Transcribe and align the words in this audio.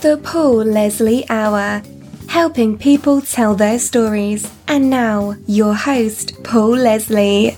The 0.00 0.16
Paul 0.22 0.58
Leslie 0.58 1.28
Hour, 1.28 1.82
helping 2.28 2.78
people 2.78 3.20
tell 3.20 3.56
their 3.56 3.80
stories. 3.80 4.48
And 4.68 4.88
now, 4.88 5.34
your 5.48 5.74
host, 5.74 6.44
Paul 6.44 6.76
Leslie. 6.76 7.56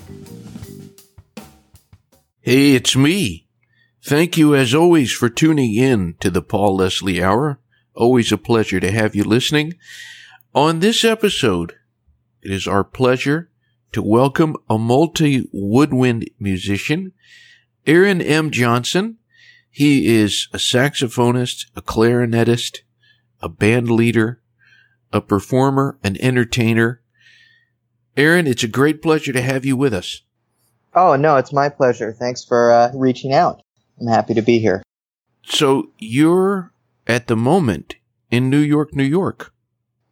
Hey, 2.41 2.75
it's 2.75 2.97
me. 2.97 3.47
Thank 4.03 4.39
you 4.39 4.55
as 4.55 4.75
always 4.75 5.13
for 5.13 5.29
tuning 5.29 5.75
in 5.75 6.15
to 6.21 6.31
the 6.31 6.41
Paul 6.41 6.77
Leslie 6.77 7.23
Hour. 7.23 7.61
Always 7.95 8.33
a 8.33 8.39
pleasure 8.39 8.81
to 8.81 8.91
have 8.91 9.15
you 9.15 9.25
listening. 9.25 9.75
On 10.55 10.81
this 10.81 11.05
episode, 11.05 11.75
it 12.41 12.51
is 12.51 12.67
our 12.67 12.85
pleasure 12.85 13.51
to 13.93 14.01
welcome 14.01 14.57
a 14.71 14.79
multi-woodwind 14.79 16.31
musician, 16.39 17.13
Aaron 17.87 18.23
M. 18.23 18.51
Johnson. 18.51 19.19
He 19.71 20.09
is 20.09 20.49
a 20.53 20.59
saxophonist, 20.59 21.67
a 21.77 21.83
clarinetist, 21.83 22.79
a 23.41 23.49
band 23.49 23.91
leader, 23.91 24.43
a 25.13 25.21
performer, 25.21 25.99
an 26.03 26.21
entertainer. 26.21 27.01
Aaron, 28.17 28.47
it's 28.47 28.65
a 28.65 28.69
great 28.69 29.01
pleasure 29.01 29.33
to 29.33 29.41
have 29.41 29.65
you 29.65 29.77
with 29.77 29.95
us. 29.95 30.23
Oh, 30.95 31.15
no, 31.15 31.37
it's 31.37 31.53
my 31.53 31.69
pleasure. 31.69 32.13
Thanks 32.13 32.45
for 32.45 32.73
uh, 32.73 32.91
reaching 32.95 33.33
out. 33.33 33.63
I'm 34.01 34.09
happy 34.09 34.35
to 34.35 34.43
be 34.43 34.59
here. 34.59 34.83
So 35.45 35.93
you're 35.99 36.73
at 37.07 37.29
the 37.29 37.37
moment 37.37 37.95
in 38.31 38.51
New 38.51 38.59
York, 38.59 38.95
New 38.95 39.05
York. 39.05 39.53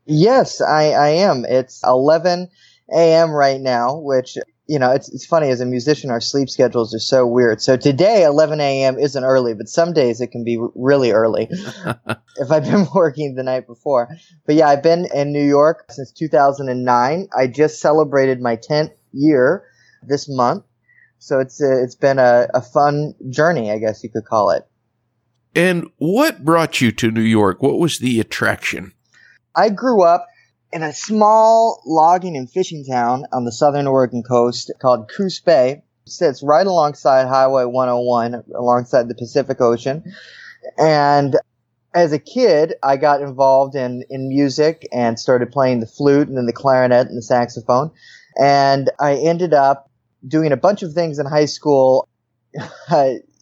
Yes, 0.04 0.60
I, 0.60 0.90
I 0.92 1.08
am. 1.08 1.44
It's 1.44 1.82
11 1.84 2.48
a.m. 2.92 3.30
right 3.30 3.60
now, 3.60 3.98
which 3.98 4.38
you 4.68 4.78
know, 4.78 4.92
it's, 4.92 5.08
it's 5.08 5.24
funny 5.24 5.48
as 5.48 5.62
a 5.62 5.66
musician, 5.66 6.10
our 6.10 6.20
sleep 6.20 6.50
schedules 6.50 6.94
are 6.94 6.98
so 6.98 7.26
weird. 7.26 7.62
So 7.62 7.78
today, 7.78 8.24
11 8.24 8.60
a.m. 8.60 8.98
isn't 8.98 9.24
early, 9.24 9.54
but 9.54 9.66
some 9.66 9.94
days 9.94 10.20
it 10.20 10.30
can 10.30 10.44
be 10.44 10.62
really 10.74 11.10
early 11.10 11.48
if 12.36 12.50
I've 12.50 12.64
been 12.64 12.86
working 12.94 13.34
the 13.34 13.42
night 13.42 13.66
before. 13.66 14.08
But 14.44 14.56
yeah, 14.56 14.68
I've 14.68 14.82
been 14.82 15.08
in 15.12 15.32
New 15.32 15.44
York 15.44 15.86
since 15.90 16.12
2009. 16.12 17.28
I 17.36 17.46
just 17.46 17.80
celebrated 17.80 18.42
my 18.42 18.56
10th 18.56 18.92
year 19.12 19.64
this 20.06 20.28
month. 20.28 20.64
So 21.18 21.40
it's, 21.40 21.60
uh, 21.62 21.82
it's 21.82 21.96
been 21.96 22.18
a, 22.18 22.48
a 22.52 22.60
fun 22.60 23.14
journey, 23.30 23.72
I 23.72 23.78
guess 23.78 24.04
you 24.04 24.10
could 24.10 24.26
call 24.26 24.50
it. 24.50 24.64
And 25.54 25.90
what 25.96 26.44
brought 26.44 26.82
you 26.82 26.92
to 26.92 27.10
New 27.10 27.22
York? 27.22 27.62
What 27.62 27.78
was 27.78 27.98
the 27.98 28.20
attraction? 28.20 28.92
I 29.56 29.70
grew 29.70 30.04
up 30.04 30.27
in 30.72 30.82
a 30.82 30.92
small 30.92 31.82
logging 31.86 32.36
and 32.36 32.50
fishing 32.50 32.84
town 32.84 33.24
on 33.32 33.44
the 33.44 33.52
southern 33.52 33.86
Oregon 33.86 34.22
coast 34.22 34.70
called 34.80 35.10
Coos 35.10 35.40
Bay. 35.40 35.82
It 36.06 36.10
sits 36.10 36.42
right 36.42 36.66
alongside 36.66 37.26
Highway 37.26 37.64
101, 37.64 38.44
alongside 38.54 39.08
the 39.08 39.14
Pacific 39.14 39.60
Ocean. 39.60 40.04
And 40.76 41.36
as 41.94 42.12
a 42.12 42.18
kid, 42.18 42.74
I 42.82 42.96
got 42.96 43.22
involved 43.22 43.74
in, 43.74 44.04
in 44.10 44.28
music 44.28 44.86
and 44.92 45.18
started 45.18 45.50
playing 45.50 45.80
the 45.80 45.86
flute 45.86 46.28
and 46.28 46.36
then 46.36 46.46
the 46.46 46.52
clarinet 46.52 47.08
and 47.08 47.16
the 47.16 47.22
saxophone. 47.22 47.90
And 48.38 48.90
I 49.00 49.14
ended 49.16 49.54
up 49.54 49.90
doing 50.26 50.52
a 50.52 50.56
bunch 50.56 50.82
of 50.82 50.92
things 50.92 51.18
in 51.18 51.26
high 51.26 51.46
school. 51.46 52.08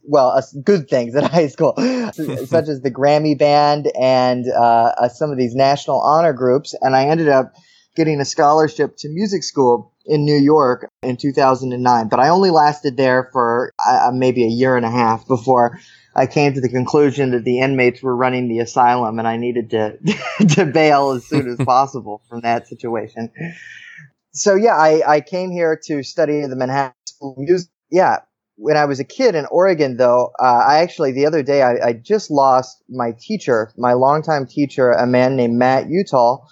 well, 0.06 0.28
uh, 0.30 0.42
good 0.62 0.88
things 0.88 1.14
at 1.14 1.24
high 1.30 1.48
school, 1.48 1.74
such 1.76 2.68
as 2.68 2.80
the 2.80 2.90
Grammy 2.90 3.38
Band 3.38 3.90
and 3.98 4.46
uh, 4.48 4.92
uh, 4.98 5.08
some 5.08 5.30
of 5.30 5.38
these 5.38 5.54
national 5.54 6.00
honor 6.00 6.32
groups. 6.32 6.74
And 6.80 6.94
I 6.94 7.06
ended 7.06 7.28
up 7.28 7.52
getting 7.94 8.20
a 8.20 8.24
scholarship 8.24 8.96
to 8.98 9.08
music 9.08 9.42
school 9.42 9.92
in 10.04 10.24
New 10.24 10.36
York 10.36 10.88
in 11.02 11.16
2009. 11.16 12.08
But 12.08 12.20
I 12.20 12.28
only 12.28 12.50
lasted 12.50 12.96
there 12.96 13.28
for 13.32 13.72
uh, 13.86 14.10
maybe 14.12 14.44
a 14.44 14.48
year 14.48 14.76
and 14.76 14.86
a 14.86 14.90
half 14.90 15.26
before 15.26 15.78
I 16.14 16.26
came 16.26 16.54
to 16.54 16.60
the 16.60 16.68
conclusion 16.68 17.32
that 17.32 17.44
the 17.44 17.60
inmates 17.60 18.02
were 18.02 18.16
running 18.16 18.48
the 18.48 18.60
asylum 18.60 19.18
and 19.18 19.28
I 19.28 19.36
needed 19.36 19.70
to 19.70 19.98
to 20.54 20.64
bail 20.66 21.10
as 21.10 21.26
soon 21.26 21.48
as 21.48 21.58
possible 21.58 22.22
from 22.28 22.40
that 22.40 22.68
situation. 22.68 23.30
So 24.32 24.54
yeah, 24.54 24.76
I, 24.76 25.02
I 25.06 25.20
came 25.20 25.50
here 25.50 25.78
to 25.86 26.02
study 26.02 26.40
the 26.46 26.56
Manhattan 26.56 26.94
School 27.06 27.32
of 27.32 27.38
Music. 27.38 27.70
Yeah, 27.90 28.20
when 28.56 28.76
I 28.76 28.86
was 28.86 29.00
a 29.00 29.04
kid 29.04 29.34
in 29.34 29.46
Oregon, 29.50 29.96
though, 29.96 30.32
uh, 30.40 30.64
I 30.66 30.78
actually 30.78 31.12
the 31.12 31.26
other 31.26 31.42
day 31.42 31.62
I, 31.62 31.88
I, 31.88 31.92
just 31.92 32.30
lost 32.30 32.82
my 32.88 33.12
teacher, 33.18 33.72
my 33.76 33.92
longtime 33.92 34.46
teacher, 34.46 34.90
a 34.90 35.06
man 35.06 35.36
named 35.36 35.58
Matt 35.58 35.86
Utal, 35.86 36.46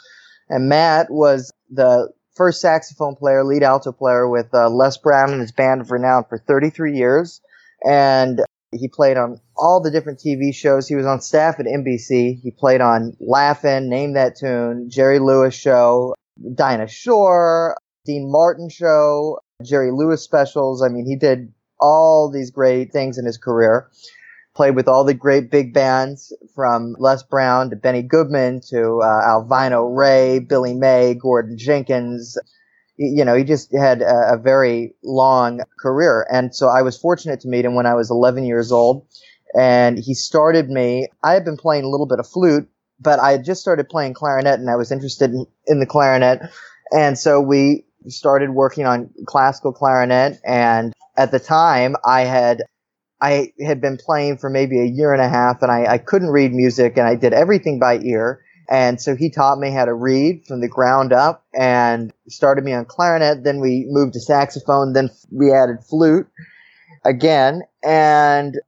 and 0.49 0.69
Matt 0.69 1.11
was 1.11 1.51
the 1.71 2.11
first 2.35 2.61
saxophone 2.61 3.17
player, 3.17 3.43
lead 3.43 3.63
alto 3.63 3.93
player 3.93 4.29
with 4.29 4.53
uh, 4.53 4.69
Les 4.69 4.99
Brown 4.99 5.33
and 5.33 5.41
his 5.41 5.53
band 5.53 5.81
of 5.81 5.91
renown 5.91 6.25
for 6.29 6.39
33 6.39 6.97
years, 6.97 7.41
and 7.87 8.41
he 8.73 8.89
played 8.89 9.17
on 9.17 9.41
all 9.57 9.81
the 9.81 9.91
different 9.91 10.19
TV 10.19 10.55
shows. 10.55 10.89
He 10.89 10.97
was 10.97 11.07
on 11.07 11.21
staff 11.21 11.61
at 11.61 11.67
NBC. 11.67 12.41
He 12.41 12.51
played 12.51 12.81
on 12.81 13.17
Laugh-In, 13.21 13.89
Name 13.89 14.15
That 14.15 14.37
Tune, 14.37 14.91
Jerry 14.91 15.21
Lewis 15.21 15.55
Show, 15.55 16.15
Dinah 16.55 16.89
Shore, 16.89 17.77
Dean 18.05 18.31
Martin 18.31 18.69
Show, 18.69 19.39
Jerry 19.65 19.93
Lewis 19.93 20.23
specials. 20.23 20.83
I 20.83 20.89
mean, 20.89 21.07
he 21.07 21.17
did 21.17 21.53
all 21.85 22.31
these 22.31 22.51
great 22.51 22.93
things 22.93 23.19
in 23.19 23.27
his 23.27 23.37
career. 23.37 23.91
Played 24.57 24.77
with 24.77 24.89
all 24.89 25.05
the 25.05 25.15
great 25.15 25.51
big 25.51 25.75
bands 25.75 26.33
from 26.55 26.95
Les 26.99 27.23
Brown 27.25 27.71
to 27.71 27.77
Benny 27.77 28.03
Goodman 28.03 28.61
to 28.71 29.01
uh, 29.01 29.21
Alvino 29.27 29.95
Rey, 29.95 30.39
Billy 30.39 30.75
May, 30.75 31.15
Gordon 31.15 31.59
Jenkins. 31.59 32.39
You 32.97 33.25
know, 33.25 33.35
he 33.35 33.43
just 33.43 33.75
had 33.75 34.01
a, 34.01 34.35
a 34.35 34.39
very 34.39 34.95
long 35.03 35.61
career. 35.81 36.25
And 36.31 36.55
so 36.55 36.69
I 36.69 36.83
was 36.83 36.97
fortunate 36.97 37.41
to 37.41 37.49
meet 37.49 37.65
him 37.65 37.75
when 37.75 37.87
I 37.87 37.95
was 37.95 38.11
11 38.11 38.45
years 38.45 38.71
old. 38.71 39.07
And 39.59 39.99
he 39.99 40.15
started 40.15 40.71
me. 40.71 41.09
I 41.23 41.33
had 41.33 41.45
been 41.45 41.57
playing 41.57 41.85
a 41.85 41.89
little 41.89 42.07
bit 42.07 42.21
of 42.21 42.29
flute, 42.29 42.69
but 43.01 43.19
I 43.19 43.33
had 43.33 43.45
just 43.45 43.61
started 43.61 43.89
playing 43.89 44.15
clarinet 44.15 44.61
and 44.61 44.71
I 44.71 44.77
was 44.77 44.93
interested 44.93 45.33
in, 45.33 45.47
in 45.67 45.81
the 45.81 45.87
clarinet. 45.87 46.41
And 46.93 47.19
so 47.19 47.41
we 47.41 47.85
started 48.07 48.51
working 48.51 48.87
on 48.87 49.11
classical 49.27 49.73
clarinet 49.73 50.39
and 50.45 50.93
at 51.17 51.31
the 51.31 51.39
time 51.39 51.97
I 52.05 52.23
had 52.23 52.63
I 53.21 53.53
had 53.65 53.81
been 53.81 53.97
playing 53.97 54.39
for 54.39 54.51
maybe 54.51 54.81
a 54.81 54.85
year 54.85 55.13
and 55.13 55.23
a 55.23 55.29
half 55.29 55.63
and 55.63 55.71
I, 55.71 55.95
I 55.95 55.99
couldn't 55.99 56.29
read 56.29 56.53
music 56.53 56.99
and 56.99 57.07
I 57.07 57.15
did 57.15 57.33
everything 57.33 57.79
by 57.79 57.99
ear. 58.01 58.45
And 58.69 59.01
so 59.01 59.15
he 59.15 59.31
taught 59.31 59.59
me 59.59 59.71
how 59.71 59.85
to 59.85 59.95
read 59.95 60.45
from 60.47 60.61
the 60.61 60.69
ground 60.69 61.13
up 61.13 61.45
and 61.55 62.13
started 62.29 62.65
me 62.65 62.75
on 62.75 62.85
clarinet. 62.85 63.45
Then 63.45 63.61
we 63.61 63.87
moved 63.89 64.15
to 64.15 64.21
saxophone. 64.21 64.93
Then 64.93 65.11
we 65.31 65.53
added 65.53 65.85
flute 65.89 66.27
again. 67.05 67.63
And 67.83 68.59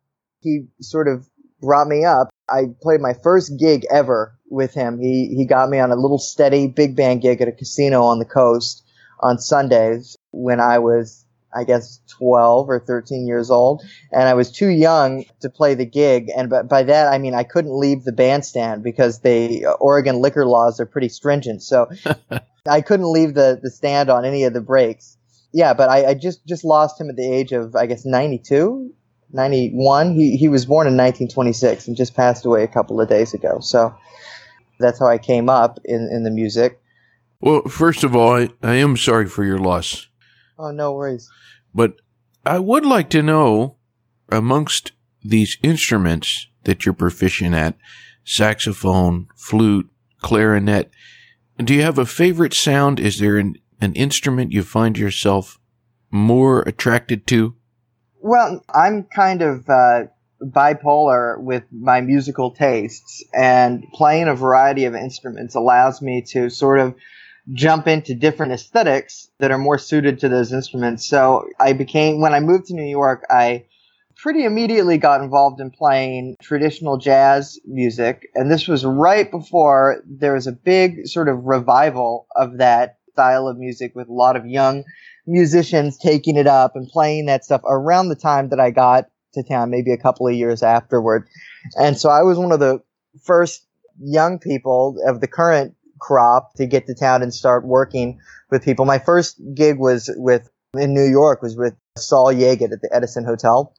he 0.41 0.67
sort 0.81 1.09
of 1.09 1.27
brought 1.61 1.89
me 1.89 2.05
up. 2.05 2.29
I 2.49 2.67
played 2.81 3.01
my 3.01 3.15
first 3.23 3.59
gig 3.59 3.85
ever 3.91 4.39
with 4.49 4.73
him. 4.73 4.99
He, 4.99 5.35
he 5.37 5.47
got 5.47 5.69
me 5.69 5.81
on 5.81 5.91
a 5.91 5.97
little 5.97 6.19
steady 6.19 6.69
big 6.69 6.97
band 6.97 7.21
gig 7.23 7.43
at 7.43 7.49
a 7.49 7.53
casino 7.53 8.05
on 8.05 8.21
the 8.21 8.25
coast 8.25 8.85
on 9.21 9.39
Sundays 9.39 10.17
when 10.31 10.61
I 10.61 10.79
was 10.79 11.26
I 11.57 11.65
guess 11.65 12.01
12 12.19 12.69
or 12.69 12.81
13 12.81 13.27
years 13.27 13.51
old, 13.51 13.83
and 14.13 14.29
I 14.29 14.35
was 14.35 14.51
too 14.51 14.69
young 14.69 15.25
to 15.41 15.49
play 15.49 15.75
the 15.75 15.87
gig. 15.87 16.31
And 16.37 16.51
by, 16.51 16.63
by 16.63 16.83
that 16.85 17.13
I 17.13 17.19
mean 17.19 17.35
I 17.35 17.45
couldn't 17.45 17.79
leave 17.79 18.05
the 18.05 18.13
bandstand 18.13 18.83
because 18.83 19.21
the 19.21 19.67
uh, 19.67 19.73
Oregon 19.73 20.21
liquor 20.21 20.47
laws 20.47 20.81
are 20.81 20.87
pretty 20.87 21.09
stringent. 21.09 21.63
So 21.63 21.89
I 22.67 22.81
couldn't 22.81 23.13
leave 23.13 23.35
the 23.35 23.59
the 23.63 23.71
stand 23.71 24.11
on 24.11 24.25
any 24.25 24.45
of 24.45 24.53
the 24.53 24.61
breaks. 24.61 25.17
Yeah, 25.53 25.73
but 25.75 25.89
I, 25.89 26.11
I 26.11 26.15
just 26.15 26.47
just 26.47 26.65
lost 26.65 27.01
him 27.01 27.09
at 27.09 27.17
the 27.17 27.33
age 27.33 27.53
of 27.53 27.75
I 27.75 27.87
guess 27.87 28.05
92, 28.05 28.93
91. 29.33 30.15
He 30.15 30.37
he 30.37 30.49
was 30.49 30.67
born 30.67 30.87
in 30.87 30.97
1926 30.97 31.89
and 31.89 31.97
just 31.97 32.15
passed 32.15 32.45
away 32.45 32.63
a 32.63 32.69
couple 32.69 33.01
of 33.01 33.09
days 33.09 33.35
ago. 33.35 33.61
So 33.61 33.95
that's 34.79 34.99
how 34.99 35.07
I 35.07 35.19
came 35.19 35.49
up 35.49 35.79
in 35.85 36.09
in 36.13 36.25
the 36.25 36.31
music. 36.31 36.81
Well, 37.41 37.63
first 37.63 38.03
of 38.03 38.17
all, 38.17 38.35
I, 38.35 38.49
I 38.63 38.75
am 38.75 38.97
sorry 38.97 39.27
for 39.27 39.45
your 39.45 39.59
loss. 39.59 40.09
Oh, 40.59 40.71
no 40.71 40.93
worries. 40.93 41.31
But 41.75 42.01
I 42.45 42.59
would 42.59 42.87
like 42.87 43.11
to 43.11 43.23
know 43.23 43.77
amongst 44.31 44.93
these 45.23 45.59
instruments 45.63 46.49
that 46.65 46.85
you're 46.85 46.95
proficient 46.95 47.55
at 47.55 47.77
saxophone, 48.25 49.29
flute, 49.37 49.89
clarinet 50.21 50.91
do 51.65 51.75
you 51.75 51.83
have 51.83 51.99
a 51.99 52.07
favorite 52.07 52.53
sound? 52.53 53.01
Is 53.01 53.19
there 53.19 53.39
an, 53.39 53.57
an 53.81 53.95
instrument 53.95 54.53
you 54.53 54.63
find 54.63 54.99
yourself 54.99 55.59
more 56.11 56.63
attracted 56.63 57.27
to? 57.29 57.55
Well, 58.21 58.63
I'm 58.73 59.05
kind 59.05 59.43
of 59.43 59.69
uh, 59.69 60.05
bipolar 60.43 61.41
with 61.41 61.65
my 61.71 62.01
musical 62.01 62.51
tastes, 62.51 63.25
and 63.33 63.85
playing 63.95 64.29
a 64.29 64.35
variety 64.35 64.85
of 64.85 64.95
instruments 64.95 65.55
allows 65.55 66.03
me 66.03 66.23
to 66.33 66.51
sort 66.51 66.81
of 66.81 66.95
jump 67.53 67.87
into 67.87 68.15
different 68.15 68.53
aesthetics 68.53 69.31
that 69.39 69.51
are 69.51 69.59
more 69.59 69.79
suited 69.79 70.19
to 70.21 70.29
those 70.29 70.53
instruments. 70.53 71.07
So 71.07 71.47
I 71.61 71.73
became, 71.73 72.21
when 72.21 72.35
I 72.35 72.41
moved 72.41 72.67
to 72.67 72.75
New 72.75 72.89
York, 72.89 73.25
I 73.31 73.67
pretty 74.17 74.45
immediately 74.45 74.99
got 74.99 75.21
involved 75.21 75.61
in 75.61 75.71
playing 75.71 76.37
traditional 76.43 76.97
jazz 76.97 77.59
music. 77.67 78.29
And 78.35 78.51
this 78.51 78.67
was 78.67 78.85
right 78.85 79.31
before 79.31 80.03
there 80.07 80.35
was 80.35 80.47
a 80.47 80.53
big 80.53 81.07
sort 81.07 81.29
of 81.29 81.45
revival 81.45 82.27
of 82.35 82.59
that 82.59 82.97
style 83.13 83.47
of 83.47 83.59
music 83.59 83.95
with 83.95 84.09
a 84.09 84.13
lot 84.13 84.37
of 84.37 84.47
young 84.47 84.85
musicians 85.27 85.99
taking 85.99 86.37
it 86.37 86.47
up 86.47 86.77
and 86.77 86.89
playing 86.89 87.27
that 87.27 87.45
stuff 87.45 87.61
around 87.65 88.09
the 88.09 88.17
time 88.17 88.49
that 88.49 88.61
I 88.61 88.71
got 88.71 89.07
to 89.35 89.43
town, 89.43 89.71
maybe 89.71 89.93
a 89.93 89.99
couple 89.99 90.27
of 90.27 90.35
years 90.35 90.63
afterward. 90.63 91.29
And 91.77 91.97
so 91.97 92.09
I 92.09 92.23
was 92.23 92.39
one 92.39 92.53
of 92.53 92.61
the 92.61 92.81
first 93.23 93.67
young 94.01 94.39
people 94.39 94.97
of 95.07 95.21
the 95.21 95.27
current 95.27 95.76
crop 95.99 96.55
to 96.57 96.67
get 96.67 96.87
to 96.87 96.95
town 96.95 97.23
and 97.23 97.33
start 97.33 97.67
working 97.67 98.19
with 98.51 98.65
people. 98.65 98.85
My 98.85 98.99
first 98.99 99.41
gig 99.55 99.79
was 99.79 100.11
with 100.17 100.49
in 100.75 100.95
New 100.95 101.05
York 101.05 101.43
was 101.43 101.57
with 101.57 101.75
Sol 101.97 102.33
Yaged 102.33 102.73
at 102.73 102.81
the 102.83 102.91
Edison 102.93 103.25
Hotel, 103.25 103.75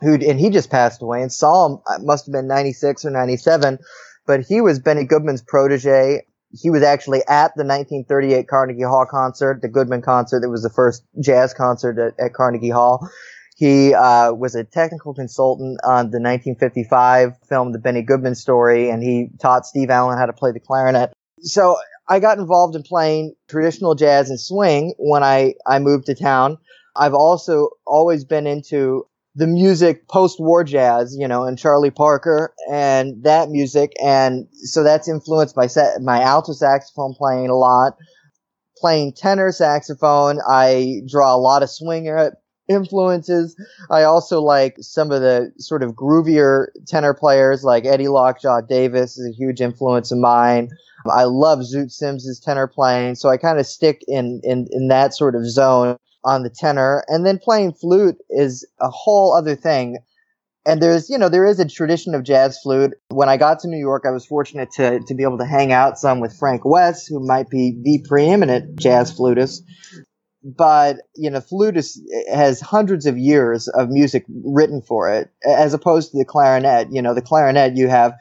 who 0.00 0.14
and 0.14 0.38
he 0.38 0.50
just 0.50 0.70
passed 0.70 1.02
away. 1.02 1.22
And 1.22 1.32
Sol 1.32 1.82
must 2.00 2.26
have 2.26 2.32
been 2.32 2.46
96 2.46 3.04
or 3.04 3.10
97, 3.10 3.78
but 4.26 4.42
he 4.42 4.60
was 4.60 4.78
Benny 4.78 5.04
Goodman's 5.04 5.42
protege. 5.42 6.22
He 6.50 6.70
was 6.70 6.82
actually 6.82 7.20
at 7.28 7.52
the 7.56 7.64
1938 7.64 8.48
Carnegie 8.48 8.82
Hall 8.82 9.06
concert, 9.10 9.60
the 9.60 9.68
Goodman 9.68 10.02
concert. 10.02 10.40
That 10.40 10.48
was 10.48 10.62
the 10.62 10.70
first 10.70 11.04
jazz 11.20 11.52
concert 11.52 11.98
at, 11.98 12.24
at 12.24 12.34
Carnegie 12.34 12.70
Hall. 12.70 13.06
He 13.58 13.92
uh, 13.92 14.32
was 14.32 14.54
a 14.54 14.62
technical 14.62 15.14
consultant 15.14 15.80
on 15.82 16.12
the 16.12 16.20
1955 16.20 17.32
film 17.48 17.72
The 17.72 17.80
Benny 17.80 18.02
Goodman 18.02 18.36
Story, 18.36 18.88
and 18.88 19.02
he 19.02 19.30
taught 19.42 19.66
Steve 19.66 19.90
Allen 19.90 20.16
how 20.16 20.26
to 20.26 20.32
play 20.32 20.52
the 20.52 20.60
clarinet. 20.60 21.12
So 21.42 21.76
I 22.08 22.20
got 22.20 22.38
involved 22.38 22.74
in 22.74 22.82
playing 22.82 23.34
traditional 23.48 23.94
jazz 23.94 24.30
and 24.30 24.40
swing 24.40 24.94
when 24.98 25.22
I, 25.22 25.54
I 25.66 25.78
moved 25.78 26.06
to 26.06 26.14
town. 26.14 26.58
I've 26.96 27.14
also 27.14 27.70
always 27.86 28.24
been 28.24 28.46
into 28.46 29.06
the 29.34 29.46
music 29.46 30.08
post-war 30.08 30.64
jazz, 30.64 31.14
you 31.16 31.28
know, 31.28 31.44
and 31.44 31.56
Charlie 31.58 31.90
Parker 31.90 32.52
and 32.70 33.22
that 33.22 33.50
music. 33.50 33.92
And 34.02 34.48
so 34.52 34.82
that's 34.82 35.08
influenced 35.08 35.54
set, 35.68 36.02
my 36.02 36.22
alto 36.22 36.52
saxophone 36.52 37.14
playing 37.14 37.48
a 37.48 37.54
lot, 37.54 37.96
playing 38.78 39.12
tenor 39.12 39.52
saxophone. 39.52 40.40
I 40.48 41.02
draw 41.08 41.34
a 41.34 41.38
lot 41.38 41.62
of 41.62 41.70
swing 41.70 42.08
influences. 42.68 43.56
I 43.90 44.02
also 44.02 44.40
like 44.40 44.76
some 44.80 45.10
of 45.10 45.20
the 45.20 45.52
sort 45.58 45.82
of 45.82 45.92
groovier 45.92 46.66
tenor 46.86 47.14
players 47.14 47.64
like 47.64 47.86
Eddie 47.86 48.08
Lockjaw 48.08 48.62
Davis 48.62 49.18
is 49.18 49.26
a 49.26 49.36
huge 49.36 49.60
influence 49.60 50.12
of 50.12 50.18
mine. 50.18 50.68
I 51.10 51.24
love 51.24 51.60
Zoot 51.60 51.90
Sims's 51.90 52.40
tenor 52.40 52.66
playing, 52.66 53.14
so 53.14 53.28
I 53.28 53.36
kind 53.36 53.58
of 53.58 53.66
stick 53.66 54.02
in, 54.06 54.40
in, 54.42 54.66
in 54.70 54.88
that 54.88 55.14
sort 55.14 55.34
of 55.34 55.48
zone 55.48 55.96
on 56.24 56.42
the 56.42 56.50
tenor. 56.50 57.04
And 57.08 57.24
then 57.24 57.38
playing 57.38 57.72
flute 57.72 58.16
is 58.28 58.66
a 58.80 58.90
whole 58.90 59.34
other 59.36 59.54
thing. 59.54 59.98
And 60.66 60.82
there's, 60.82 61.08
you 61.08 61.16
know, 61.16 61.30
there 61.30 61.46
is 61.46 61.60
a 61.60 61.64
tradition 61.66 62.14
of 62.14 62.24
jazz 62.24 62.58
flute. 62.62 62.92
When 63.08 63.30
I 63.30 63.38
got 63.38 63.60
to 63.60 63.68
New 63.68 63.78
York, 63.78 64.04
I 64.06 64.10
was 64.10 64.26
fortunate 64.26 64.70
to, 64.72 65.00
to 65.00 65.14
be 65.14 65.22
able 65.22 65.38
to 65.38 65.46
hang 65.46 65.72
out 65.72 65.98
some 65.98 66.20
with 66.20 66.36
Frank 66.36 66.62
Wess, 66.64 67.06
who 67.06 67.24
might 67.26 67.48
be 67.48 67.80
the 67.82 68.04
preeminent 68.06 68.78
jazz 68.78 69.10
flutist. 69.10 69.64
But, 70.56 71.00
you 71.14 71.28
know, 71.28 71.40
flute 71.40 71.76
is, 71.76 72.00
eh, 72.26 72.34
has 72.34 72.60
hundreds 72.60 73.04
of 73.04 73.18
years 73.18 73.68
of 73.68 73.90
music 73.90 74.24
written 74.44 74.80
for 74.80 75.12
it, 75.12 75.30
as 75.44 75.74
opposed 75.74 76.10
to 76.10 76.18
the 76.18 76.24
clarinet. 76.24 76.90
You 76.90 77.02
know, 77.02 77.12
the 77.12 77.20
clarinet, 77.20 77.76
you 77.76 77.88
have 77.88 78.14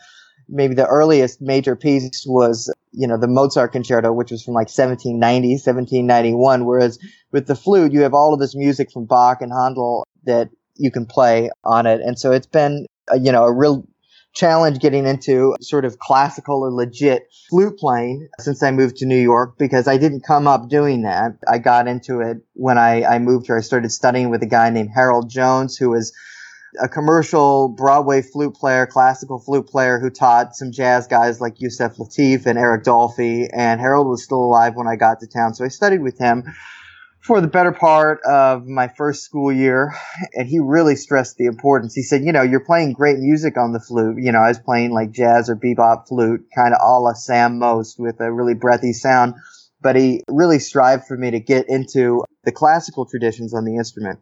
maybe 0.49 0.75
the 0.75 0.87
earliest 0.87 1.41
major 1.41 1.75
piece 1.75 2.25
was, 2.27 2.69
you 2.91 3.07
know, 3.07 3.17
the 3.17 3.27
Mozart 3.27 3.71
concerto, 3.71 4.11
which 4.11 4.31
was 4.31 4.43
from 4.43 4.55
like 4.55 4.67
1790, 4.67 5.53
1791. 5.53 6.65
Whereas 6.65 6.99
with 7.31 7.47
the 7.47 7.55
flute, 7.55 7.93
you 7.93 8.01
have 8.01 8.13
all 8.13 8.33
of 8.33 8.39
this 8.41 8.55
music 8.55 8.91
from 8.91 9.05
Bach 9.05 9.41
and 9.41 9.53
Handel 9.53 10.05
that 10.25 10.49
you 10.75 10.91
can 10.91 11.05
play 11.05 11.49
on 11.63 11.85
it. 11.85 12.01
And 12.01 12.19
so 12.19 12.33
it's 12.33 12.47
been, 12.47 12.87
a, 13.09 13.17
you 13.17 13.31
know, 13.31 13.45
a 13.45 13.53
real 13.53 13.87
challenge 14.37 14.79
getting 14.79 15.07
into 15.07 15.55
sort 15.61 15.83
of 15.83 15.97
classical 15.97 16.63
or 16.63 16.71
legit 16.71 17.27
flute 17.49 17.77
playing 17.77 18.29
since 18.39 18.61
I 18.61 18.71
moved 18.71 18.97
to 18.97 19.05
New 19.05 19.19
York 19.19 19.57
because 19.57 19.87
I 19.87 19.97
didn't 19.97 20.21
come 20.21 20.47
up 20.47 20.69
doing 20.69 21.01
that. 21.01 21.37
I 21.47 21.57
got 21.57 21.87
into 21.87 22.21
it 22.21 22.37
when 22.53 22.77
I, 22.77 23.03
I 23.03 23.19
moved 23.19 23.47
here. 23.47 23.57
I 23.57 23.61
started 23.61 23.91
studying 23.91 24.29
with 24.29 24.43
a 24.43 24.47
guy 24.47 24.69
named 24.69 24.91
Harold 24.93 25.29
Jones, 25.29 25.75
who 25.75 25.89
was 25.89 26.13
a 26.79 26.87
commercial 26.87 27.69
Broadway 27.69 28.21
flute 28.21 28.53
player, 28.53 28.85
classical 28.85 29.39
flute 29.39 29.67
player 29.67 29.99
who 29.99 30.11
taught 30.11 30.55
some 30.55 30.71
jazz 30.71 31.07
guys 31.07 31.41
like 31.41 31.59
Yusef 31.59 31.95
Lateef 31.95 32.45
and 32.45 32.59
Eric 32.59 32.83
Dolphy. 32.83 33.49
And 33.51 33.81
Harold 33.81 34.07
was 34.07 34.23
still 34.23 34.43
alive 34.43 34.75
when 34.75 34.87
I 34.87 34.95
got 34.95 35.19
to 35.21 35.27
town, 35.27 35.55
so 35.55 35.65
I 35.65 35.69
studied 35.69 36.01
with 36.01 36.19
him 36.19 36.43
for 37.21 37.41
the 37.41 37.47
better 37.47 37.71
part 37.71 38.19
of 38.25 38.65
my 38.65 38.87
first 38.87 39.23
school 39.23 39.51
year. 39.51 39.93
And 40.33 40.47
he 40.47 40.59
really 40.59 40.95
stressed 40.95 41.37
the 41.37 41.45
importance. 41.45 41.93
He 41.93 42.03
said, 42.03 42.23
you 42.23 42.31
know, 42.31 42.41
you're 42.41 42.65
playing 42.65 42.93
great 42.93 43.17
music 43.17 43.57
on 43.57 43.73
the 43.73 43.79
flute. 43.79 44.17
You 44.19 44.31
know, 44.31 44.39
I 44.39 44.47
was 44.47 44.59
playing 44.59 44.91
like 44.91 45.11
jazz 45.11 45.49
or 45.49 45.55
bebop 45.55 46.07
flute, 46.07 46.45
kind 46.55 46.73
of 46.73 46.79
a 46.81 46.99
la 46.99 47.13
Sam 47.13 47.59
Most 47.59 47.99
with 47.99 48.19
a 48.21 48.31
really 48.31 48.53
breathy 48.53 48.93
sound. 48.93 49.35
But 49.81 49.95
he 49.95 50.23
really 50.27 50.59
strived 50.59 51.05
for 51.05 51.17
me 51.17 51.31
to 51.31 51.39
get 51.39 51.65
into 51.69 52.23
the 52.45 52.51
classical 52.51 53.05
traditions 53.05 53.53
on 53.53 53.65
the 53.65 53.75
instrument. 53.75 54.19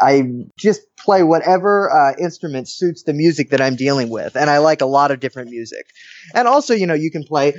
I 0.00 0.22
just 0.56 0.82
play 0.96 1.22
whatever 1.22 1.90
uh, 1.90 2.14
instrument 2.18 2.68
suits 2.68 3.02
the 3.02 3.12
music 3.12 3.50
that 3.50 3.60
I'm 3.60 3.76
dealing 3.76 4.10
with, 4.10 4.36
and 4.36 4.48
I 4.48 4.58
like 4.58 4.80
a 4.80 4.86
lot 4.86 5.10
of 5.10 5.20
different 5.20 5.50
music. 5.50 5.86
And 6.34 6.46
also, 6.48 6.72
you 6.72 6.86
know, 6.86 6.94
you 6.94 7.10
can 7.10 7.24
play 7.24 7.54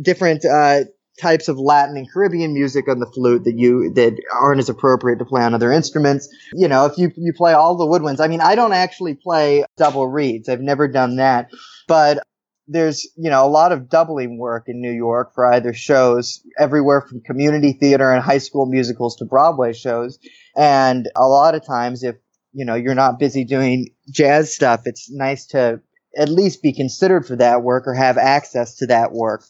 different 0.00 0.44
uh, 0.44 0.84
types 1.20 1.48
of 1.48 1.58
Latin 1.58 1.96
and 1.96 2.10
Caribbean 2.10 2.54
music 2.54 2.88
on 2.88 2.98
the 2.98 3.06
flute 3.06 3.44
that 3.44 3.58
you 3.58 3.92
that 3.94 4.20
aren't 4.32 4.60
as 4.60 4.68
appropriate 4.68 5.18
to 5.18 5.24
play 5.24 5.42
on 5.42 5.54
other 5.54 5.72
instruments. 5.72 6.28
You 6.54 6.68
know, 6.68 6.86
if 6.86 6.96
you 6.96 7.12
you 7.16 7.32
play 7.32 7.52
all 7.52 7.76
the 7.76 7.86
woodwinds. 7.86 8.20
I 8.20 8.28
mean, 8.28 8.40
I 8.40 8.54
don't 8.54 8.72
actually 8.72 9.14
play 9.14 9.64
double 9.76 10.08
reeds. 10.08 10.48
I've 10.48 10.60
never 10.60 10.88
done 10.88 11.16
that, 11.16 11.50
but 11.86 12.22
there's 12.68 13.08
you 13.16 13.30
know 13.30 13.44
a 13.44 13.48
lot 13.48 13.72
of 13.72 13.88
doubling 13.88 14.38
work 14.38 14.64
in 14.66 14.80
New 14.80 14.92
York 14.92 15.34
for 15.34 15.52
either 15.52 15.72
shows 15.74 16.42
everywhere 16.58 17.02
from 17.02 17.20
community 17.20 17.72
theater 17.72 18.10
and 18.12 18.22
high 18.22 18.38
school 18.38 18.66
musicals 18.66 19.16
to 19.16 19.24
Broadway 19.24 19.72
shows. 19.72 20.18
And 20.56 21.08
a 21.16 21.26
lot 21.26 21.54
of 21.54 21.66
times, 21.66 22.02
if 22.02 22.16
you 22.52 22.64
know 22.64 22.74
you're 22.74 22.94
not 22.94 23.18
busy 23.18 23.44
doing 23.44 23.88
jazz 24.10 24.54
stuff, 24.54 24.82
it's 24.86 25.10
nice 25.10 25.46
to 25.48 25.80
at 26.16 26.28
least 26.28 26.62
be 26.62 26.72
considered 26.74 27.26
for 27.26 27.36
that 27.36 27.62
work 27.62 27.84
or 27.86 27.94
have 27.94 28.18
access 28.18 28.76
to 28.76 28.86
that 28.86 29.12
work. 29.12 29.44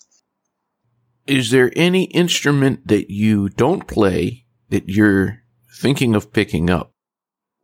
Is 1.27 1.51
there 1.51 1.71
any 1.77 2.05
instrument 2.05 2.89
that 2.89 3.11
you 3.11 3.49
don't 3.49 3.87
play 3.87 4.45
that 4.71 4.89
you're 4.89 5.39
thinking 5.81 6.15
of 6.15 6.33
picking 6.33 6.69
up? 6.69 6.93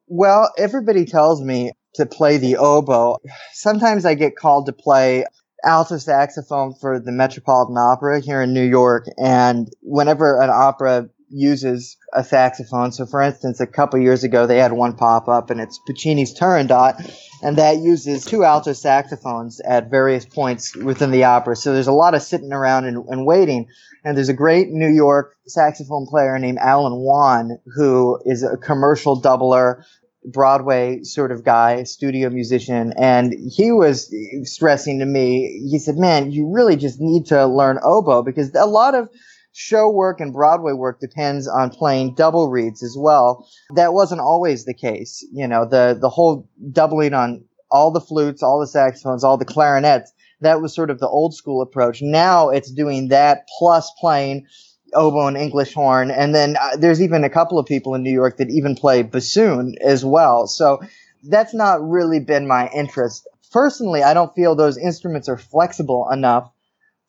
Well, 0.07 0.51
everybody 0.57 1.05
tells 1.05 1.43
me 1.43 1.73
to 1.95 2.07
play 2.07 2.39
the 2.39 2.57
oboe. 2.57 3.19
Sometimes 3.53 4.05
I 4.05 4.15
get 4.15 4.37
called 4.37 4.67
to 4.67 4.73
play 4.73 5.25
alto 5.65 5.99
saxophone 5.99 6.75
for 6.81 7.01
the 7.01 7.13
Metropolitan 7.13 7.77
Opera 7.77 8.21
here 8.21 8.41
in 8.43 8.55
New 8.55 8.67
York. 8.67 9.07
And 9.19 9.69
whenever 9.83 10.41
an 10.41 10.51
opera 10.51 11.09
uses 11.31 11.97
a 12.13 12.25
saxophone. 12.25 12.93
So, 12.93 13.07
for 13.07 13.21
instance, 13.21 13.61
a 13.61 13.67
couple 13.67 14.01
years 14.01 14.25
ago, 14.25 14.47
they 14.47 14.59
had 14.59 14.73
one 14.73 14.97
pop 14.97 15.29
up, 15.29 15.51
and 15.51 15.61
it's 15.61 15.79
Puccini's 15.89 16.39
Turandot, 16.39 16.95
and 17.43 17.57
that 17.59 17.79
uses 17.79 18.25
two 18.25 18.45
alto 18.45 18.73
saxophones 18.73 19.61
at 19.61 19.91
various 19.91 20.25
points 20.25 20.75
within 20.77 21.11
the 21.11 21.25
opera. 21.25 21.57
So, 21.57 21.73
there's 21.73 21.87
a 21.87 21.93
lot 21.93 22.15
of 22.15 22.23
sitting 22.23 22.53
around 22.53 22.87
and, 22.87 23.05
and 23.09 23.27
waiting. 23.27 23.69
And 24.05 24.17
there's 24.17 24.29
a 24.29 24.35
great 24.35 24.69
New 24.69 24.89
York 24.89 25.37
saxophone 25.47 26.07
player 26.07 26.39
named 26.39 26.59
Alan 26.59 26.95
Won, 26.97 27.59
who 27.75 28.21
is 28.25 28.43
a 28.43 28.57
commercial 28.57 29.21
doubler. 29.21 29.85
Broadway 30.25 31.05
sort 31.05 31.33
of 31.33 31.45
guy, 31.45 31.85
studio 31.85 32.29
musician, 32.29 32.93
and 32.99 33.33
he 33.33 33.73
was 33.73 34.13
stressing 34.43 34.99
to 34.99 35.07
me, 35.07 35.67
he 35.71 35.79
said, 35.79 35.97
man, 35.97 36.33
you 36.33 36.53
really 36.53 36.77
just 36.77 37.01
need 37.01 37.27
to 37.27 37.47
learn 37.47 37.79
oboe 37.83 38.23
because 38.23 38.53
a 38.55 38.67
lot 38.67 38.95
of 38.95 39.09
show 39.53 39.91
work 39.91 40.21
and 40.21 40.33
Broadway 40.33 40.73
work 40.73 41.01
depends 41.01 41.49
on 41.49 41.71
playing 41.71 42.15
double 42.15 42.49
reeds 42.49 42.83
as 42.83 42.97
well. 42.99 43.49
That 43.75 43.93
wasn't 43.93 44.21
always 44.21 44.65
the 44.65 44.75
case. 44.75 45.27
You 45.33 45.49
know, 45.49 45.65
the, 45.65 45.97
the 46.01 46.09
whole 46.09 46.49
doubling 46.73 47.15
on 47.15 47.45
all 47.71 47.91
the 47.91 48.01
flutes, 48.01 48.43
all 48.43 48.61
the 48.61 48.67
saxophones, 48.67 49.25
all 49.25 49.37
the 49.37 49.45
clarinets, 49.45 50.13
that 50.41 50.61
was 50.63 50.75
sort 50.75 50.91
of 50.91 51.01
the 51.01 51.09
old 51.09 51.35
school 51.35 51.63
approach. 51.63 52.01
Now 52.01 52.51
it's 52.51 52.71
doing 52.71 53.09
that 53.09 53.49
plus 53.59 53.91
playing 53.99 54.47
oboe 54.95 55.27
and 55.27 55.37
English 55.37 55.75
horn. 55.75 56.11
And 56.11 56.35
then 56.35 56.57
uh, 56.61 56.77
there's 56.77 57.03
even 57.03 57.25
a 57.25 57.31
couple 57.31 57.59
of 57.59 57.67
people 57.67 57.95
in 57.95 58.03
New 58.03 58.13
York 58.13 58.39
that 58.39 58.51
even 58.51 58.75
play 58.75 59.03
bassoon 59.03 59.75
as 59.85 60.05
well. 60.05 60.47
So 60.47 60.81
that's 61.25 61.55
not 61.55 61.87
really 61.87 62.21
been 62.21 62.47
my 62.47 62.69
interest. 62.69 63.29
Personally, 63.51 64.03
I 64.03 64.15
don't 64.15 64.35
feel 64.35 64.55
those 64.55 64.79
instruments 64.79 65.29
are 65.29 65.39
flexible 65.39 66.09
enough 66.13 66.51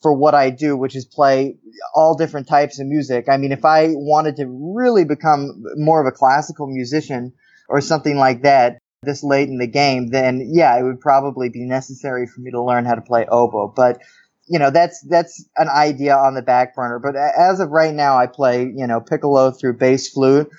for 0.02 0.14
what 0.14 0.34
I 0.34 0.50
do, 0.50 0.78
which 0.78 0.96
is 0.96 1.06
play 1.06 1.58
all 1.94 2.16
different 2.16 2.48
types 2.48 2.80
of 2.80 2.88
music. 2.88 3.28
I 3.30 3.38
mean, 3.38 3.52
if 3.52 3.66
I 3.66 3.90
wanted 3.90 4.38
to 4.38 4.46
really 4.48 5.04
become 5.04 5.64
more 5.76 6.00
of 6.00 6.08
a 6.08 6.16
classical 6.16 6.68
musician 6.68 7.34
or 7.68 7.82
something 7.82 8.18
like 8.18 8.44
that 8.44 8.80
this 9.02 9.24
late 9.24 9.48
in 9.48 9.58
the 9.58 9.68
game, 9.68 10.10
then 10.10 10.50
yeah, 10.52 10.78
it 10.78 10.84
would 10.84 11.00
probably 11.00 11.50
be 11.50 11.64
necessary 11.64 12.28
for 12.28 12.42
me 12.42 12.52
to 12.52 12.62
learn 12.62 12.86
how 12.86 12.96
to 12.96 13.02
play 13.02 13.26
oboe. 13.30 13.74
But 13.74 14.02
you 14.48 14.58
know, 14.58 14.72
that's 14.72 15.02
that's 15.02 15.46
an 15.58 15.70
idea 15.70 16.16
on 16.16 16.34
the 16.34 16.42
back 16.42 16.76
burner. 16.76 17.00
But 17.00 17.16
as 17.16 17.60
of 17.60 17.70
right 17.70 17.94
now, 17.94 18.18
I 18.18 18.28
play 18.28 18.64
you 18.64 18.88
know 18.88 19.00
piccolo 19.00 19.52
through 19.52 19.78
bass 19.78 20.10
flute, 20.10 20.50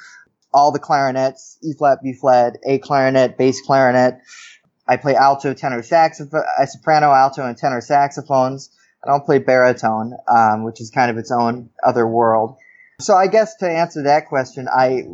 all 0.54 0.72
the 0.72 0.78
clarinets, 0.78 1.58
E 1.62 1.72
flat, 1.76 1.98
B 2.02 2.12
flat, 2.12 2.56
A 2.66 2.78
clarinet, 2.78 3.36
bass 3.36 3.60
clarinet. 3.60 4.20
I 4.86 4.96
play 4.96 5.14
alto, 5.14 5.54
tenor, 5.54 5.82
saxophone, 5.82 6.42
uh, 6.58 6.66
soprano, 6.66 7.12
alto, 7.12 7.46
and 7.46 7.56
tenor 7.56 7.80
saxophones. 7.80 8.70
I 9.04 9.08
don't 9.08 9.24
play 9.24 9.38
baritone, 9.38 10.14
um, 10.28 10.64
which 10.64 10.80
is 10.80 10.90
kind 10.90 11.10
of 11.10 11.16
its 11.16 11.30
own 11.30 11.70
other 11.84 12.06
world. 12.06 12.56
So 13.00 13.14
I 13.14 13.28
guess 13.28 13.56
to 13.56 13.70
answer 13.70 14.02
that 14.04 14.28
question, 14.28 14.68
I 14.68 15.04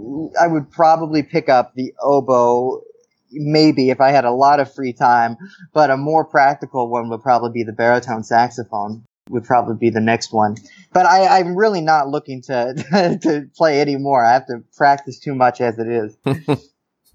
I 0.40 0.48
would 0.48 0.70
probably 0.70 1.22
pick 1.22 1.48
up 1.48 1.74
the 1.74 1.94
oboe 2.02 2.82
maybe 3.30 3.90
if 3.90 4.00
I 4.00 4.10
had 4.10 4.24
a 4.24 4.30
lot 4.30 4.60
of 4.60 4.72
free 4.72 4.92
time, 4.92 5.36
but 5.72 5.90
a 5.90 5.96
more 5.96 6.24
practical 6.24 6.88
one 6.88 7.08
would 7.10 7.22
probably 7.22 7.50
be 7.52 7.64
the 7.64 7.72
baritone 7.72 8.24
saxophone 8.24 9.04
would 9.28 9.44
probably 9.44 9.76
be 9.76 9.90
the 9.90 10.00
next 10.00 10.32
one. 10.32 10.56
But 10.92 11.06
I, 11.06 11.40
am 11.40 11.56
really 11.56 11.80
not 11.80 12.08
looking 12.08 12.42
to 12.42 13.18
to 13.22 13.50
play 13.56 13.80
anymore. 13.80 14.24
I 14.24 14.34
have 14.34 14.46
to 14.46 14.62
practice 14.76 15.18
too 15.18 15.34
much 15.34 15.60
as 15.60 15.78
it 15.78 15.88
is. 15.88 16.56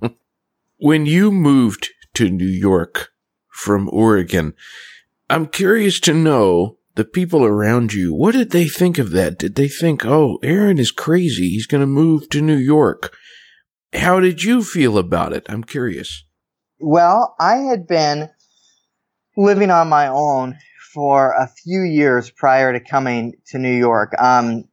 when 0.78 1.06
you 1.06 1.32
moved 1.32 1.90
to 2.16 2.30
New 2.30 2.46
York 2.46 3.10
from 3.50 3.90
Oregon, 3.92 4.54
I'm 5.32 5.46
curious 5.46 6.02
to 6.02 6.14
know 6.14 6.78
the 6.96 7.06
people 7.06 7.46
around 7.46 7.94
you. 7.94 8.14
What 8.14 8.34
did 8.34 8.52
they 8.52 8.68
think 8.68 8.98
of 8.98 9.12
that? 9.12 9.40
Did 9.40 9.56
they 9.56 9.70
think, 9.70 10.06
"Oh, 10.06 10.40
Aaron 10.44 10.78
is 10.78 10.92
crazy. 10.92 11.52
He's 11.52 11.68
going 11.68 11.80
to 11.80 11.88
move 11.88 12.28
to 12.32 12.42
New 12.42 12.58
York"? 12.58 13.16
How 13.94 14.20
did 14.20 14.44
you 14.44 14.62
feel 14.62 14.98
about 14.98 15.32
it? 15.32 15.46
I'm 15.48 15.64
curious. 15.64 16.26
Well, 16.82 17.34
I 17.40 17.60
had 17.60 17.88
been 17.88 18.30
living 19.38 19.72
on 19.72 19.88
my 19.88 20.10
own 20.10 20.58
for 20.94 21.32
a 21.32 21.48
few 21.48 21.84
years 21.84 22.30
prior 22.30 22.74
to 22.74 22.82
coming 22.82 23.36
to 23.52 23.58
New 23.58 23.72
York. 23.72 24.14
Um, 24.22 24.66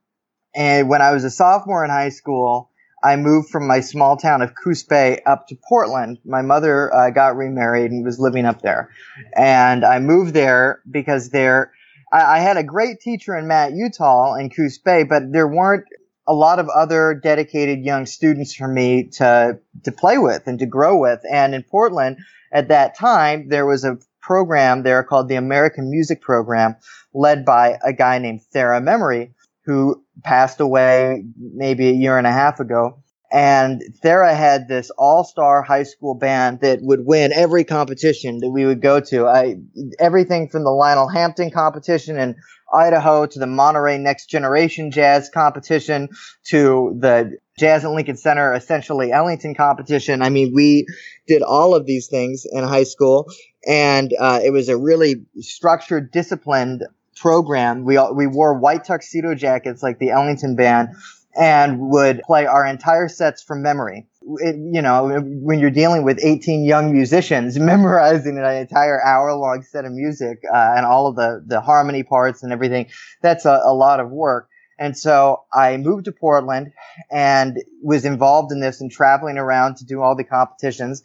and 0.57 0.89
when 0.89 1.03
I 1.03 1.13
was 1.13 1.23
a 1.23 1.31
sophomore 1.31 1.85
in 1.85 1.91
high 1.91 2.09
school, 2.09 2.68
I 3.03 3.17
moved 3.17 3.51
from 3.51 3.67
my 3.67 3.81
small 3.81 4.17
town 4.17 4.43
of 4.43 4.55
Coos 4.55 4.83
Bay 4.83 5.21
up 5.25 5.47
to 5.49 5.57
Portland. 5.69 6.19
My 6.25 6.43
mother 6.43 6.93
uh, 6.93 7.11
got 7.11 7.37
remarried 7.37 7.91
and 7.91 8.05
was 8.05 8.19
living 8.19 8.45
up 8.45 8.63
there. 8.63 8.91
And 9.37 9.85
I 9.85 9.99
moved 10.01 10.35
there 10.35 10.83
because 10.91 11.31
there, 11.31 11.73
I, 12.13 12.37
I 12.37 12.39
had 12.41 12.57
a 12.57 12.65
great 12.65 13.01
teacher 13.01 13.37
in 13.37 13.47
Matt 13.47 13.73
Utal 13.73 14.41
in 14.41 14.51
Coos 14.51 14.79
Bay, 14.79 15.05
but 15.05 15.33
there 15.33 15.49
weren't 15.49 15.85
a 16.27 16.35
lot 16.35 16.59
of 16.59 16.69
other 16.69 17.15
dedicated 17.15 17.85
young 17.85 18.05
students 18.05 18.55
for 18.55 18.69
me 18.69 19.09
to 19.15 19.59
to 19.85 19.93
play 19.93 20.19
with 20.19 20.43
and 20.47 20.59
to 20.59 20.67
grow 20.67 20.99
with. 20.99 21.21
And 21.31 21.55
in 21.55 21.63
Portland 21.63 22.19
at 22.53 22.69
that 22.69 22.97
time, 22.97 23.49
there 23.49 23.65
was 23.65 23.85
a 23.85 23.99
program 24.21 24.83
there 24.83 25.03
called 25.03 25.29
the 25.29 25.37
American 25.37 25.91
Music 25.91 26.21
Program, 26.21 26.77
led 27.15 27.47
by 27.47 27.79
a 27.83 27.95
guy 27.95 28.19
named 28.19 28.43
Thara 28.53 28.81
Memory, 28.81 29.33
who 29.69 30.03
passed 30.25 30.61
away 30.61 31.23
maybe 31.37 31.91
a 31.91 31.93
year 31.93 32.17
and 32.17 32.27
a 32.27 32.33
half 32.33 32.59
ago. 32.59 33.03
And 33.31 33.83
Thara 34.03 34.35
had 34.35 34.67
this 34.67 34.89
all-star 34.97 35.63
high 35.63 35.83
school 35.83 36.15
band 36.15 36.61
that 36.61 36.79
would 36.81 37.05
win 37.05 37.35
every 37.35 37.65
competition 37.65 38.39
that 38.39 38.49
we 38.49 38.65
would 38.65 38.81
go 38.81 39.01
to. 39.01 39.27
I, 39.27 39.57
everything 39.99 40.49
from 40.49 40.65
the 40.65 40.71
Lionel 40.71 41.09
Hampton 41.09 41.51
competition 41.51 42.19
in 42.19 42.37
Idaho 42.75 43.27
to 43.27 43.39
the 43.39 43.47
Monterey 43.47 43.99
Next 43.99 44.31
Generation 44.31 44.91
Jazz 44.91 45.29
competition 45.29 46.09
to 46.47 46.97
the 46.99 47.37
Jazz 47.59 47.85
at 47.85 47.91
Lincoln 47.91 48.17
Center, 48.17 48.55
essentially 48.55 49.13
Ellington 49.13 49.55
competition. 49.55 50.23
I 50.23 50.31
mean, 50.31 50.55
we 50.55 50.87
did 51.27 51.43
all 51.43 51.75
of 51.75 51.85
these 51.85 52.07
things 52.07 52.47
in 52.51 52.65
high 52.65 52.85
school 52.85 53.29
and 53.67 54.15
uh, 54.19 54.41
it 54.43 54.51
was 54.51 54.71
a 54.71 54.79
really 54.79 55.27
structured, 55.41 56.11
disciplined 56.11 56.85
program. 57.19 57.85
We, 57.85 57.99
we 58.15 58.27
wore 58.27 58.59
white 58.59 58.85
tuxedo 58.85 59.35
jackets 59.35 59.83
like 59.83 59.99
the 59.99 60.11
Ellington 60.11 60.57
band 60.57 60.91
and 61.39 61.79
would 61.91 62.23
play 62.23 62.47
our 62.47 62.67
entire 62.67 63.09
sets 63.09 63.43
from 63.43 63.63
memory. 63.63 64.07
It, 64.39 64.57
you 64.57 64.83
know, 64.83 65.21
when 65.23 65.59
you're 65.59 65.71
dealing 65.71 66.05
with 66.05 66.19
18 66.23 66.65
young 66.65 66.93
musicians, 66.93 67.59
memorizing 67.59 68.39
an 68.39 68.57
entire 68.57 69.03
hour 69.03 69.35
long 69.35 69.63
set 69.63 69.85
of 69.85 69.93
music 69.93 70.43
uh, 70.53 70.75
and 70.77 70.85
all 70.85 71.07
of 71.07 71.17
the, 71.17 71.43
the 71.47 71.61
harmony 71.61 72.03
parts 72.03 72.43
and 72.43 72.53
everything, 72.53 72.89
that's 73.23 73.45
a, 73.45 73.61
a 73.65 73.73
lot 73.73 74.01
of 74.01 74.11
work. 74.11 74.49
And 74.79 74.97
so 74.97 75.45
I 75.53 75.77
moved 75.77 76.05
to 76.05 76.13
Portland 76.13 76.73
and 77.11 77.59
was 77.83 78.05
involved 78.05 78.53
in 78.53 78.61
this 78.61 78.81
and 78.81 78.91
traveling 78.91 79.37
around 79.37 79.77
to 79.79 79.85
do 79.85 80.03
all 80.03 80.17
the 80.17 80.25
competitions. 80.25 81.03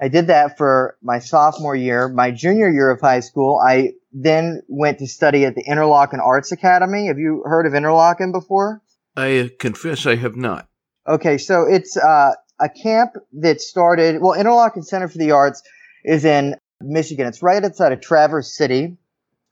I 0.00 0.08
did 0.08 0.26
that 0.26 0.58
for 0.58 0.98
my 1.02 1.20
sophomore 1.20 1.76
year. 1.76 2.08
My 2.08 2.30
junior 2.30 2.68
year 2.68 2.90
of 2.90 3.00
high 3.00 3.20
school, 3.20 3.60
I 3.64 3.92
then 4.14 4.62
went 4.68 5.00
to 5.00 5.08
study 5.08 5.44
at 5.44 5.56
the 5.56 5.64
Interlochen 5.64 6.20
Arts 6.20 6.52
Academy. 6.52 7.08
Have 7.08 7.18
you 7.18 7.42
heard 7.44 7.66
of 7.66 7.72
Interlochen 7.72 8.32
before? 8.32 8.80
I 9.16 9.50
confess 9.58 10.06
I 10.06 10.14
have 10.14 10.36
not. 10.36 10.68
Okay, 11.06 11.36
so 11.36 11.66
it's 11.68 11.96
uh, 11.96 12.32
a 12.60 12.68
camp 12.68 13.14
that 13.34 13.60
started. 13.60 14.22
Well, 14.22 14.38
Interlochen 14.38 14.84
Center 14.84 15.08
for 15.08 15.18
the 15.18 15.32
Arts 15.32 15.62
is 16.04 16.24
in 16.24 16.54
Michigan. 16.80 17.26
It's 17.26 17.42
right 17.42 17.62
outside 17.62 17.92
of 17.92 18.00
Traverse 18.00 18.56
City, 18.56 18.96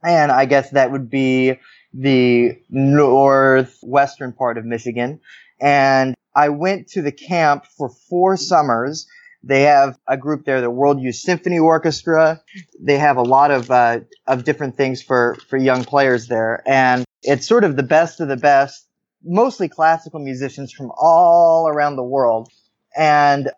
and 0.03 0.33
I 0.33 0.47
guess 0.47 0.71
that 0.71 0.93
would 0.93 1.11
be 1.11 1.59
the 1.93 2.57
northwestern 2.71 4.33
part 4.33 4.59
of 4.59 4.65
Michigan. 4.65 5.21
And 5.61 6.15
I 6.35 6.49
went 6.49 6.89
to 6.91 7.03
the 7.03 7.13
camp 7.13 7.67
for 7.67 7.89
four 7.89 8.37
summers. 8.37 9.07
They 9.45 9.63
have 9.63 9.99
a 10.07 10.17
group 10.17 10.45
there, 10.45 10.61
the 10.61 10.71
World 10.71 11.01
Youth 11.01 11.17
Symphony 11.17 11.59
Orchestra. 11.59 12.41
They 12.81 12.99
have 12.99 13.17
a 13.17 13.23
lot 13.23 13.51
of 13.51 13.71
uh, 13.71 14.01
of 14.27 14.45
different 14.45 14.77
things 14.77 15.03
for 15.03 15.37
for 15.49 15.57
young 15.57 15.85
players 15.85 16.29
there, 16.29 16.63
and 16.67 17.05
it's 17.23 17.47
sort 17.47 17.65
of 17.65 17.77
the 17.77 17.83
best 17.83 18.21
of 18.21 18.29
the 18.29 18.37
best 18.37 18.87
mostly 19.25 19.69
classical 19.69 20.21
musicians 20.21 20.73
from 20.73 20.91
all 20.97 21.69
around 21.69 21.97
the 21.97 22.03
world. 22.03 22.49
And 22.97 23.51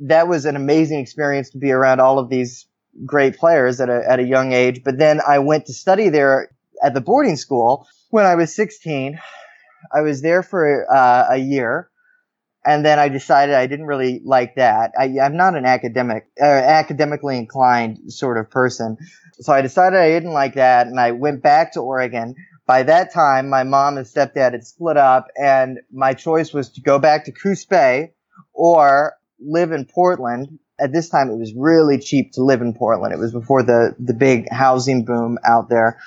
that 0.00 0.28
was 0.28 0.44
an 0.44 0.56
amazing 0.56 0.98
experience 0.98 1.50
to 1.50 1.58
be 1.58 1.70
around 1.70 2.00
all 2.00 2.18
of 2.18 2.28
these 2.28 2.66
great 3.06 3.38
players 3.38 3.80
at 3.80 3.88
a, 3.88 4.02
at 4.08 4.18
a 4.18 4.24
young 4.24 4.52
age. 4.52 4.82
But 4.84 4.98
then 4.98 5.20
I 5.26 5.38
went 5.38 5.66
to 5.66 5.72
study 5.72 6.08
there 6.08 6.50
at 6.82 6.94
the 6.94 7.00
boarding 7.00 7.36
school 7.36 7.86
when 8.10 8.26
I 8.26 8.34
was 8.34 8.54
16. 8.54 9.18
I 9.94 10.00
was 10.00 10.22
there 10.22 10.42
for 10.42 10.92
uh, 10.92 11.26
a 11.30 11.36
year. 11.36 11.88
And 12.64 12.84
then 12.84 12.98
I 12.98 13.08
decided 13.08 13.54
I 13.54 13.66
didn't 13.66 13.86
really 13.86 14.20
like 14.24 14.54
that. 14.54 14.92
I, 14.98 15.06
am 15.20 15.36
not 15.36 15.56
an 15.56 15.66
academic, 15.66 16.28
uh, 16.40 16.44
academically 16.44 17.36
inclined 17.36 18.12
sort 18.12 18.38
of 18.38 18.50
person. 18.50 18.98
So 19.40 19.52
I 19.52 19.62
decided 19.62 19.98
I 19.98 20.10
didn't 20.10 20.32
like 20.32 20.54
that 20.54 20.86
and 20.86 21.00
I 21.00 21.10
went 21.12 21.42
back 21.42 21.72
to 21.72 21.80
Oregon 21.80 22.36
by 22.66 22.84
that 22.84 23.12
time, 23.12 23.48
my 23.48 23.64
mom 23.64 23.96
and 23.96 24.06
stepdad 24.06 24.52
had 24.52 24.64
split 24.64 24.96
up, 24.96 25.28
and 25.36 25.80
my 25.92 26.14
choice 26.14 26.52
was 26.52 26.70
to 26.70 26.80
go 26.80 26.98
back 26.98 27.24
to 27.24 27.32
Coos 27.32 27.64
Bay 27.64 28.12
or 28.52 29.14
live 29.40 29.72
in 29.72 29.84
Portland. 29.84 30.58
At 30.80 30.92
this 30.92 31.08
time, 31.08 31.30
it 31.30 31.36
was 31.36 31.52
really 31.56 31.98
cheap 31.98 32.32
to 32.32 32.42
live 32.42 32.60
in 32.60 32.74
Portland. 32.74 33.12
It 33.12 33.18
was 33.18 33.32
before 33.32 33.62
the, 33.62 33.94
the 33.98 34.14
big 34.14 34.46
housing 34.50 35.04
boom 35.04 35.38
out 35.44 35.68
there. 35.68 35.98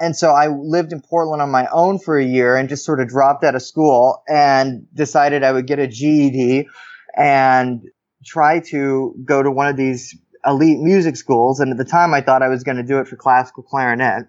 And 0.00 0.16
so 0.16 0.30
I 0.30 0.46
lived 0.48 0.92
in 0.92 1.00
Portland 1.00 1.42
on 1.42 1.50
my 1.50 1.66
own 1.72 1.98
for 1.98 2.18
a 2.18 2.24
year 2.24 2.56
and 2.56 2.68
just 2.68 2.84
sort 2.84 3.00
of 3.00 3.08
dropped 3.08 3.42
out 3.42 3.56
of 3.56 3.62
school 3.62 4.22
and 4.28 4.86
decided 4.94 5.42
I 5.42 5.52
would 5.52 5.66
get 5.66 5.80
a 5.80 5.88
GED 5.88 6.68
and 7.16 7.82
try 8.24 8.60
to 8.60 9.14
go 9.24 9.42
to 9.42 9.50
one 9.50 9.66
of 9.66 9.76
these 9.76 10.16
elite 10.46 10.78
music 10.78 11.16
schools. 11.16 11.58
And 11.58 11.72
at 11.72 11.78
the 11.78 11.84
time, 11.84 12.14
I 12.14 12.20
thought 12.20 12.42
I 12.42 12.48
was 12.48 12.62
going 12.62 12.76
to 12.76 12.84
do 12.84 13.00
it 13.00 13.08
for 13.08 13.16
classical 13.16 13.64
clarinet. 13.64 14.26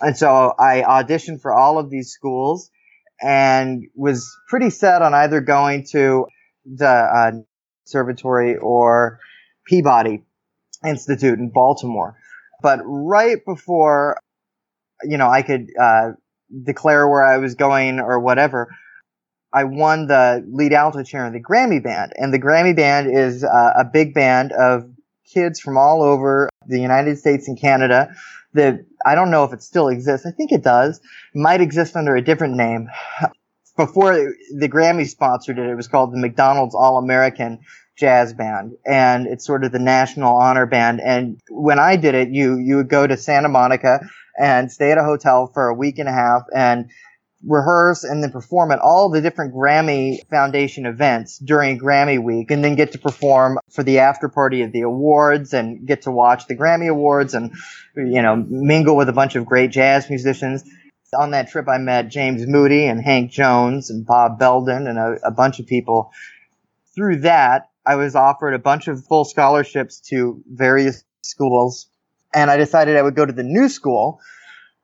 And 0.00 0.16
so 0.16 0.52
I 0.58 0.82
auditioned 0.82 1.40
for 1.40 1.54
all 1.54 1.78
of 1.78 1.88
these 1.88 2.10
schools 2.10 2.70
and 3.22 3.84
was 3.94 4.36
pretty 4.48 4.70
set 4.70 5.02
on 5.02 5.14
either 5.14 5.40
going 5.40 5.86
to 5.92 6.26
the 6.66 6.86
uh, 6.86 7.30
conservatory 7.84 8.56
or 8.56 9.20
Peabody 9.66 10.24
Institute 10.84 11.38
in 11.38 11.50
Baltimore. 11.50 12.16
But 12.60 12.80
right 12.84 13.38
before, 13.44 14.18
you 15.02 15.18
know, 15.18 15.28
I 15.28 15.42
could 15.42 15.68
uh, 15.80 16.12
declare 16.64 17.08
where 17.08 17.24
I 17.24 17.38
was 17.38 17.54
going 17.54 18.00
or 18.00 18.18
whatever, 18.20 18.74
I 19.52 19.64
won 19.64 20.06
the 20.06 20.44
lead 20.48 20.72
alto 20.72 21.02
chair 21.02 21.26
in 21.26 21.32
the 21.32 21.42
Grammy 21.42 21.82
Band. 21.82 22.12
And 22.16 22.32
the 22.32 22.38
Grammy 22.38 22.74
Band 22.74 23.08
is 23.16 23.44
uh, 23.44 23.72
a 23.78 23.84
big 23.84 24.14
band 24.14 24.52
of 24.52 24.90
kids 25.32 25.60
from 25.60 25.76
all 25.76 26.02
over 26.02 26.48
the 26.66 26.80
United 26.80 27.18
States 27.18 27.48
and 27.48 27.60
Canada 27.60 28.14
that 28.54 28.84
I 29.04 29.14
don't 29.14 29.30
know 29.30 29.44
if 29.44 29.52
it 29.52 29.62
still 29.62 29.88
exists. 29.88 30.26
I 30.26 30.30
think 30.30 30.52
it 30.52 30.62
does. 30.62 30.98
It 30.98 31.38
might 31.38 31.60
exist 31.60 31.96
under 31.96 32.16
a 32.16 32.22
different 32.22 32.56
name. 32.56 32.88
Before 33.76 34.14
the 34.14 34.68
Grammy 34.68 35.06
sponsored 35.06 35.58
it, 35.58 35.68
it 35.68 35.74
was 35.74 35.88
called 35.88 36.12
the 36.12 36.18
McDonald's 36.18 36.74
All 36.74 36.96
American 36.96 37.60
Jazz 37.98 38.32
Band, 38.32 38.72
and 38.86 39.26
it's 39.26 39.46
sort 39.46 39.64
of 39.64 39.72
the 39.72 39.78
national 39.78 40.34
honor 40.36 40.66
band. 40.66 41.00
And 41.00 41.40
when 41.50 41.78
I 41.78 41.96
did 41.96 42.14
it, 42.14 42.28
you 42.30 42.56
you 42.56 42.76
would 42.76 42.88
go 42.88 43.06
to 43.06 43.16
Santa 43.16 43.48
Monica 43.48 44.00
and 44.38 44.70
stay 44.70 44.92
at 44.92 44.98
a 44.98 45.04
hotel 45.04 45.46
for 45.52 45.68
a 45.68 45.74
week 45.74 45.98
and 45.98 46.08
a 46.08 46.12
half, 46.12 46.42
and 46.54 46.90
rehearse 47.44 48.02
and 48.04 48.22
then 48.22 48.32
perform 48.32 48.72
at 48.72 48.78
all 48.78 49.08
the 49.08 49.20
different 49.20 49.54
Grammy 49.54 50.18
Foundation 50.28 50.86
events 50.86 51.38
during 51.38 51.78
Grammy 51.78 52.22
week 52.22 52.50
and 52.50 52.64
then 52.64 52.74
get 52.74 52.92
to 52.92 52.98
perform 52.98 53.58
for 53.70 53.82
the 53.82 54.00
after 54.00 54.28
party 54.28 54.62
of 54.62 54.72
the 54.72 54.80
awards 54.80 55.52
and 55.52 55.86
get 55.86 56.02
to 56.02 56.10
watch 56.10 56.46
the 56.46 56.56
Grammy 56.56 56.88
awards 56.88 57.34
and, 57.34 57.52
you 57.94 58.22
know, 58.22 58.36
mingle 58.36 58.96
with 58.96 59.08
a 59.08 59.12
bunch 59.12 59.36
of 59.36 59.46
great 59.46 59.70
jazz 59.70 60.08
musicians. 60.08 60.64
On 61.16 61.30
that 61.30 61.48
trip, 61.48 61.68
I 61.68 61.78
met 61.78 62.08
James 62.08 62.46
Moody 62.46 62.86
and 62.86 63.00
Hank 63.00 63.30
Jones 63.30 63.90
and 63.90 64.04
Bob 64.04 64.38
Belden 64.38 64.86
and 64.88 64.98
a, 64.98 65.18
a 65.24 65.30
bunch 65.30 65.60
of 65.60 65.66
people. 65.66 66.10
Through 66.94 67.20
that, 67.20 67.68
I 67.86 67.94
was 67.94 68.16
offered 68.16 68.54
a 68.54 68.58
bunch 68.58 68.88
of 68.88 69.04
full 69.04 69.24
scholarships 69.24 70.00
to 70.08 70.42
various 70.48 71.04
schools 71.22 71.86
and 72.34 72.50
I 72.50 72.56
decided 72.56 72.96
I 72.96 73.02
would 73.02 73.16
go 73.16 73.26
to 73.26 73.32
the 73.32 73.42
new 73.42 73.68
school, 73.68 74.20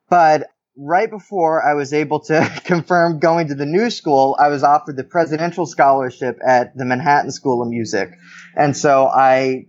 but 0.08 0.48
right 0.76 1.10
before 1.10 1.62
I 1.62 1.74
was 1.74 1.92
able 1.92 2.20
to 2.20 2.60
confirm 2.64 3.18
going 3.18 3.48
to 3.48 3.54
the 3.54 3.66
new 3.66 3.90
school, 3.90 4.36
I 4.38 4.48
was 4.48 4.62
offered 4.62 4.96
the 4.96 5.04
presidential 5.04 5.66
scholarship 5.66 6.38
at 6.46 6.76
the 6.76 6.84
Manhattan 6.84 7.30
School 7.30 7.62
of 7.62 7.68
Music. 7.68 8.10
And 8.56 8.76
so 8.76 9.06
I, 9.06 9.66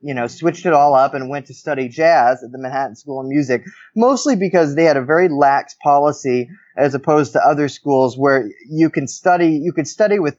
you 0.00 0.14
know, 0.14 0.26
switched 0.26 0.66
it 0.66 0.72
all 0.72 0.94
up 0.94 1.14
and 1.14 1.30
went 1.30 1.46
to 1.46 1.54
study 1.54 1.88
jazz 1.88 2.42
at 2.42 2.52
the 2.52 2.58
Manhattan 2.58 2.96
School 2.96 3.20
of 3.20 3.26
Music, 3.26 3.64
mostly 3.96 4.36
because 4.36 4.74
they 4.74 4.84
had 4.84 4.96
a 4.96 5.04
very 5.04 5.28
lax 5.28 5.74
policy 5.82 6.48
as 6.76 6.94
opposed 6.94 7.32
to 7.32 7.40
other 7.40 7.68
schools 7.68 8.18
where 8.18 8.48
you 8.68 8.90
can 8.90 9.06
study, 9.06 9.60
you 9.62 9.72
could 9.72 9.88
study 9.88 10.18
with 10.18 10.38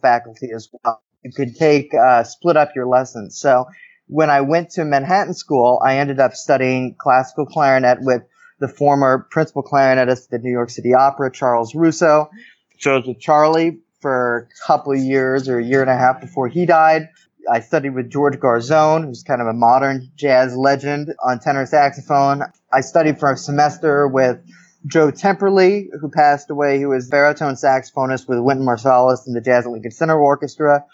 faculty 0.00 0.48
as 0.54 0.68
well. 0.72 1.02
You 1.22 1.30
could 1.32 1.56
take, 1.56 1.92
uh, 1.94 2.22
split 2.24 2.56
up 2.56 2.70
your 2.74 2.86
lessons. 2.86 3.38
So 3.38 3.66
when 4.06 4.30
I 4.30 4.42
went 4.42 4.70
to 4.70 4.84
Manhattan 4.84 5.34
School, 5.34 5.80
I 5.84 5.98
ended 5.98 6.20
up 6.20 6.34
studying 6.34 6.94
classical 6.98 7.46
clarinet 7.46 7.98
with 8.00 8.22
the 8.60 8.68
former 8.68 9.26
principal 9.30 9.62
clarinetist 9.62 10.24
at 10.24 10.30
the 10.30 10.38
New 10.38 10.50
York 10.50 10.70
City 10.70 10.94
Opera, 10.94 11.32
Charles 11.32 11.74
Russo. 11.74 12.30
So 12.78 12.92
I 12.92 12.96
was 12.96 13.06
with 13.06 13.20
Charlie 13.20 13.80
for 14.00 14.48
a 14.50 14.66
couple 14.66 14.92
of 14.92 14.98
years 14.98 15.48
or 15.48 15.58
a 15.58 15.64
year 15.64 15.80
and 15.80 15.90
a 15.90 15.96
half 15.96 16.20
before 16.20 16.48
he 16.48 16.66
died. 16.66 17.08
I 17.50 17.60
studied 17.60 17.90
with 17.90 18.10
George 18.10 18.36
Garzone, 18.36 19.04
who's 19.04 19.22
kind 19.22 19.40
of 19.40 19.46
a 19.46 19.52
modern 19.52 20.10
jazz 20.16 20.56
legend 20.56 21.14
on 21.22 21.40
tenor 21.40 21.66
saxophone. 21.66 22.42
I 22.72 22.80
studied 22.80 23.18
for 23.18 23.32
a 23.32 23.36
semester 23.36 24.08
with 24.08 24.38
Joe 24.86 25.10
Temperley, 25.10 25.88
who 26.00 26.10
passed 26.10 26.50
away, 26.50 26.80
who 26.80 26.88
was 26.88 27.08
baritone 27.08 27.54
saxophonist 27.54 28.28
with 28.28 28.38
Wynton 28.38 28.66
Marsalis 28.66 29.26
and 29.26 29.34
the 29.34 29.40
Jazz 29.40 29.64
at 29.64 29.72
Lincoln 29.72 29.90
Center 29.90 30.18
Orchestra. 30.18 30.84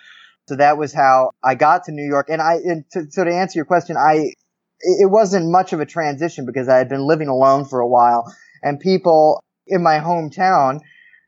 So 0.50 0.56
that 0.56 0.76
was 0.76 0.92
how 0.92 1.30
I 1.44 1.54
got 1.54 1.84
to 1.84 1.92
New 1.92 2.04
York. 2.04 2.26
And 2.28 2.42
I, 2.42 2.54
and 2.54 2.84
to, 2.90 3.08
so 3.08 3.22
to 3.22 3.32
answer 3.32 3.56
your 3.56 3.64
question, 3.64 3.96
I, 3.96 4.32
it 4.80 5.08
wasn't 5.08 5.48
much 5.48 5.72
of 5.72 5.78
a 5.78 5.86
transition 5.86 6.44
because 6.44 6.68
I 6.68 6.78
had 6.78 6.88
been 6.88 7.06
living 7.06 7.28
alone 7.28 7.66
for 7.66 7.78
a 7.78 7.86
while 7.86 8.34
and 8.60 8.80
people 8.80 9.44
in 9.68 9.80
my 9.80 10.00
hometown, 10.00 10.80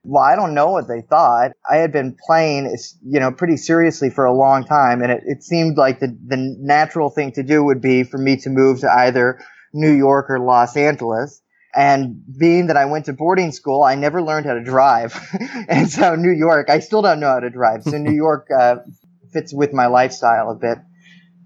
well, 0.02 0.24
I 0.24 0.34
don't 0.34 0.54
know 0.54 0.72
what 0.72 0.88
they 0.88 1.02
thought. 1.02 1.52
I 1.70 1.76
had 1.76 1.92
been 1.92 2.16
playing, 2.26 2.76
you 3.04 3.20
know, 3.20 3.30
pretty 3.30 3.58
seriously 3.58 4.10
for 4.10 4.24
a 4.24 4.34
long 4.34 4.64
time 4.64 5.02
and 5.02 5.12
it, 5.12 5.22
it 5.24 5.44
seemed 5.44 5.76
like 5.76 6.00
the, 6.00 6.08
the 6.26 6.56
natural 6.58 7.08
thing 7.08 7.30
to 7.34 7.44
do 7.44 7.62
would 7.62 7.80
be 7.80 8.02
for 8.02 8.18
me 8.18 8.38
to 8.38 8.50
move 8.50 8.80
to 8.80 8.92
either 8.92 9.38
New 9.72 9.92
York 9.92 10.30
or 10.30 10.40
Los 10.40 10.76
Angeles. 10.76 11.40
And 11.74 12.22
being 12.38 12.66
that 12.66 12.76
I 12.76 12.84
went 12.84 13.06
to 13.06 13.14
boarding 13.14 13.50
school, 13.50 13.82
I 13.82 13.94
never 13.94 14.22
learned 14.22 14.44
how 14.44 14.54
to 14.54 14.62
drive. 14.62 15.18
and 15.68 15.90
so 15.90 16.14
New 16.16 16.32
York, 16.32 16.68
I 16.68 16.80
still 16.80 17.00
don't 17.00 17.20
know 17.20 17.30
how 17.30 17.40
to 17.40 17.50
drive. 17.50 17.84
So 17.84 17.96
New 17.96 18.12
York, 18.14 18.48
uh, 18.54 18.76
fits 19.32 19.52
with 19.52 19.72
my 19.72 19.86
lifestyle 19.86 20.50
a 20.50 20.54
bit, 20.54 20.78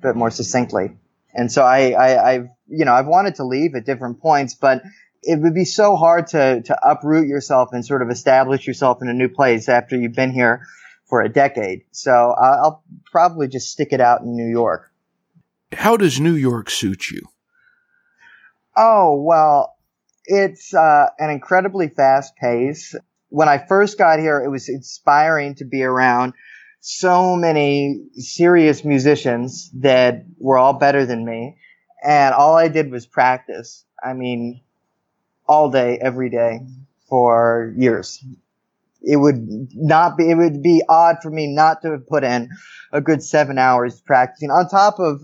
bit 0.03 0.17
more 0.17 0.31
succinctly. 0.31 0.97
And 1.35 1.53
so 1.53 1.63
I, 1.63 1.91
I, 1.91 2.31
I've, 2.33 2.49
you 2.69 2.85
know, 2.85 2.95
I've 2.95 3.07
wanted 3.07 3.37
to 3.37 3.45
leave 3.45 3.75
at 3.75 3.85
different 3.85 4.21
points, 4.21 4.55
but 4.55 4.83
it 5.23 5.41
would 5.41 5.55
be 5.55 5.65
so 5.65 5.97
hard 5.97 6.29
to, 6.29 6.63
to 6.63 6.89
uproot 6.89 7.27
yourself 7.27 7.71
and 7.73 7.85
sort 7.85 8.03
of 8.03 8.11
establish 8.11 8.67
yourself 8.67 9.03
in 9.03 9.09
a 9.09 9.13
new 9.13 9.29
place 9.29 9.69
after 9.69 9.97
you've 9.97 10.15
been 10.15 10.33
here 10.33 10.67
for 11.07 11.23
a 11.23 11.29
decade. 11.29 11.83
So 11.91 12.13
I'll 12.13 12.83
probably 13.11 13.49
just 13.49 13.71
stick 13.71 13.89
it 13.93 14.01
out 14.01 14.23
in 14.23 14.35
New 14.35 14.49
York. 14.49 14.91
How 15.73 15.97
does 15.97 16.21
New 16.21 16.35
York 16.35 16.71
suit 16.71 17.11
you? 17.11 17.23
Oh, 18.77 19.21
well, 19.23 19.77
it's 20.25 20.75
uh, 20.75 21.09
an 21.19 21.31
incredibly 21.31 21.89
fast 21.89 22.37
pace. 22.37 22.95
When 23.29 23.49
I 23.49 23.59
first 23.59 23.99
got 23.99 24.19
here, 24.19 24.41
it 24.41 24.49
was 24.49 24.69
inspiring 24.69 25.55
to 25.57 25.65
be 25.65 25.83
around 25.83 26.35
so 26.89 27.35
many 27.35 28.01
serious 28.15 28.85
musicians 28.85 29.73
that 29.75 30.25
were 30.39 30.57
all 30.57 30.75
better 30.75 31.05
than 31.05 31.25
me. 31.25 31.57
And 32.05 32.33
all 32.33 32.57
I 32.57 32.69
did 32.69 32.93
was 32.93 33.07
practice. 33.07 33.85
I 34.01 34.13
mean, 34.13 34.61
all 35.49 35.69
day, 35.69 35.99
every 36.01 36.31
day 36.31 36.61
for 37.09 37.75
years. 37.77 38.25
It 39.03 39.17
would 39.17 39.49
not 39.75 40.17
be, 40.17 40.31
it 40.31 40.37
would 40.37 40.63
be 40.63 40.81
odd 40.89 41.17
for 41.23 41.31
me 41.31 41.53
not 41.53 41.83
to 41.83 41.91
have 41.91 42.07
put 42.07 42.23
in 42.23 42.51
a 42.93 43.01
good 43.01 43.21
seven 43.21 43.59
hours 43.59 44.01
practicing 44.01 44.53
on 44.53 44.69
top 44.69 45.01
of 45.01 45.23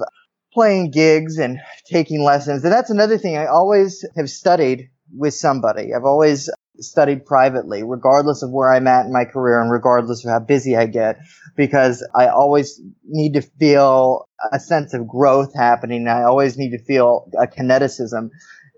playing 0.52 0.90
gigs 0.90 1.38
and 1.38 1.60
taking 1.86 2.24
lessons. 2.24 2.64
And 2.64 2.72
that's 2.72 2.90
another 2.90 3.18
thing. 3.18 3.36
I 3.36 3.46
always 3.46 4.04
have 4.16 4.28
studied 4.28 4.90
with 5.16 5.34
somebody. 5.34 5.94
I've 5.94 6.04
always 6.04 6.50
studied 6.80 7.26
privately, 7.26 7.82
regardless 7.82 8.42
of 8.42 8.50
where 8.50 8.72
I'm 8.72 8.86
at 8.86 9.06
in 9.06 9.12
my 9.12 9.24
career 9.24 9.60
and 9.60 9.70
regardless 9.70 10.24
of 10.24 10.30
how 10.30 10.40
busy 10.40 10.76
I 10.76 10.86
get, 10.86 11.18
because 11.56 12.06
I 12.14 12.28
always 12.28 12.80
need 13.04 13.34
to 13.34 13.42
feel 13.42 14.28
a 14.52 14.58
sense 14.58 14.94
of 14.94 15.06
growth 15.06 15.54
happening. 15.54 16.08
I 16.08 16.22
always 16.22 16.56
need 16.56 16.70
to 16.70 16.78
feel 16.78 17.30
a 17.38 17.46
kineticism, 17.46 18.30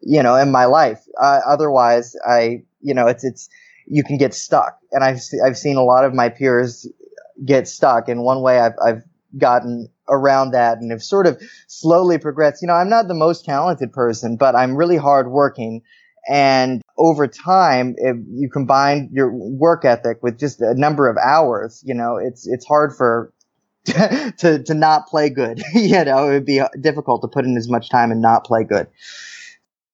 you 0.03 0.23
know, 0.23 0.35
in 0.37 0.51
my 0.51 0.65
life. 0.65 1.01
Uh, 1.21 1.41
otherwise, 1.47 2.17
I, 2.27 2.65
you 2.81 2.95
know, 2.95 3.07
it's, 3.07 3.25
it's, 3.25 3.49
you 3.87 4.03
can 4.03 4.19
get 4.19 4.35
stuck. 4.35 4.79
And 4.93 5.05
I've, 5.05 5.21
I've 5.45 5.59
seen 5.59 5.77
a 5.77 5.85
lot 5.85 6.05
of 6.05 6.15
my 6.15 6.29
peers 6.29 6.89
get 7.45 7.69
stuck. 7.69 8.09
And 8.09 8.23
one 8.23 8.43
way 8.43 8.59
I've, 8.59 8.75
I've 8.85 9.03
gotten 9.39 9.89
around 10.09 10.53
that 10.53 10.79
and 10.79 10.91
have 10.91 11.03
sort 11.03 11.27
of 11.27 11.41
slowly 11.67 12.19
progressed. 12.19 12.63
You 12.63 12.69
know, 12.69 12.75
I'm 12.75 12.91
not 12.91 13.09
the 13.09 13.15
most 13.15 13.45
talented 13.45 13.93
person, 13.93 14.37
but 14.37 14.55
I'm 14.55 14.77
really 14.77 14.97
hardworking 14.97 15.83
and 16.29 16.83
over 16.97 17.27
time, 17.27 17.95
if 17.99 18.17
you 18.31 18.49
combine 18.51 19.11
your 19.13 19.31
work 19.33 19.85
ethic 19.85 20.23
with 20.23 20.39
just 20.39 20.61
a 20.61 20.75
number 20.75 21.09
of 21.09 21.17
hours, 21.17 21.83
you 21.85 21.95
know, 21.95 22.17
it's, 22.17 22.47
it's 22.47 22.67
hard 22.67 22.97
for, 22.97 23.33
to, 23.85 24.63
to 24.65 24.75
not 24.75 25.07
play 25.07 25.29
good. 25.29 25.63
you 25.75 26.05
know, 26.05 26.29
it 26.29 26.33
would 26.33 26.47
be 26.47 26.63
difficult 26.81 27.23
to 27.23 27.29
put 27.29 27.45
in 27.45 27.57
as 27.57 27.69
much 27.69 27.91
time 27.91 28.11
and 28.11 28.23
not 28.23 28.45
play 28.45 28.65
good. 28.65 28.87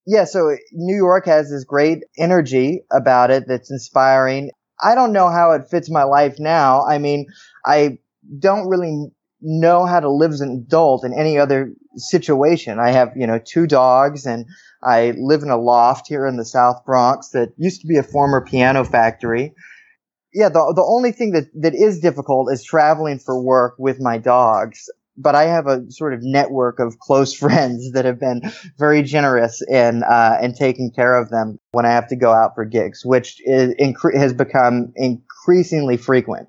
Yeah. 0.07 0.25
So 0.25 0.57
New 0.73 0.97
York 0.97 1.27
has 1.27 1.51
this 1.51 1.65
great 1.65 2.05
energy 2.17 2.83
about 2.91 3.31
it 3.31 3.45
that's 3.47 3.71
inspiring. 3.71 4.51
I 4.83 4.95
don't 4.95 5.13
know 5.13 5.29
how 5.29 5.53
it 5.53 5.69
fits 5.69 5.91
my 5.91 6.05
life 6.05 6.37
now. 6.39 6.85
I 6.85 6.99
mean, 6.99 7.27
I 7.65 7.99
don't 8.39 8.69
really 8.69 9.11
know 9.43 9.87
how 9.87 10.01
to 10.01 10.11
live 10.11 10.33
as 10.33 10.41
an 10.41 10.51
adult 10.51 11.05
in 11.05 11.13
any 11.13 11.39
other 11.39 11.73
situation. 11.97 12.79
I 12.79 12.91
have, 12.91 13.13
you 13.17 13.27
know, 13.27 13.41
two 13.43 13.67
dogs 13.67 14.27
and 14.27 14.47
I 14.83 15.13
live 15.17 15.43
in 15.43 15.51
a 15.51 15.57
loft 15.57 16.07
here 16.09 16.27
in 16.27 16.37
the 16.37 16.45
South 16.45 16.85
Bronx 16.85 17.31
that 17.31 17.53
used 17.57 17.81
to 17.83 17.87
be 17.87 17.97
a 17.97 18.03
former 18.03 18.45
piano 18.45 18.85
factory. 18.85 19.55
Yeah, 20.33 20.49
the, 20.49 20.73
the 20.75 20.85
only 20.85 21.13
thing 21.13 21.33
that, 21.33 21.47
that 21.61 21.75
is 21.75 22.01
difficult 22.01 22.53
is 22.53 22.63
traveling 22.63 23.19
for 23.19 23.41
work 23.41 23.75
with 23.79 24.01
my 24.01 24.19
dogs. 24.19 24.89
But 25.17 25.35
I 25.35 25.45
have 25.45 25.67
a 25.67 25.91
sort 25.91 26.15
of 26.15 26.21
network 26.23 26.79
of 26.79 26.99
close 26.99 27.35
friends 27.39 27.93
that 27.93 28.05
have 28.05 28.21
been 28.21 28.43
very 28.79 29.03
generous 29.03 29.61
in 29.69 30.03
uh, 30.03 30.39
in 30.41 30.55
taking 30.55 30.93
care 30.93 31.17
of 31.17 31.31
them 31.31 31.59
when 31.73 31.85
I 31.85 31.91
have 31.91 32.09
to 32.09 32.17
go 32.17 32.33
out 32.33 32.55
for 32.55 32.65
gigs, 32.65 33.05
which 33.05 33.37
is, 33.45 33.75
has 34.15 34.33
become 34.33 34.93
increasingly 34.97 35.99
frequent 35.99 36.49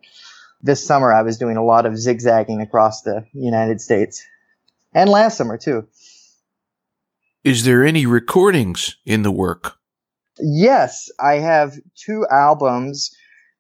this 0.64 0.86
summer 0.86 1.14
I 1.14 1.22
was 1.22 1.38
doing 1.38 1.58
a 1.58 1.64
lot 1.64 1.86
of 1.86 1.98
zigzagging 1.98 2.62
across 2.62 3.02
the 3.02 3.26
United 3.34 3.82
States. 3.82 4.24
And 4.94 5.10
last 5.10 5.38
summer 5.38 5.58
too. 5.58 5.88
Is 7.44 7.64
there 7.66 7.84
any 7.84 8.06
recordings 8.06 8.98
in 9.06 9.24
the 9.24 9.32
work? 9.32 9.78
Yes, 10.40 11.10
I 11.20 11.36
have 11.36 11.78
two 11.96 12.26
albums 12.32 13.16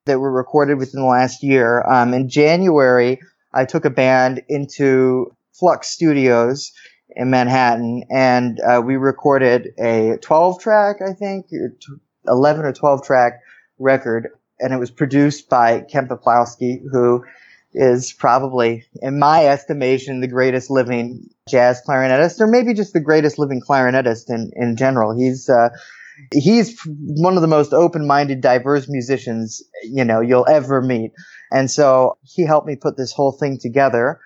that 0.05 0.19
were 0.19 0.31
recorded 0.31 0.77
within 0.77 1.01
the 1.01 1.07
last 1.07 1.43
year. 1.43 1.83
Um, 1.87 2.13
in 2.13 2.29
January, 2.29 3.19
I 3.53 3.65
took 3.65 3.85
a 3.85 3.89
band 3.89 4.43
into 4.49 5.35
Flux 5.53 5.89
Studios 5.89 6.71
in 7.15 7.29
Manhattan, 7.29 8.03
and 8.09 8.59
uh, 8.61 8.81
we 8.83 8.95
recorded 8.95 9.69
a 9.79 10.17
12 10.21 10.59
track, 10.61 10.97
I 11.07 11.13
think, 11.13 11.47
11 12.27 12.65
or 12.65 12.73
12 12.73 13.03
track 13.03 13.41
record 13.79 14.29
and 14.61 14.73
it 14.73 14.77
was 14.77 14.91
produced 14.91 15.49
by 15.49 15.81
Ken 15.81 16.07
Peplowski, 16.07 16.81
who 16.91 17.23
is 17.73 18.13
probably, 18.13 18.85
in 19.01 19.17
my 19.17 19.45
estimation, 19.45 20.19
the 20.19 20.27
greatest 20.27 20.69
living 20.69 21.29
jazz 21.49 21.81
clarinetist, 21.87 22.39
or 22.39 22.47
maybe 22.47 22.73
just 22.73 22.93
the 22.93 22.99
greatest 22.99 23.39
living 23.39 23.61
clarinetist 23.61 24.29
in, 24.29 24.51
in 24.55 24.75
general. 24.75 25.17
He's, 25.17 25.49
uh, 25.49 25.69
he's 26.33 26.79
one 26.85 27.35
of 27.35 27.41
the 27.41 27.47
most 27.47 27.73
open-minded, 27.73 28.41
diverse 28.41 28.87
musicians, 28.89 29.63
you 29.83 30.03
know, 30.03 30.19
you'll 30.21 30.47
ever 30.47 30.81
meet. 30.81 31.11
And 31.51 31.71
so 31.71 32.17
he 32.23 32.45
helped 32.45 32.67
me 32.67 32.75
put 32.75 32.97
this 32.97 33.13
whole 33.13 33.31
thing 33.31 33.57
together. 33.59 34.19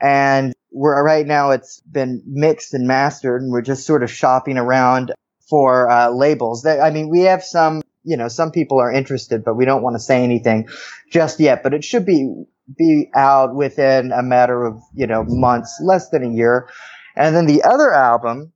And 0.00 0.54
we're 0.72 1.02
right 1.02 1.26
now 1.26 1.50
it's 1.50 1.80
been 1.80 2.22
mixed 2.26 2.74
and 2.74 2.86
mastered 2.86 3.42
and 3.42 3.50
we're 3.50 3.62
just 3.62 3.86
sort 3.86 4.02
of 4.02 4.10
shopping 4.10 4.56
around 4.56 5.12
for 5.48 5.90
uh, 5.90 6.10
labels. 6.10 6.62
That 6.62 6.80
I 6.80 6.90
mean, 6.90 7.10
we 7.10 7.22
have 7.22 7.42
some 7.42 7.82
you 8.02 8.16
know, 8.16 8.28
some 8.28 8.50
people 8.50 8.80
are 8.80 8.92
interested, 8.92 9.44
but 9.44 9.54
we 9.54 9.64
don't 9.64 9.82
want 9.82 9.94
to 9.94 10.00
say 10.00 10.22
anything 10.24 10.68
just 11.10 11.40
yet. 11.40 11.62
But 11.62 11.74
it 11.74 11.84
should 11.84 12.06
be 12.06 12.44
be 12.76 13.10
out 13.14 13.54
within 13.54 14.12
a 14.12 14.22
matter 14.22 14.64
of 14.64 14.80
you 14.94 15.06
know 15.06 15.24
months, 15.26 15.80
less 15.82 16.08
than 16.10 16.24
a 16.24 16.34
year. 16.34 16.68
And 17.16 17.34
then 17.34 17.46
the 17.46 17.62
other 17.62 17.92
album 17.92 18.52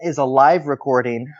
is 0.00 0.18
a 0.18 0.24
live 0.24 0.66
recording 0.66 1.32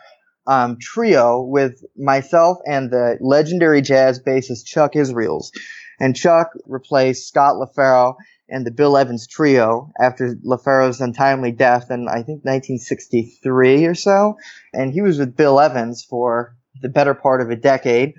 um, 0.47 0.77
trio 0.79 1.41
with 1.41 1.83
myself 1.97 2.57
and 2.65 2.91
the 2.91 3.17
legendary 3.19 3.81
jazz 3.81 4.21
bassist 4.21 4.65
Chuck 4.65 4.95
Israels. 4.95 5.51
And 5.99 6.15
Chuck 6.15 6.51
replaced 6.65 7.27
Scott 7.27 7.55
LaFaro 7.55 8.15
and 8.49 8.65
the 8.65 8.71
Bill 8.71 8.97
Evans 8.97 9.27
Trio 9.27 9.91
after 9.99 10.35
LaFaro's 10.43 10.99
untimely 10.99 11.51
death 11.51 11.89
in, 11.89 12.07
I 12.07 12.23
think, 12.23 12.43
1963 12.43 13.85
or 13.85 13.95
so. 13.95 14.35
And 14.73 14.91
he 14.91 15.01
was 15.01 15.19
with 15.19 15.37
Bill 15.37 15.59
Evans 15.59 16.03
for 16.03 16.55
the 16.81 16.89
better 16.89 17.13
part 17.13 17.41
of 17.41 17.49
a 17.49 17.55
decade. 17.55 18.13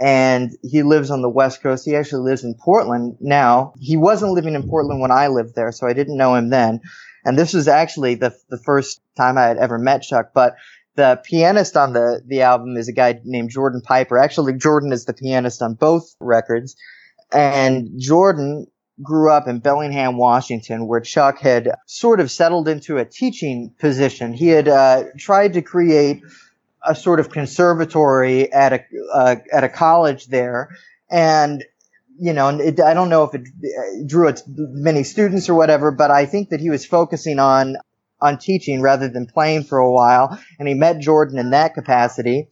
And 0.00 0.52
he 0.62 0.82
lives 0.82 1.10
on 1.10 1.22
the 1.22 1.28
West 1.28 1.60
Coast. 1.60 1.84
He 1.84 1.96
actually 1.96 2.22
lives 2.22 2.44
in 2.44 2.54
Portland 2.54 3.16
now. 3.20 3.74
He 3.80 3.96
wasn't 3.96 4.32
living 4.32 4.54
in 4.54 4.68
Portland 4.68 5.00
when 5.00 5.10
I 5.10 5.26
lived 5.26 5.56
there, 5.56 5.72
so 5.72 5.88
I 5.88 5.92
didn't 5.92 6.16
know 6.16 6.36
him 6.36 6.50
then. 6.50 6.80
And 7.24 7.36
this 7.36 7.52
was 7.52 7.66
actually 7.66 8.14
the, 8.14 8.32
the 8.48 8.58
first 8.58 9.00
time 9.16 9.36
I 9.36 9.42
had 9.46 9.58
ever 9.58 9.76
met 9.76 10.02
Chuck. 10.02 10.30
But 10.32 10.54
the 10.94 11.20
pianist 11.24 11.76
on 11.76 11.92
the, 11.92 12.22
the 12.26 12.42
album 12.42 12.76
is 12.76 12.88
a 12.88 12.92
guy 12.92 13.20
named 13.24 13.50
Jordan 13.50 13.80
Piper. 13.80 14.18
Actually, 14.18 14.54
Jordan 14.54 14.92
is 14.92 15.04
the 15.04 15.14
pianist 15.14 15.62
on 15.62 15.74
both 15.74 16.14
records. 16.20 16.76
And 17.32 17.90
Jordan 17.98 18.66
grew 19.02 19.30
up 19.30 19.46
in 19.46 19.60
Bellingham, 19.60 20.16
Washington, 20.16 20.86
where 20.86 21.00
Chuck 21.00 21.38
had 21.38 21.70
sort 21.86 22.20
of 22.20 22.30
settled 22.30 22.68
into 22.68 22.98
a 22.98 23.04
teaching 23.04 23.74
position. 23.78 24.32
He 24.32 24.48
had 24.48 24.68
uh, 24.68 25.04
tried 25.18 25.52
to 25.54 25.62
create 25.62 26.22
a 26.88 26.94
sort 26.94 27.20
of 27.20 27.30
conservatory 27.30 28.52
at 28.52 28.72
a 28.72 28.84
uh, 29.14 29.36
at 29.52 29.64
a 29.64 29.68
college 29.68 30.26
there, 30.26 30.70
and 31.10 31.64
you 32.18 32.32
know, 32.32 32.48
it, 32.48 32.80
I 32.80 32.94
don't 32.94 33.10
know 33.10 33.24
if 33.24 33.34
it 33.34 34.06
drew 34.06 34.32
many 34.46 35.04
students 35.04 35.48
or 35.48 35.54
whatever, 35.54 35.90
but 35.92 36.10
I 36.10 36.26
think 36.26 36.50
that 36.50 36.60
he 36.60 36.70
was 36.70 36.84
focusing 36.84 37.38
on 37.38 37.76
on 38.20 38.38
teaching 38.38 38.80
rather 38.80 39.08
than 39.08 39.26
playing 39.26 39.64
for 39.64 39.78
a 39.78 39.90
while, 39.90 40.38
and 40.58 40.66
he 40.66 40.74
met 40.74 41.00
Jordan 41.00 41.38
in 41.38 41.50
that 41.50 41.74
capacity. 41.74 42.48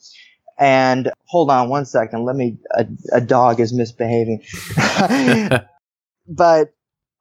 And 0.58 1.10
hold 1.26 1.50
on 1.50 1.68
one 1.68 1.84
second, 1.84 2.24
let 2.24 2.36
me. 2.36 2.58
A, 2.72 2.86
a 3.12 3.20
dog 3.20 3.60
is 3.60 3.74
misbehaving. 3.74 4.42
but 6.28 6.72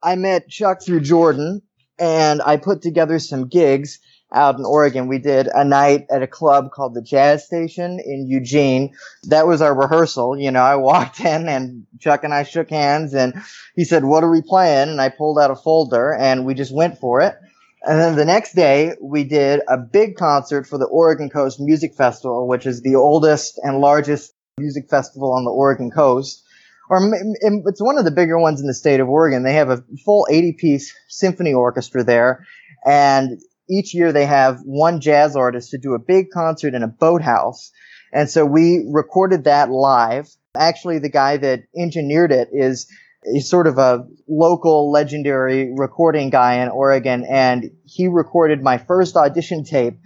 I 0.02 0.14
met 0.14 0.48
Chuck 0.48 0.82
through 0.82 1.00
Jordan, 1.00 1.62
and 1.98 2.40
I 2.40 2.56
put 2.56 2.80
together 2.80 3.18
some 3.18 3.48
gigs 3.48 3.98
out 4.36 4.58
in 4.58 4.64
Oregon. 4.64 5.08
We 5.08 5.18
did 5.18 5.48
a 5.52 5.64
night 5.64 6.06
at 6.10 6.22
a 6.22 6.26
club 6.26 6.70
called 6.70 6.94
the 6.94 7.02
Jazz 7.02 7.44
Station 7.44 7.98
in 8.04 8.26
Eugene. 8.28 8.94
That 9.24 9.46
was 9.46 9.62
our 9.62 9.74
rehearsal. 9.74 10.38
You 10.38 10.50
know, 10.50 10.62
I 10.62 10.76
walked 10.76 11.20
in 11.20 11.48
and 11.48 11.86
Chuck 11.98 12.22
and 12.22 12.34
I 12.34 12.42
shook 12.44 12.70
hands 12.70 13.14
and 13.14 13.34
he 13.74 13.84
said, 13.84 14.04
what 14.04 14.22
are 14.22 14.30
we 14.30 14.42
playing? 14.42 14.90
And 14.90 15.00
I 15.00 15.08
pulled 15.08 15.38
out 15.38 15.50
a 15.50 15.56
folder 15.56 16.14
and 16.14 16.44
we 16.44 16.54
just 16.54 16.74
went 16.74 16.98
for 16.98 17.22
it. 17.22 17.34
And 17.82 18.00
then 18.00 18.16
the 18.16 18.24
next 18.24 18.54
day 18.54 18.92
we 19.00 19.24
did 19.24 19.60
a 19.68 19.78
big 19.78 20.16
concert 20.16 20.66
for 20.66 20.78
the 20.78 20.86
Oregon 20.86 21.30
Coast 21.30 21.58
Music 21.60 21.94
Festival, 21.94 22.46
which 22.46 22.66
is 22.66 22.82
the 22.82 22.96
oldest 22.96 23.58
and 23.62 23.78
largest 23.78 24.34
music 24.58 24.88
festival 24.90 25.32
on 25.32 25.44
the 25.44 25.50
Oregon 25.50 25.90
coast 25.90 26.42
or 26.88 27.00
it's 27.12 27.82
one 27.82 27.98
of 27.98 28.04
the 28.04 28.10
bigger 28.10 28.38
ones 28.38 28.60
in 28.60 28.66
the 28.66 28.74
state 28.74 29.00
of 29.00 29.08
Oregon. 29.08 29.42
They 29.42 29.54
have 29.54 29.70
a 29.70 29.82
full 30.04 30.26
80 30.30 30.52
piece 30.58 30.94
symphony 31.08 31.52
orchestra 31.52 32.04
there. 32.04 32.46
And 32.84 33.40
each 33.68 33.94
year 33.94 34.12
they 34.12 34.26
have 34.26 34.60
one 34.64 35.00
jazz 35.00 35.36
artist 35.36 35.70
to 35.70 35.78
do 35.78 35.94
a 35.94 35.98
big 35.98 36.30
concert 36.30 36.74
in 36.74 36.82
a 36.82 36.88
boathouse. 36.88 37.70
And 38.12 38.30
so 38.30 38.44
we 38.44 38.84
recorded 38.88 39.44
that 39.44 39.70
live. 39.70 40.28
Actually, 40.56 41.00
the 41.00 41.10
guy 41.10 41.36
that 41.36 41.64
engineered 41.76 42.32
it 42.32 42.48
is 42.52 42.86
He's 43.32 43.48
sort 43.48 43.66
of 43.66 43.78
a 43.78 44.06
local 44.28 44.92
legendary 44.92 45.72
recording 45.74 46.30
guy 46.30 46.62
in 46.62 46.68
Oregon, 46.68 47.26
and 47.28 47.70
he 47.84 48.06
recorded 48.06 48.62
my 48.62 48.78
first 48.78 49.16
audition 49.16 49.64
tape 49.64 49.98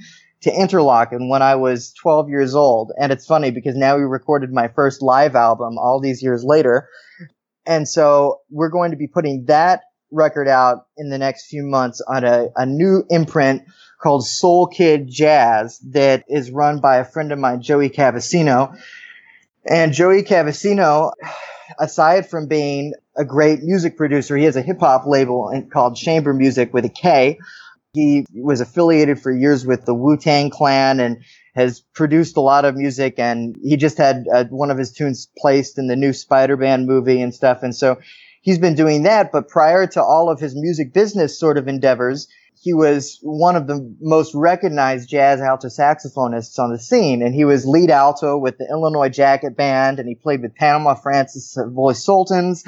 to 0.42 0.50
Interlochen 0.50 1.28
when 1.28 1.42
I 1.42 1.56
was 1.56 1.92
12 2.00 2.30
years 2.30 2.54
old. 2.54 2.92
And 2.98 3.12
it's 3.12 3.26
funny 3.26 3.50
because 3.50 3.76
now 3.76 3.96
we 3.96 4.04
recorded 4.04 4.52
my 4.52 4.68
first 4.68 5.02
live 5.02 5.36
album 5.36 5.76
all 5.76 6.00
these 6.00 6.22
years 6.22 6.42
later. 6.44 6.88
And 7.66 7.86
so 7.86 8.40
we're 8.48 8.70
going 8.70 8.92
to 8.92 8.96
be 8.96 9.06
putting 9.06 9.44
that 9.48 9.82
record 10.10 10.48
out 10.48 10.86
in 10.96 11.10
the 11.10 11.18
next 11.18 11.46
few 11.46 11.62
months 11.62 12.00
on 12.06 12.24
a, 12.24 12.48
a 12.56 12.66
new 12.66 13.04
imprint 13.10 13.62
called 14.00 14.26
Soul 14.26 14.66
Kid 14.66 15.08
Jazz 15.08 15.78
that 15.90 16.24
is 16.28 16.50
run 16.50 16.80
by 16.80 16.96
a 16.96 17.04
friend 17.04 17.32
of 17.32 17.38
mine, 17.38 17.62
Joey 17.62 17.90
Cavaseno. 17.90 18.78
And 19.68 19.92
Joey 19.92 20.22
Cavaseno, 20.22 21.12
aside 21.78 22.28
from 22.28 22.46
being 22.46 22.94
a 23.16 23.24
great 23.24 23.62
music 23.62 23.96
producer, 23.96 24.36
he 24.36 24.44
has 24.44 24.56
a 24.56 24.62
hip 24.62 24.80
hop 24.80 25.06
label 25.06 25.52
called 25.70 25.96
Chamber 25.96 26.32
Music 26.32 26.72
with 26.72 26.84
a 26.84 26.88
K 26.88 27.38
he 27.92 28.24
was 28.32 28.60
affiliated 28.60 29.20
for 29.20 29.32
years 29.32 29.66
with 29.66 29.84
the 29.84 29.94
Wu 29.94 30.16
Tang 30.16 30.50
Clan 30.50 31.00
and 31.00 31.22
has 31.54 31.80
produced 31.80 32.36
a 32.36 32.40
lot 32.40 32.64
of 32.64 32.76
music. 32.76 33.18
And 33.18 33.56
he 33.62 33.76
just 33.76 33.98
had 33.98 34.26
uh, 34.32 34.44
one 34.44 34.70
of 34.70 34.78
his 34.78 34.92
tunes 34.92 35.28
placed 35.38 35.78
in 35.78 35.88
the 35.88 35.96
new 35.96 36.12
Spider 36.12 36.56
Man 36.56 36.86
movie 36.86 37.20
and 37.20 37.34
stuff. 37.34 37.62
And 37.62 37.74
so 37.74 37.98
he's 38.40 38.58
been 38.58 38.74
doing 38.74 39.04
that. 39.04 39.32
But 39.32 39.48
prior 39.48 39.86
to 39.88 40.02
all 40.02 40.30
of 40.30 40.40
his 40.40 40.54
music 40.54 40.92
business 40.92 41.38
sort 41.38 41.58
of 41.58 41.68
endeavors, 41.68 42.28
he 42.60 42.74
was 42.74 43.18
one 43.22 43.56
of 43.56 43.66
the 43.66 43.94
most 44.00 44.34
recognized 44.34 45.08
jazz 45.08 45.40
alto 45.40 45.68
saxophonists 45.68 46.58
on 46.58 46.70
the 46.70 46.78
scene. 46.78 47.22
And 47.22 47.34
he 47.34 47.44
was 47.44 47.64
lead 47.64 47.90
alto 47.90 48.36
with 48.36 48.58
the 48.58 48.68
Illinois 48.70 49.08
Jacquet 49.08 49.56
Band, 49.56 49.98
and 49.98 50.08
he 50.08 50.14
played 50.14 50.42
with 50.42 50.54
Panama 50.54 50.94
Francis 50.94 51.52
Savoy 51.52 51.92
Sultans, 51.92 52.64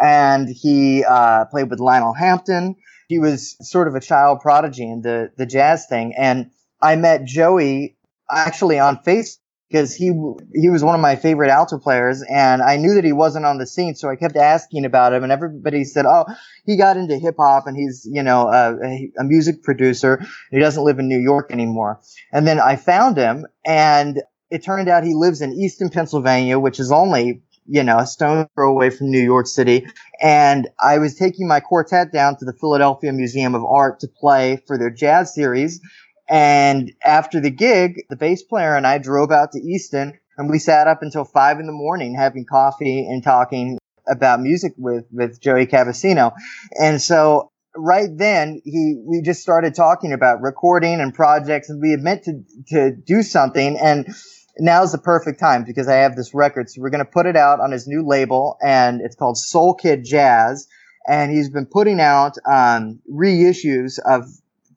and 0.00 0.48
he 0.48 1.04
uh, 1.04 1.44
played 1.46 1.70
with 1.70 1.80
Lionel 1.80 2.14
Hampton 2.14 2.76
he 3.08 3.18
was 3.18 3.56
sort 3.60 3.88
of 3.88 3.94
a 3.94 4.00
child 4.00 4.40
prodigy 4.40 4.84
in 4.84 5.02
the, 5.02 5.30
the 5.36 5.46
jazz 5.46 5.86
thing. 5.86 6.14
And 6.16 6.50
I 6.80 6.96
met 6.96 7.24
Joey 7.24 7.96
actually 8.30 8.78
on 8.78 8.98
Facebook 8.98 9.38
because 9.74 9.92
he 9.92 10.12
he 10.54 10.70
was 10.70 10.84
one 10.84 10.94
of 10.94 11.00
my 11.00 11.16
favorite 11.16 11.50
alto 11.50 11.78
players, 11.78 12.22
and 12.30 12.62
I 12.62 12.76
knew 12.76 12.94
that 12.94 13.02
he 13.02 13.12
wasn't 13.12 13.44
on 13.44 13.58
the 13.58 13.66
scene, 13.66 13.96
so 13.96 14.08
I 14.08 14.14
kept 14.14 14.36
asking 14.36 14.84
about 14.84 15.12
him, 15.12 15.24
and 15.24 15.32
everybody 15.32 15.82
said, 15.82 16.06
"Oh, 16.06 16.26
he 16.64 16.76
got 16.76 16.96
into 16.96 17.18
hip 17.18 17.34
hop, 17.40 17.66
and 17.66 17.76
he's 17.76 18.08
you 18.08 18.22
know 18.22 18.46
uh, 18.46 18.76
a, 18.84 19.10
a 19.18 19.24
music 19.24 19.64
producer. 19.64 20.24
He 20.52 20.60
doesn't 20.60 20.84
live 20.84 21.00
in 21.00 21.08
New 21.08 21.18
York 21.18 21.50
anymore." 21.50 22.00
And 22.32 22.46
then 22.46 22.60
I 22.60 22.76
found 22.76 23.16
him, 23.16 23.46
and 23.66 24.22
it 24.48 24.62
turned 24.62 24.88
out 24.88 25.02
he 25.02 25.14
lives 25.14 25.40
in 25.40 25.52
Easton, 25.52 25.90
Pennsylvania, 25.90 26.60
which 26.60 26.78
is 26.78 26.92
only 26.92 27.42
you 27.66 27.82
know, 27.82 27.98
a 27.98 28.06
stone 28.06 28.46
throw 28.54 28.70
away 28.70 28.90
from 28.90 29.10
New 29.10 29.22
York 29.22 29.46
City. 29.46 29.86
And 30.20 30.68
I 30.82 30.98
was 30.98 31.14
taking 31.14 31.48
my 31.48 31.60
quartet 31.60 32.12
down 32.12 32.36
to 32.36 32.44
the 32.44 32.52
Philadelphia 32.52 33.12
Museum 33.12 33.54
of 33.54 33.64
Art 33.64 34.00
to 34.00 34.08
play 34.08 34.62
for 34.66 34.76
their 34.76 34.90
jazz 34.90 35.34
series. 35.34 35.80
And 36.28 36.92
after 37.04 37.40
the 37.40 37.50
gig, 37.50 38.04
the 38.08 38.16
bass 38.16 38.42
player 38.42 38.76
and 38.76 38.86
I 38.86 38.98
drove 38.98 39.30
out 39.30 39.52
to 39.52 39.60
Easton 39.60 40.18
and 40.36 40.50
we 40.50 40.58
sat 40.58 40.88
up 40.88 41.02
until 41.02 41.24
five 41.24 41.60
in 41.60 41.66
the 41.66 41.72
morning 41.72 42.14
having 42.14 42.46
coffee 42.46 43.06
and 43.06 43.22
talking 43.22 43.78
about 44.08 44.40
music 44.40 44.72
with, 44.76 45.04
with 45.10 45.40
Joey 45.40 45.66
Cavaseno. 45.66 46.32
And 46.80 47.00
so 47.00 47.50
right 47.76 48.08
then 48.12 48.60
he, 48.64 49.00
we 49.04 49.22
just 49.22 49.42
started 49.42 49.74
talking 49.74 50.12
about 50.12 50.40
recording 50.40 51.00
and 51.00 51.14
projects 51.14 51.68
and 51.70 51.80
we 51.80 51.90
had 51.90 52.00
meant 52.00 52.24
to, 52.24 52.44
to 52.68 52.90
do 52.94 53.22
something. 53.22 53.78
And 53.78 54.14
now's 54.58 54.92
the 54.92 54.98
perfect 54.98 55.40
time 55.40 55.64
because 55.64 55.88
I 55.88 55.96
have 55.96 56.16
this 56.16 56.34
record. 56.34 56.70
So 56.70 56.80
we're 56.80 56.90
going 56.90 57.04
to 57.04 57.10
put 57.10 57.26
it 57.26 57.36
out 57.36 57.60
on 57.60 57.70
his 57.70 57.86
new 57.86 58.06
label 58.06 58.56
and 58.64 59.00
it's 59.00 59.16
called 59.16 59.38
Soul 59.38 59.74
Kid 59.74 60.04
Jazz. 60.04 60.68
And 61.06 61.30
he's 61.30 61.50
been 61.50 61.66
putting 61.66 62.00
out, 62.00 62.38
um, 62.50 63.00
reissues 63.10 63.98
of 63.98 64.24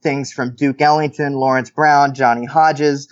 things 0.07 0.31
from 0.31 0.55
Duke 0.55 0.81
Ellington, 0.81 1.33
Lawrence 1.33 1.69
Brown, 1.69 2.13
Johnny 2.13 2.45
Hodges. 2.45 3.07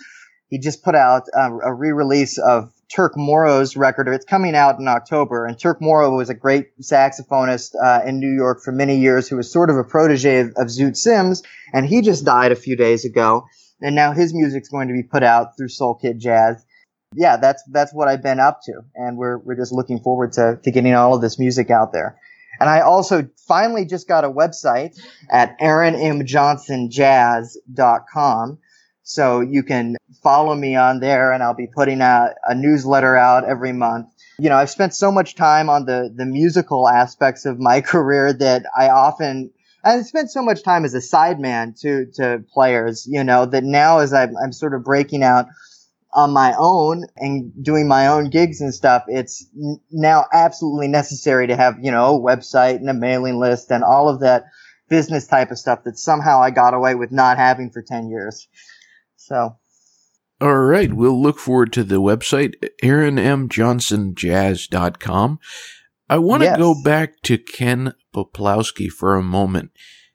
He 0.48 0.58
just 0.58 0.82
put 0.82 0.94
out 0.94 1.24
a, 1.34 1.52
a 1.52 1.74
re-release 1.74 2.38
of 2.38 2.72
Turk 2.94 3.12
Mauro's 3.16 3.76
record. 3.76 4.08
It's 4.08 4.24
coming 4.24 4.54
out 4.54 4.78
in 4.78 4.88
October. 4.88 5.44
And 5.44 5.58
Turk 5.58 5.78
Mauro 5.80 6.16
was 6.16 6.30
a 6.30 6.34
great 6.34 6.68
saxophonist 6.80 7.72
uh, 7.82 8.00
in 8.06 8.20
New 8.20 8.32
York 8.32 8.60
for 8.64 8.72
many 8.72 8.98
years 8.98 9.28
who 9.28 9.36
was 9.36 9.52
sort 9.52 9.70
of 9.70 9.76
a 9.76 9.84
protege 9.84 10.40
of, 10.40 10.48
of 10.56 10.68
Zoot 10.68 10.96
Sims. 10.96 11.42
And 11.74 11.84
he 11.84 12.00
just 12.00 12.24
died 12.24 12.52
a 12.52 12.56
few 12.56 12.76
days 12.76 13.04
ago 13.04 13.44
and 13.80 13.94
now 13.94 14.12
his 14.12 14.32
music's 14.34 14.68
going 14.68 14.88
to 14.88 14.94
be 14.94 15.02
put 15.02 15.22
out 15.22 15.56
through 15.56 15.68
Soul 15.68 15.94
Kid 15.94 16.18
Jazz. 16.18 16.64
Yeah, 17.14 17.36
that's 17.36 17.62
that's 17.70 17.94
what 17.94 18.08
I've 18.08 18.22
been 18.22 18.40
up 18.40 18.60
to, 18.64 18.80
and 18.94 19.16
we're 19.16 19.38
we're 19.38 19.56
just 19.56 19.72
looking 19.72 20.00
forward 20.00 20.32
to 20.32 20.58
to 20.62 20.70
getting 20.70 20.94
all 20.94 21.14
of 21.14 21.22
this 21.22 21.38
music 21.38 21.70
out 21.70 21.92
there. 21.92 22.18
And 22.60 22.68
I 22.68 22.80
also 22.80 23.28
finally 23.46 23.84
just 23.84 24.08
got 24.08 24.24
a 24.24 24.30
website 24.30 24.98
at 25.30 25.56
aaronmjohnsonjazz.com. 25.60 28.58
So 29.02 29.40
you 29.40 29.62
can 29.62 29.96
follow 30.22 30.54
me 30.54 30.74
on 30.74 31.00
there 31.00 31.32
and 31.32 31.42
I'll 31.42 31.54
be 31.54 31.68
putting 31.68 32.00
a, 32.00 32.34
a 32.44 32.54
newsletter 32.54 33.14
out 33.16 33.44
every 33.44 33.72
month. 33.72 34.06
You 34.38 34.48
know, 34.48 34.56
I've 34.56 34.70
spent 34.70 34.94
so 34.94 35.12
much 35.12 35.36
time 35.36 35.70
on 35.70 35.86
the, 35.86 36.12
the 36.14 36.26
musical 36.26 36.88
aspects 36.88 37.46
of 37.46 37.60
my 37.60 37.80
career 37.82 38.32
that 38.32 38.64
I 38.76 38.88
often 38.88 39.52
I 39.84 40.02
spent 40.02 40.32
so 40.32 40.42
much 40.42 40.64
time 40.64 40.84
as 40.84 40.94
a 40.94 40.98
sideman 40.98 41.80
to 41.80 42.06
to 42.14 42.42
players, 42.52 43.06
you 43.06 43.22
know, 43.22 43.46
that 43.46 43.62
now 43.62 43.98
as 43.98 44.12
I'm, 44.12 44.34
I'm 44.42 44.52
sort 44.52 44.74
of 44.74 44.82
breaking 44.82 45.22
out 45.22 45.46
on 46.16 46.32
my 46.32 46.52
own 46.58 47.04
and 47.16 47.52
doing 47.62 47.86
my 47.86 48.08
own 48.08 48.30
gigs 48.30 48.60
and 48.60 48.74
stuff, 48.74 49.04
it's 49.06 49.46
n- 49.56 49.78
now 49.92 50.24
absolutely 50.32 50.88
necessary 50.88 51.46
to 51.46 51.54
have, 51.56 51.76
you 51.80 51.92
know, 51.92 52.16
a 52.16 52.20
website 52.20 52.76
and 52.76 52.90
a 52.90 52.94
mailing 52.94 53.38
list 53.38 53.70
and 53.70 53.84
all 53.84 54.08
of 54.08 54.18
that 54.20 54.46
business 54.88 55.26
type 55.28 55.50
of 55.50 55.58
stuff 55.58 55.84
that 55.84 55.98
somehow 55.98 56.40
I 56.42 56.50
got 56.50 56.72
away 56.74 56.94
with 56.94 57.12
not 57.12 57.36
having 57.36 57.70
for 57.70 57.82
10 57.82 58.08
years. 58.08 58.48
So. 59.16 59.56
All 60.40 60.56
right. 60.58 60.92
We'll 60.92 61.20
look 61.20 61.38
forward 61.38 61.72
to 61.74 61.84
the 61.84 62.00
website, 62.00 62.54
aaronmjohnsonjazz.com. 62.82 65.38
I 66.08 66.18
want 66.18 66.42
to 66.42 66.46
Yes. 66.46 66.58
go 66.58 66.74
back 66.84 67.20
to 67.22 67.36
Ken 67.38 67.92
Peplowski 68.14 68.88
for 68.88 69.16
a 69.16 69.22
moment. 69.22 69.70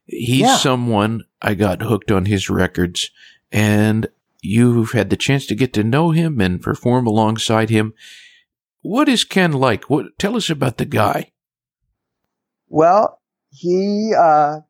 He's 0.06 0.42
Yeah. 0.42 0.58
someone 0.58 1.24
I 1.42 1.54
got 1.54 1.82
hooked 1.82 2.12
on 2.12 2.26
his 2.26 2.50
records, 2.50 3.10
and 3.52 4.08
you've 4.42 4.92
had 4.92 5.10
the 5.10 5.18
chance 5.18 5.46
to 5.48 5.56
get 5.56 5.74
to 5.74 5.84
know 5.84 6.12
him 6.12 6.42
and 6.42 6.62
perform 6.62 7.06
alongside 7.08 7.70
him. 7.70 7.94
What 8.82 9.08
is 9.08 9.24
Ken 9.24 9.52
like? 9.54 9.90
What 9.90 10.18
tell 10.18 10.36
us 10.36 10.50
about 10.50 10.78
the 10.78 10.86
guy? 10.86 11.32
Well, 12.68 13.20
he 13.52 14.14
uh, 14.18 14.62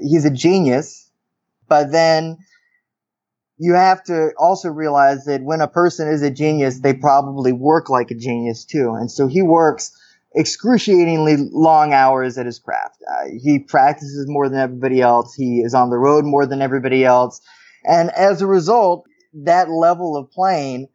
he's 0.00 0.24
a 0.24 0.30
genius, 0.30 1.10
but 1.68 1.92
then 1.92 2.38
you 3.58 3.74
have 3.74 4.02
to 4.04 4.32
also 4.38 4.68
realize 4.68 5.26
that 5.26 5.42
when 5.42 5.60
a 5.60 5.68
person 5.68 6.08
is 6.08 6.22
a 6.22 6.30
genius, 6.30 6.80
they 6.80 6.94
probably 6.94 7.52
work 7.52 7.90
like 7.90 8.10
a 8.10 8.14
genius 8.14 8.64
too, 8.64 8.94
and 8.94 9.10
so 9.10 9.26
he 9.26 9.42
works 9.42 9.92
excruciatingly 10.36 11.36
long 11.52 11.92
hours 11.92 12.38
at 12.38 12.46
his 12.46 12.58
craft. 12.58 13.02
Uh, 13.08 13.28
he 13.40 13.58
practices 13.58 14.26
more 14.28 14.48
than 14.48 14.58
everybody 14.58 15.00
else. 15.00 15.34
He 15.34 15.60
is 15.60 15.74
on 15.74 15.90
the 15.90 15.98
road 15.98 16.24
more 16.24 16.46
than 16.46 16.60
everybody 16.60 17.04
else, 17.04 17.40
and 17.84 18.10
as 18.10 18.42
a 18.42 18.46
result, 18.46 19.06
that 19.44 19.70
level 19.70 20.16
of 20.16 20.30
playing. 20.30 20.88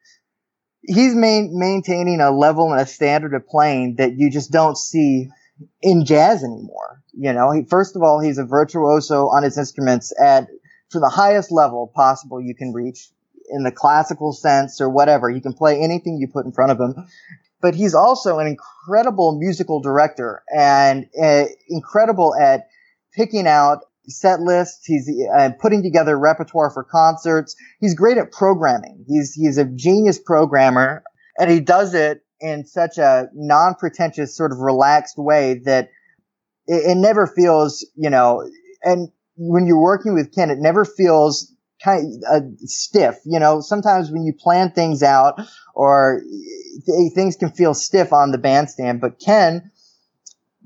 He's 0.82 1.14
main, 1.14 1.60
maintaining 1.60 2.22
a 2.22 2.32
level 2.32 2.72
and 2.72 2.82
a 2.82 2.86
standard 2.86 3.34
of 3.34 3.48
playing 3.48 3.96
that 3.96 4.14
you 4.16 4.32
just 4.32 4.52
don't 4.52 4.78
see 4.78 5.28
in 5.82 6.06
jazz 6.06 6.44
anymore. 6.44 7.02
You 7.14 7.34
know, 7.34 7.52
he, 7.52 7.64
first 7.64 7.96
of 7.96 8.02
all, 8.02 8.20
he's 8.22 8.38
a 8.38 8.46
virtuoso 8.46 9.28
on 9.28 9.44
his 9.44 9.58
instruments 9.58 10.14
at 10.20 10.48
to 10.92 11.00
the 11.00 11.10
highest 11.10 11.52
level 11.52 11.92
possible 11.94 12.42
you 12.42 12.56
can 12.56 12.74
reach 12.74 13.10
in 13.50 13.64
the 13.64 13.72
classical 13.72 14.32
sense 14.32 14.80
or 14.80 14.90
whatever. 14.90 15.30
He 15.30 15.42
can 15.42 15.54
play 15.54 15.80
anything 15.80 16.18
you 16.18 16.28
put 16.28 16.46
in 16.46 16.52
front 16.52 16.72
of 16.72 16.80
him. 16.80 16.96
But 17.62 17.76
he's 17.76 17.94
also 17.94 18.40
an 18.40 18.48
incredible 18.48 19.38
musical 19.38 19.82
director 19.82 20.44
and 20.56 21.08
uh, 21.22 21.46
incredible 21.68 22.34
at 22.36 22.70
picking 23.14 23.48
out 23.48 23.84
set 24.10 24.42
lists. 24.42 24.86
He's 24.86 25.10
uh, 25.38 25.52
putting 25.60 25.84
together 25.84 26.18
repertoire 26.18 26.72
for 26.72 26.84
concerts. 26.84 27.56
He's 27.80 27.96
great 27.96 28.18
at 28.18 28.32
programming. 28.32 29.06
He's 29.08 29.34
he's 29.34 29.58
a 29.58 29.66
genius 29.66 30.20
programmer, 30.20 31.04
and 31.38 31.50
he 31.50 31.60
does 31.60 31.94
it 31.94 32.22
in 32.42 32.66
such 32.66 32.98
a 32.98 33.28
non-pretentious, 33.34 34.36
sort 34.36 34.52
of 34.52 34.60
relaxed 34.60 35.18
way 35.18 35.62
that 35.66 35.90
it, 36.68 36.92
it 36.92 36.98
never 36.98 37.28
feels, 37.28 37.86
you 37.96 38.10
know. 38.10 38.50
And 38.84 39.10
when 39.36 39.66
you're 39.66 39.82
working 39.82 40.14
with 40.14 40.34
Ken, 40.34 40.50
it 40.50 40.60
never 40.60 40.86
feels 40.86 41.54
kind 41.84 42.24
of 42.30 42.44
uh, 42.44 42.46
stiff. 42.60 43.16
You 43.26 43.40
know, 43.40 43.62
sometimes 43.62 44.12
when 44.12 44.24
you 44.24 44.34
plan 44.34 44.72
things 44.72 45.04
out, 45.04 45.40
or 45.74 46.22
th- 46.86 47.14
things 47.14 47.36
can 47.36 47.52
feel 47.52 47.74
stiff 47.74 48.14
on 48.14 48.32
the 48.32 48.38
bandstand, 48.38 49.02
but 49.02 49.20
Ken 49.20 49.72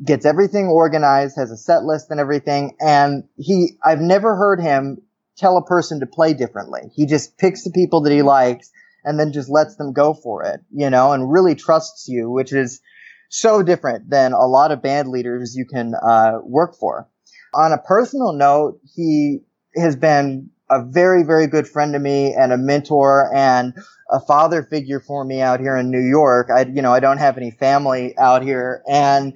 gets 0.04 0.26
everything 0.26 0.68
organized, 0.68 1.38
has 1.38 1.52
a 1.52 1.58
set 1.58 1.84
list 1.84 2.08
and 2.10 2.20
everything. 2.20 2.76
And 2.80 3.24
he, 3.38 3.74
I've 3.84 4.02
never 4.02 4.36
heard 4.36 4.60
him 4.60 5.00
tell 5.38 5.58
a 5.58 5.66
person 5.66 6.00
to 6.00 6.06
play 6.06 6.34
differently. 6.34 6.82
He 6.94 7.06
just 7.06 7.38
picks 7.38 7.64
the 7.64 7.72
people 7.72 8.02
that 8.02 8.14
he 8.14 8.22
likes 8.22 8.72
and 9.04 9.20
then 9.20 9.34
just 9.34 9.50
lets 9.50 9.76
them 9.76 9.94
go 9.94 10.14
for 10.14 10.44
it, 10.44 10.62
you 10.72 10.90
know, 10.90 11.12
and 11.12 11.32
really 11.32 11.56
trusts 11.56 12.08
you, 12.08 12.30
which 12.30 12.54
is 12.54 12.82
so 13.30 13.64
different 13.64 14.10
than 14.10 14.34
a 14.34 14.46
lot 14.46 14.72
of 14.72 14.82
band 14.82 15.10
leaders 15.10 15.56
you 15.56 15.66
can 15.66 15.94
uh, 15.96 16.40
work 16.44 16.76
for. 16.80 17.10
On 17.56 17.72
a 17.72 17.78
personal 17.78 18.34
note, 18.34 18.80
he 18.96 19.40
has 19.76 19.96
been 19.96 20.50
a 20.70 20.84
very, 20.84 21.24
very 21.24 21.48
good 21.48 21.68
friend 21.68 21.94
to 21.94 22.00
me 22.00 22.34
and 22.34 22.52
a 22.52 22.58
mentor 22.58 23.30
and 23.34 23.74
a 24.10 24.20
father 24.20 24.64
figure 24.64 25.00
for 25.00 25.24
me 25.26 25.42
out 25.42 25.60
here 25.60 25.76
in 25.76 25.90
New 25.90 26.02
York. 26.02 26.50
I, 26.56 26.66
you 26.66 26.82
know, 26.82 26.94
I 26.94 27.00
don't 27.00 27.18
have 27.18 27.38
any 27.38 27.52
family 27.52 28.18
out 28.18 28.44
here 28.44 28.84
and 28.88 29.34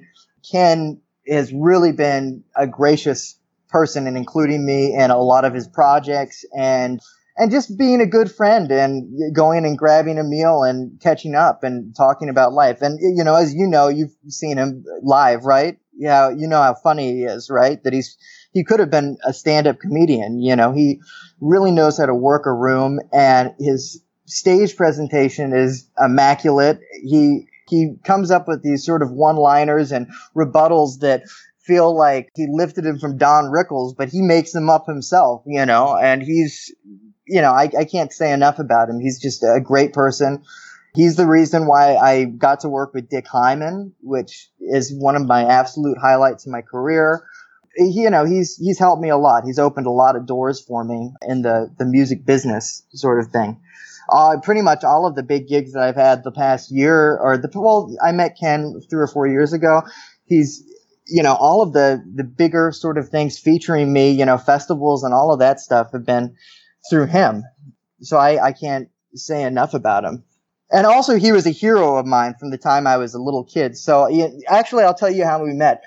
Ken 0.50 1.00
has 1.26 1.52
really 1.52 1.92
been 1.92 2.44
a 2.56 2.66
gracious 2.66 3.38
person 3.68 4.06
in 4.06 4.16
including 4.16 4.64
me 4.64 4.94
in 4.94 5.10
a 5.10 5.18
lot 5.18 5.44
of 5.44 5.54
his 5.54 5.68
projects 5.68 6.44
and 6.56 7.00
and 7.36 7.52
just 7.52 7.78
being 7.78 8.00
a 8.00 8.06
good 8.06 8.30
friend 8.32 8.70
and 8.72 9.34
going 9.34 9.64
and 9.64 9.78
grabbing 9.78 10.18
a 10.18 10.24
meal 10.24 10.64
and 10.64 11.00
catching 11.00 11.36
up 11.36 11.62
and 11.62 11.94
talking 11.94 12.28
about 12.28 12.52
life. 12.52 12.82
And 12.82 12.98
you 13.00 13.22
know, 13.22 13.36
as 13.36 13.54
you 13.54 13.68
know, 13.68 13.88
you've 13.88 14.14
seen 14.28 14.58
him 14.58 14.84
live, 15.02 15.44
right? 15.44 15.78
Yeah, 15.96 16.30
you 16.30 16.48
know 16.48 16.60
how 16.60 16.74
funny 16.74 17.12
he 17.12 17.22
is, 17.22 17.48
right? 17.48 17.82
That 17.84 17.92
he's 17.92 18.16
he 18.52 18.64
could 18.64 18.80
have 18.80 18.90
been 18.90 19.18
a 19.24 19.32
stand-up 19.32 19.78
comedian. 19.78 20.40
You 20.40 20.56
know, 20.56 20.72
he 20.72 21.00
really 21.40 21.70
knows 21.70 21.98
how 21.98 22.06
to 22.06 22.14
work 22.14 22.46
a 22.46 22.52
room, 22.52 22.98
and 23.12 23.54
his 23.58 24.02
stage 24.26 24.76
presentation 24.76 25.52
is 25.52 25.88
immaculate. 25.98 26.80
He 27.02 27.47
he 27.68 27.94
comes 28.04 28.30
up 28.30 28.48
with 28.48 28.62
these 28.62 28.84
sort 28.84 29.02
of 29.02 29.10
one-liners 29.10 29.92
and 29.92 30.08
rebuttals 30.34 31.00
that 31.00 31.22
feel 31.60 31.94
like 31.96 32.30
he 32.34 32.46
lifted 32.50 32.86
him 32.86 32.98
from 32.98 33.18
Don 33.18 33.44
Rickles, 33.44 33.94
but 33.96 34.08
he 34.08 34.22
makes 34.22 34.52
them 34.52 34.70
up 34.70 34.86
himself, 34.86 35.42
you 35.46 35.66
know, 35.66 35.96
and 35.96 36.22
he's, 36.22 36.74
you 37.26 37.42
know, 37.42 37.52
I, 37.52 37.70
I 37.78 37.84
can't 37.84 38.12
say 38.12 38.32
enough 38.32 38.58
about 38.58 38.88
him. 38.88 39.00
He's 39.00 39.20
just 39.20 39.42
a 39.42 39.60
great 39.62 39.92
person. 39.92 40.42
He's 40.94 41.16
the 41.16 41.26
reason 41.26 41.66
why 41.66 41.96
I 41.96 42.24
got 42.24 42.60
to 42.60 42.68
work 42.70 42.94
with 42.94 43.10
Dick 43.10 43.26
Hyman, 43.28 43.94
which 44.00 44.48
is 44.58 44.92
one 44.92 45.14
of 45.14 45.26
my 45.26 45.44
absolute 45.44 45.98
highlights 45.98 46.46
in 46.46 46.52
my 46.52 46.62
career. 46.62 47.22
He, 47.76 48.02
you 48.02 48.10
know, 48.10 48.24
he's, 48.24 48.56
he's 48.56 48.78
helped 48.78 49.02
me 49.02 49.10
a 49.10 49.18
lot. 49.18 49.44
He's 49.44 49.58
opened 49.58 49.86
a 49.86 49.90
lot 49.90 50.16
of 50.16 50.26
doors 50.26 50.60
for 50.60 50.82
me 50.82 51.12
in 51.22 51.42
the, 51.42 51.70
the 51.78 51.84
music 51.84 52.24
business 52.24 52.82
sort 52.94 53.20
of 53.20 53.30
thing. 53.30 53.60
Uh, 54.10 54.40
pretty 54.42 54.62
much 54.62 54.84
all 54.84 55.06
of 55.06 55.14
the 55.14 55.22
big 55.22 55.48
gigs 55.48 55.72
that 55.72 55.82
I've 55.82 55.96
had 55.96 56.24
the 56.24 56.32
past 56.32 56.70
year 56.70 57.18
or 57.18 57.36
the, 57.36 57.50
well, 57.54 57.94
I 58.02 58.12
met 58.12 58.38
Ken 58.40 58.80
three 58.88 59.02
or 59.02 59.06
four 59.06 59.26
years 59.26 59.52
ago. 59.52 59.82
He's, 60.24 60.62
you 61.06 61.22
know, 61.22 61.34
all 61.34 61.62
of 61.62 61.72
the, 61.74 62.02
the 62.14 62.24
bigger 62.24 62.72
sort 62.72 62.96
of 62.96 63.08
things 63.08 63.38
featuring 63.38 63.92
me, 63.92 64.10
you 64.10 64.24
know, 64.24 64.38
festivals 64.38 65.04
and 65.04 65.12
all 65.12 65.32
of 65.32 65.40
that 65.40 65.60
stuff 65.60 65.92
have 65.92 66.06
been 66.06 66.36
through 66.88 67.06
him. 67.06 67.44
So 68.00 68.16
I, 68.16 68.46
I 68.46 68.52
can't 68.52 68.88
say 69.14 69.42
enough 69.42 69.74
about 69.74 70.04
him. 70.04 70.24
And 70.70 70.86
also 70.86 71.16
he 71.16 71.32
was 71.32 71.46
a 71.46 71.50
hero 71.50 71.96
of 71.96 72.06
mine 72.06 72.34
from 72.38 72.50
the 72.50 72.58
time 72.58 72.86
I 72.86 72.96
was 72.98 73.14
a 73.14 73.22
little 73.22 73.44
kid. 73.44 73.76
So 73.76 74.08
actually, 74.48 74.84
I'll 74.84 74.94
tell 74.94 75.10
you 75.10 75.24
how 75.24 75.42
we 75.42 75.52
met. 75.52 75.82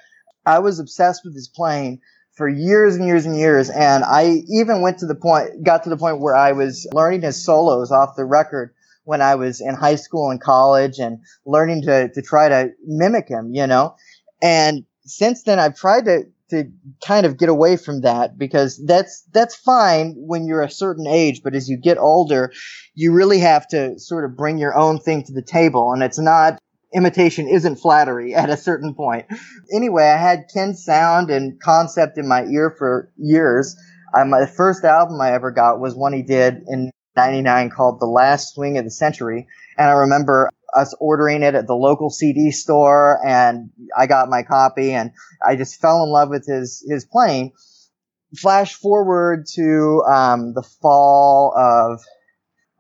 I 0.45 0.60
was 0.60 0.79
obsessed 0.79 1.21
with 1.23 1.36
his 1.36 1.47
playing 1.47 2.01
for 2.33 2.47
years 2.47 2.95
and 2.95 3.05
years 3.05 3.25
and 3.25 3.37
years. 3.37 3.69
And 3.69 4.03
I 4.03 4.43
even 4.49 4.81
went 4.81 4.99
to 4.99 5.05
the 5.05 5.15
point, 5.15 5.63
got 5.63 5.83
to 5.83 5.89
the 5.89 5.97
point 5.97 6.19
where 6.19 6.35
I 6.35 6.53
was 6.53 6.87
learning 6.93 7.21
his 7.21 7.43
solos 7.43 7.91
off 7.91 8.15
the 8.15 8.25
record 8.25 8.73
when 9.03 9.21
I 9.21 9.35
was 9.35 9.61
in 9.61 9.75
high 9.75 9.95
school 9.95 10.29
and 10.29 10.39
college 10.39 10.99
and 10.99 11.19
learning 11.45 11.83
to, 11.83 12.09
to 12.09 12.21
try 12.21 12.49
to 12.49 12.69
mimic 12.85 13.27
him, 13.27 13.53
you 13.53 13.67
know? 13.67 13.95
And 14.41 14.85
since 15.03 15.43
then 15.43 15.59
I've 15.59 15.75
tried 15.75 16.05
to, 16.05 16.23
to 16.51 16.71
kind 17.05 17.25
of 17.25 17.37
get 17.37 17.49
away 17.49 17.77
from 17.77 18.01
that 18.01 18.37
because 18.37 18.81
that's, 18.85 19.23
that's 19.31 19.55
fine 19.55 20.13
when 20.17 20.45
you're 20.45 20.61
a 20.61 20.69
certain 20.69 21.07
age. 21.07 21.41
But 21.43 21.55
as 21.55 21.67
you 21.67 21.77
get 21.77 21.97
older, 21.97 22.51
you 22.93 23.13
really 23.13 23.39
have 23.39 23.67
to 23.69 23.99
sort 23.99 24.25
of 24.25 24.37
bring 24.37 24.57
your 24.57 24.77
own 24.77 24.99
thing 24.99 25.23
to 25.23 25.33
the 25.33 25.41
table. 25.41 25.91
And 25.93 26.03
it's 26.03 26.19
not, 26.19 26.59
imitation 26.93 27.47
isn't 27.47 27.77
flattery 27.77 28.36
at 28.36 28.49
a 28.49 28.58
certain 28.58 28.93
point. 28.93 29.25
Anyway, 29.73 30.04
I 30.04 30.17
had 30.17 30.49
Ken's 30.54 30.84
sound 30.84 31.30
and 31.30 31.60
concept 31.62 32.17
in 32.17 32.27
my 32.27 32.45
ear 32.45 32.75
for 32.77 33.12
years. 33.17 33.75
Uh, 34.13 34.25
my 34.25 34.45
first 34.45 34.84
album 34.84 35.21
I 35.21 35.32
ever 35.32 35.51
got 35.51 35.80
was 35.80 35.95
one 35.95 36.13
he 36.13 36.21
did 36.21 36.63
in 36.67 36.91
99 37.15 37.69
called 37.69 37.99
The 37.99 38.06
Last 38.06 38.54
Swing 38.54 38.77
of 38.77 38.84
the 38.84 38.91
Century. 38.91 39.47
And 39.77 39.89
I 39.89 39.93
remember 39.93 40.49
us 40.75 40.93
ordering 40.99 41.43
it 41.43 41.56
at 41.56 41.67
the 41.67 41.75
local 41.75 42.10
CD 42.10 42.51
store 42.51 43.19
and 43.25 43.69
I 43.97 44.08
got 44.08 44.30
my 44.30 44.43
copy 44.43 44.93
and 44.93 45.12
I 45.45 45.56
just 45.56 45.82
fell 45.82 46.04
in 46.04 46.10
love 46.10 46.30
with 46.30 46.45
his, 46.47 46.86
his 46.89 47.06
playing. 47.06 47.51
Flash 48.38 48.75
forward 48.75 49.45
to, 49.56 50.04
um, 50.10 50.54
the 50.54 50.63
fall 50.82 51.54
of, 51.58 51.99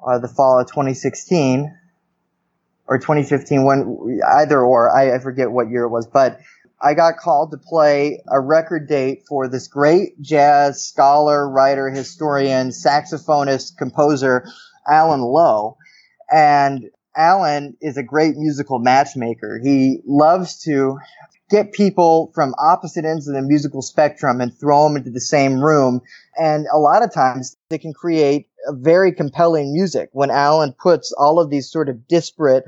uh, 0.05 0.19
the 0.19 0.29
fall 0.29 0.59
of 0.59 0.67
2016 0.67 1.69
or 2.91 2.97
2015 2.97 3.63
when 3.63 4.19
either 4.35 4.61
or 4.61 4.93
I, 4.93 5.15
I 5.15 5.19
forget 5.19 5.49
what 5.49 5.69
year 5.69 5.83
it 5.83 5.89
was, 5.89 6.07
but 6.07 6.41
I 6.81 6.93
got 6.93 7.15
called 7.15 7.51
to 7.51 7.57
play 7.57 8.21
a 8.27 8.41
record 8.41 8.89
date 8.89 9.23
for 9.29 9.47
this 9.47 9.69
great 9.69 10.19
jazz 10.19 10.83
scholar, 10.83 11.49
writer, 11.49 11.89
historian, 11.89 12.71
saxophonist, 12.71 13.77
composer, 13.77 14.45
Allen 14.85 15.21
Lowe. 15.21 15.77
And 16.29 16.89
Allen 17.15 17.75
is 17.81 17.97
a 17.97 18.03
great 18.03 18.35
musical 18.37 18.79
matchmaker. 18.79 19.59
He 19.63 19.99
loves 20.05 20.63
to 20.63 20.97
get 21.49 21.73
people 21.73 22.31
from 22.33 22.55
opposite 22.57 23.03
ends 23.03 23.27
of 23.27 23.35
the 23.35 23.41
musical 23.41 23.81
spectrum 23.81 24.39
and 24.39 24.57
throw 24.57 24.87
them 24.87 24.95
into 24.95 25.11
the 25.11 25.19
same 25.19 25.59
room. 25.59 26.01
And 26.37 26.65
a 26.73 26.77
lot 26.77 27.03
of 27.03 27.13
times 27.13 27.57
they 27.69 27.77
can 27.77 27.93
create 27.93 28.47
a 28.67 28.73
very 28.73 29.11
compelling 29.11 29.73
music 29.73 30.09
when 30.13 30.31
Allen 30.31 30.73
puts 30.81 31.11
all 31.11 31.39
of 31.39 31.49
these 31.49 31.69
sort 31.69 31.89
of 31.89 32.07
disparate, 32.07 32.63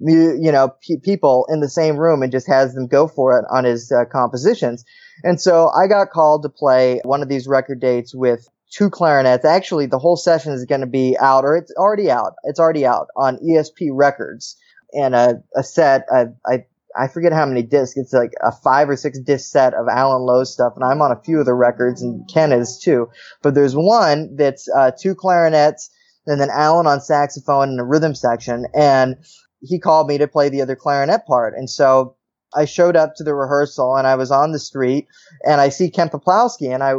you 0.00 0.52
know, 0.52 0.74
pe- 0.86 1.00
people 1.02 1.46
in 1.50 1.60
the 1.60 1.68
same 1.68 1.96
room 1.96 2.22
and 2.22 2.30
just 2.30 2.46
has 2.46 2.74
them 2.74 2.86
go 2.86 3.08
for 3.08 3.38
it 3.38 3.44
on 3.50 3.64
his 3.64 3.90
uh, 3.90 4.04
compositions. 4.04 4.84
And 5.24 5.40
so 5.40 5.70
I 5.70 5.88
got 5.88 6.10
called 6.10 6.42
to 6.44 6.48
play 6.48 7.00
one 7.04 7.22
of 7.22 7.28
these 7.28 7.48
record 7.48 7.80
dates 7.80 8.14
with 8.14 8.48
two 8.70 8.90
clarinets. 8.90 9.44
Actually, 9.44 9.86
the 9.86 9.98
whole 9.98 10.16
session 10.16 10.52
is 10.52 10.64
going 10.64 10.80
to 10.80 10.86
be 10.86 11.16
out, 11.20 11.44
or 11.44 11.56
it's 11.56 11.72
already 11.76 12.10
out. 12.10 12.34
It's 12.44 12.60
already 12.60 12.86
out 12.86 13.08
on 13.16 13.38
ESP 13.38 13.90
Records. 13.92 14.56
And 14.92 15.14
a, 15.14 15.42
a 15.54 15.62
set, 15.62 16.06
I, 16.10 16.26
I, 16.46 16.64
I 16.98 17.08
forget 17.08 17.32
how 17.32 17.46
many 17.46 17.62
discs. 17.62 17.96
It's 17.96 18.12
like 18.12 18.32
a 18.42 18.52
five 18.52 18.88
or 18.88 18.96
six 18.96 19.18
disc 19.18 19.50
set 19.50 19.74
of 19.74 19.86
Allen 19.88 20.22
Lowe 20.22 20.44
stuff, 20.44 20.72
and 20.76 20.84
I'm 20.84 21.02
on 21.02 21.12
a 21.12 21.22
few 21.22 21.40
of 21.40 21.46
the 21.46 21.54
records, 21.54 22.02
and 22.02 22.28
Ken 22.32 22.52
is 22.52 22.78
too. 22.78 23.08
But 23.42 23.54
there's 23.54 23.76
one 23.76 24.36
that's 24.36 24.68
uh, 24.68 24.90
two 24.98 25.14
clarinets, 25.14 25.90
and 26.26 26.40
then 26.40 26.50
Allen 26.50 26.86
on 26.86 27.00
saxophone 27.00 27.68
and 27.70 27.80
a 27.80 27.84
rhythm 27.84 28.14
section, 28.14 28.66
and 28.74 29.16
he 29.60 29.78
called 29.78 30.08
me 30.08 30.18
to 30.18 30.28
play 30.28 30.48
the 30.48 30.62
other 30.62 30.76
clarinet 30.76 31.26
part, 31.26 31.54
and 31.54 31.68
so 31.68 32.16
I 32.54 32.64
showed 32.64 32.96
up 32.96 33.14
to 33.16 33.24
the 33.24 33.34
rehearsal 33.34 33.96
and 33.96 34.06
I 34.06 34.14
was 34.14 34.30
on 34.30 34.52
the 34.52 34.58
street 34.58 35.06
and 35.44 35.60
I 35.60 35.68
see 35.68 35.90
Ken 35.90 36.08
Peplowski 36.08 36.72
and 36.72 36.82
I, 36.82 36.94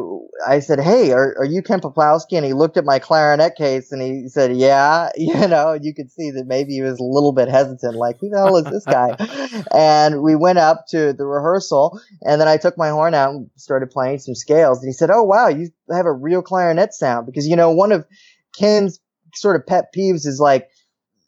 I 0.47 0.59
said, 0.59 0.79
Hey, 0.79 1.11
are, 1.11 1.35
are 1.39 1.45
you 1.45 1.63
Ken 1.63 1.79
Peplowski? 1.79 2.33
And 2.33 2.45
he 2.45 2.53
looked 2.53 2.77
at 2.77 2.85
my 2.85 2.99
clarinet 2.99 3.55
case 3.55 3.91
and 3.91 4.01
he 4.01 4.29
said, 4.29 4.55
yeah, 4.55 5.09
you 5.17 5.47
know, 5.47 5.73
you 5.73 5.93
could 5.93 6.11
see 6.11 6.31
that 6.31 6.45
maybe 6.45 6.73
he 6.73 6.81
was 6.81 6.99
a 6.99 7.03
little 7.03 7.31
bit 7.31 7.49
hesitant, 7.49 7.95
like, 7.95 8.19
who 8.19 8.29
the 8.29 8.37
hell 8.37 8.57
is 8.57 8.65
this 8.65 8.85
guy? 8.85 9.15
and 9.73 10.21
we 10.21 10.35
went 10.35 10.59
up 10.59 10.85
to 10.89 11.13
the 11.13 11.25
rehearsal 11.25 11.99
and 12.21 12.39
then 12.39 12.47
I 12.47 12.57
took 12.57 12.77
my 12.77 12.89
horn 12.89 13.13
out 13.13 13.33
and 13.33 13.49
started 13.55 13.89
playing 13.89 14.19
some 14.19 14.35
scales 14.35 14.79
and 14.79 14.87
he 14.87 14.93
said, 14.93 15.09
Oh, 15.11 15.23
wow, 15.23 15.47
you 15.47 15.69
have 15.91 16.05
a 16.05 16.13
real 16.13 16.41
clarinet 16.41 16.93
sound 16.93 17.25
because, 17.25 17.47
you 17.47 17.55
know, 17.55 17.71
one 17.71 17.91
of 17.91 18.05
Ken's 18.57 18.99
sort 19.33 19.55
of 19.55 19.65
pet 19.65 19.93
peeves 19.95 20.25
is 20.25 20.39
like, 20.39 20.69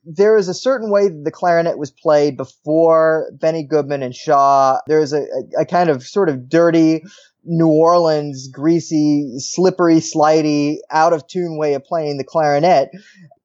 there 0.03 0.37
is 0.37 0.47
a 0.47 0.53
certain 0.53 0.89
way 0.89 1.07
that 1.07 1.23
the 1.23 1.31
clarinet 1.31 1.77
was 1.77 1.91
played 1.91 2.37
before 2.37 3.31
Benny 3.39 3.63
Goodman 3.63 4.03
and 4.03 4.15
Shaw. 4.15 4.79
There's 4.87 5.13
a, 5.13 5.21
a, 5.21 5.61
a 5.61 5.65
kind 5.65 5.89
of 5.89 6.03
sort 6.03 6.29
of 6.29 6.49
dirty 6.49 7.03
New 7.43 7.69
Orleans, 7.69 8.47
greasy, 8.47 9.39
slippery, 9.39 9.95
slidey, 9.97 10.77
out 10.91 11.13
of 11.13 11.25
tune 11.27 11.57
way 11.57 11.73
of 11.73 11.83
playing 11.83 12.17
the 12.17 12.23
clarinet 12.23 12.89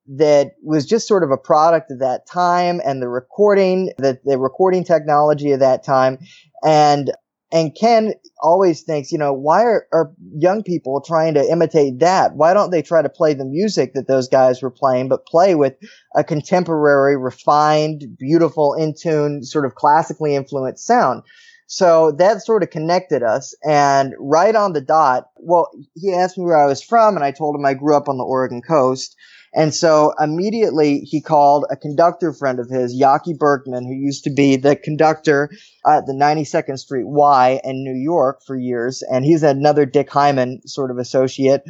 that 0.08 0.52
was 0.62 0.86
just 0.86 1.08
sort 1.08 1.24
of 1.24 1.30
a 1.30 1.36
product 1.36 1.90
of 1.90 1.98
that 1.98 2.26
time 2.26 2.80
and 2.84 3.02
the 3.02 3.08
recording, 3.08 3.92
the, 3.98 4.18
the 4.24 4.38
recording 4.38 4.84
technology 4.84 5.52
of 5.52 5.60
that 5.60 5.82
time. 5.82 6.18
And 6.62 7.10
and 7.56 7.74
Ken 7.74 8.12
always 8.42 8.82
thinks, 8.82 9.10
you 9.10 9.16
know, 9.16 9.32
why 9.32 9.62
are, 9.62 9.86
are, 9.90 10.12
young 10.36 10.62
people 10.62 11.00
trying 11.00 11.32
to 11.34 11.50
imitate 11.50 12.00
that? 12.00 12.34
Why 12.34 12.52
don't 12.52 12.70
they 12.70 12.82
try 12.82 13.00
to 13.00 13.08
play 13.08 13.32
the 13.32 13.46
music 13.46 13.94
that 13.94 14.06
those 14.06 14.28
guys 14.28 14.60
were 14.60 14.70
playing, 14.70 15.08
but 15.08 15.24
play 15.24 15.54
with 15.54 15.72
a 16.14 16.22
contemporary, 16.22 17.16
refined, 17.16 18.18
beautiful, 18.18 18.74
in 18.74 18.92
tune, 18.94 19.42
sort 19.42 19.64
of 19.64 19.74
classically 19.74 20.34
influenced 20.34 20.84
sound? 20.84 21.22
So 21.66 22.12
that 22.18 22.42
sort 22.42 22.62
of 22.62 22.68
connected 22.68 23.22
us. 23.22 23.54
And 23.64 24.12
right 24.18 24.54
on 24.54 24.74
the 24.74 24.82
dot, 24.82 25.30
well, 25.36 25.70
he 25.94 26.12
asked 26.12 26.36
me 26.36 26.44
where 26.44 26.62
I 26.62 26.66
was 26.66 26.82
from, 26.82 27.16
and 27.16 27.24
I 27.24 27.30
told 27.30 27.56
him 27.56 27.64
I 27.64 27.72
grew 27.72 27.96
up 27.96 28.10
on 28.10 28.18
the 28.18 28.24
Oregon 28.24 28.60
coast. 28.60 29.16
And 29.56 29.74
so 29.74 30.12
immediately 30.20 31.00
he 31.00 31.22
called 31.22 31.64
a 31.70 31.76
conductor 31.76 32.34
friend 32.34 32.60
of 32.60 32.68
his, 32.68 32.94
Yaki 32.94 33.36
Bergman, 33.36 33.86
who 33.86 33.94
used 33.94 34.24
to 34.24 34.30
be 34.30 34.56
the 34.56 34.76
conductor 34.76 35.48
at 35.86 36.04
the 36.04 36.12
92nd 36.12 36.78
Street 36.78 37.06
Y 37.06 37.58
in 37.64 37.82
New 37.82 37.94
York 37.94 38.42
for 38.46 38.54
years. 38.54 39.02
And 39.10 39.24
he's 39.24 39.42
another 39.42 39.86
Dick 39.86 40.10
Hyman 40.10 40.60
sort 40.66 40.90
of 40.90 40.98
associate. 40.98 41.62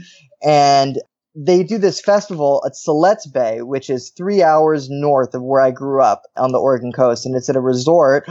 And 0.42 0.98
they 1.36 1.62
do 1.62 1.78
this 1.78 2.00
festival 2.00 2.60
at 2.66 2.72
Siletz 2.72 3.32
Bay, 3.32 3.62
which 3.62 3.88
is 3.88 4.10
three 4.10 4.42
hours 4.42 4.88
north 4.90 5.32
of 5.34 5.42
where 5.42 5.60
I 5.60 5.70
grew 5.70 6.02
up 6.02 6.22
on 6.36 6.50
the 6.50 6.58
Oregon 6.58 6.90
coast. 6.90 7.24
And 7.24 7.36
it's 7.36 7.48
at 7.48 7.54
a 7.54 7.60
resort 7.60 8.28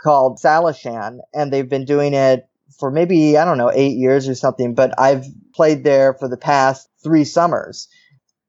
called 0.00 0.38
Salishan. 0.42 1.18
And 1.34 1.52
they've 1.52 1.68
been 1.68 1.84
doing 1.84 2.14
it 2.14 2.48
for 2.78 2.90
maybe, 2.90 3.36
I 3.36 3.44
don't 3.44 3.58
know, 3.58 3.72
eight 3.74 3.98
years 3.98 4.26
or 4.26 4.34
something. 4.34 4.74
But 4.74 4.98
I've 4.98 5.26
played 5.54 5.84
there 5.84 6.14
for 6.14 6.28
the 6.28 6.38
past 6.38 6.88
three 7.04 7.24
summers 7.24 7.88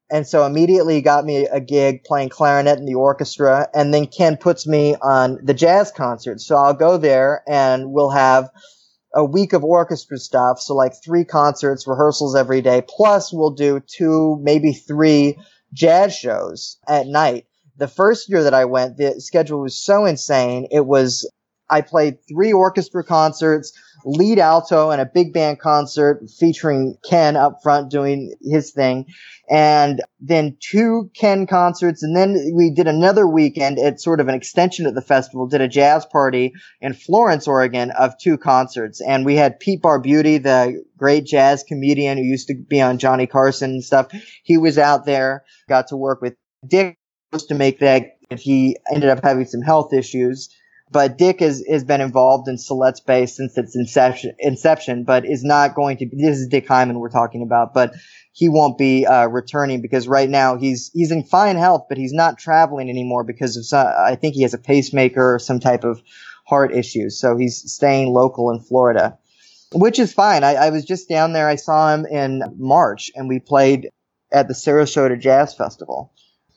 and 0.09 0.25
so 0.25 0.45
immediately 0.45 1.01
got 1.01 1.25
me 1.25 1.47
a 1.47 1.59
gig 1.59 2.03
playing 2.03 2.29
clarinet 2.29 2.79
in 2.79 2.85
the 2.85 2.95
orchestra. 2.95 3.67
And 3.73 3.93
then 3.93 4.07
ken 4.07 4.37
puts 4.37 4.65
me 4.65 4.95
on 5.01 5.39
the 5.43 5.53
jazz 5.53 5.91
concert. 5.91 6.39
So 6.39 6.55
i'll 6.55 6.73
go 6.73 6.97
there 6.97 7.43
and 7.47 7.91
we'll 7.91 8.11
have 8.11 8.49
a 9.13 9.25
week 9.25 9.53
of 9.53 9.63
orchestra 9.63 10.17
stuff. 10.17 10.59
So 10.59 10.75
like 10.75 10.93
three 11.03 11.25
concerts 11.25 11.87
rehearsals 11.87 12.35
every 12.35 12.61
day. 12.61 12.83
Plus 12.87 13.33
we'll 13.33 13.51
do 13.51 13.81
two 13.85 14.37
maybe 14.41 14.73
three 14.73 15.37
jazz 15.73 16.15
shows 16.15 16.77
at 16.87 17.07
night. 17.07 17.45
The 17.77 17.87
first 17.87 18.29
year 18.29 18.43
that 18.43 18.53
i 18.53 18.65
went 18.65 18.97
the 18.97 19.19
schedule 19.19 19.61
was 19.61 19.77
so 19.77 20.05
insane. 20.05 20.67
It 20.71 20.85
was 20.85 21.29
i 21.69 21.81
played 21.81 22.19
three 22.29 22.53
orchestra 22.53 23.03
concerts 23.03 23.73
lead 24.05 24.39
alto 24.39 24.91
and 24.91 25.01
a 25.01 25.05
big 25.05 25.33
band 25.33 25.59
concert 25.59 26.23
featuring 26.39 26.97
Ken 27.07 27.35
up 27.35 27.59
front 27.63 27.89
doing 27.91 28.33
his 28.41 28.71
thing. 28.71 29.05
And 29.49 30.01
then 30.19 30.57
two 30.59 31.09
Ken 31.15 31.47
concerts. 31.47 32.03
And 32.03 32.15
then 32.15 32.51
we 32.53 32.71
did 32.71 32.87
another 32.87 33.27
weekend 33.27 33.79
at 33.79 34.01
sort 34.01 34.19
of 34.19 34.27
an 34.27 34.35
extension 34.35 34.85
of 34.85 34.95
the 34.95 35.01
festival, 35.01 35.47
did 35.47 35.61
a 35.61 35.67
jazz 35.67 36.05
party 36.05 36.53
in 36.81 36.93
Florence, 36.93 37.47
Oregon 37.47 37.91
of 37.91 38.17
two 38.17 38.37
concerts. 38.37 39.01
And 39.01 39.25
we 39.25 39.35
had 39.35 39.59
Pete 39.59 39.81
Barbutti, 39.81 40.41
the 40.41 40.83
great 40.97 41.25
jazz 41.25 41.63
comedian 41.63 42.17
who 42.17 42.23
used 42.23 42.47
to 42.47 42.55
be 42.55 42.81
on 42.81 42.99
Johnny 42.99 43.27
Carson 43.27 43.71
and 43.71 43.83
stuff. 43.83 44.07
He 44.43 44.57
was 44.57 44.77
out 44.77 45.05
there, 45.05 45.43
got 45.69 45.87
to 45.87 45.97
work 45.97 46.21
with 46.21 46.35
Dick 46.67 46.97
to 47.47 47.55
make 47.55 47.79
that. 47.79 48.03
And 48.29 48.39
he 48.39 48.77
ended 48.93 49.09
up 49.09 49.23
having 49.23 49.45
some 49.45 49.61
health 49.61 49.93
issues 49.93 50.49
but 50.89 51.17
Dick 51.17 51.39
has, 51.41 51.63
has 51.69 51.83
been 51.83 52.01
involved 52.01 52.47
in 52.47 52.55
Siletz 52.55 53.05
Bay 53.05 53.25
since 53.25 53.57
its 53.57 53.75
inception, 53.75 54.33
inception, 54.39 55.03
but 55.03 55.25
is 55.25 55.43
not 55.43 55.75
going 55.75 55.97
to 55.97 56.05
this 56.11 56.39
is 56.39 56.47
Dick 56.47 56.67
Hyman 56.67 56.99
we're 56.99 57.09
talking 57.09 57.41
about, 57.41 57.73
but 57.73 57.93
he 58.31 58.49
won't 58.49 58.77
be, 58.77 59.05
uh, 59.05 59.27
returning 59.27 59.81
because 59.81 60.07
right 60.07 60.29
now 60.29 60.57
he's, 60.57 60.91
he's 60.93 61.11
in 61.11 61.23
fine 61.23 61.57
health, 61.57 61.87
but 61.89 61.97
he's 61.97 62.13
not 62.13 62.37
traveling 62.37 62.89
anymore 62.89 63.23
because 63.23 63.57
of 63.57 63.65
some, 63.65 63.87
I 63.87 64.15
think 64.15 64.35
he 64.35 64.43
has 64.43 64.53
a 64.53 64.59
pacemaker 64.59 65.35
or 65.35 65.39
some 65.39 65.59
type 65.59 65.83
of 65.83 66.01
heart 66.45 66.73
issues. 66.73 67.19
So 67.19 67.35
he's 67.35 67.71
staying 67.71 68.13
local 68.13 68.51
in 68.51 68.61
Florida, 68.61 69.17
which 69.73 69.99
is 69.99 70.13
fine. 70.13 70.43
I, 70.43 70.53
I 70.53 70.69
was 70.69 70.85
just 70.85 71.09
down 71.09 71.33
there. 71.33 71.49
I 71.49 71.55
saw 71.55 71.93
him 71.93 72.05
in 72.05 72.43
March 72.57 73.11
and 73.15 73.27
we 73.27 73.39
played 73.39 73.89
at 74.31 74.47
the 74.47 74.53
Sarasota 74.53 75.19
Jazz 75.19 75.53
Festival. 75.53 76.13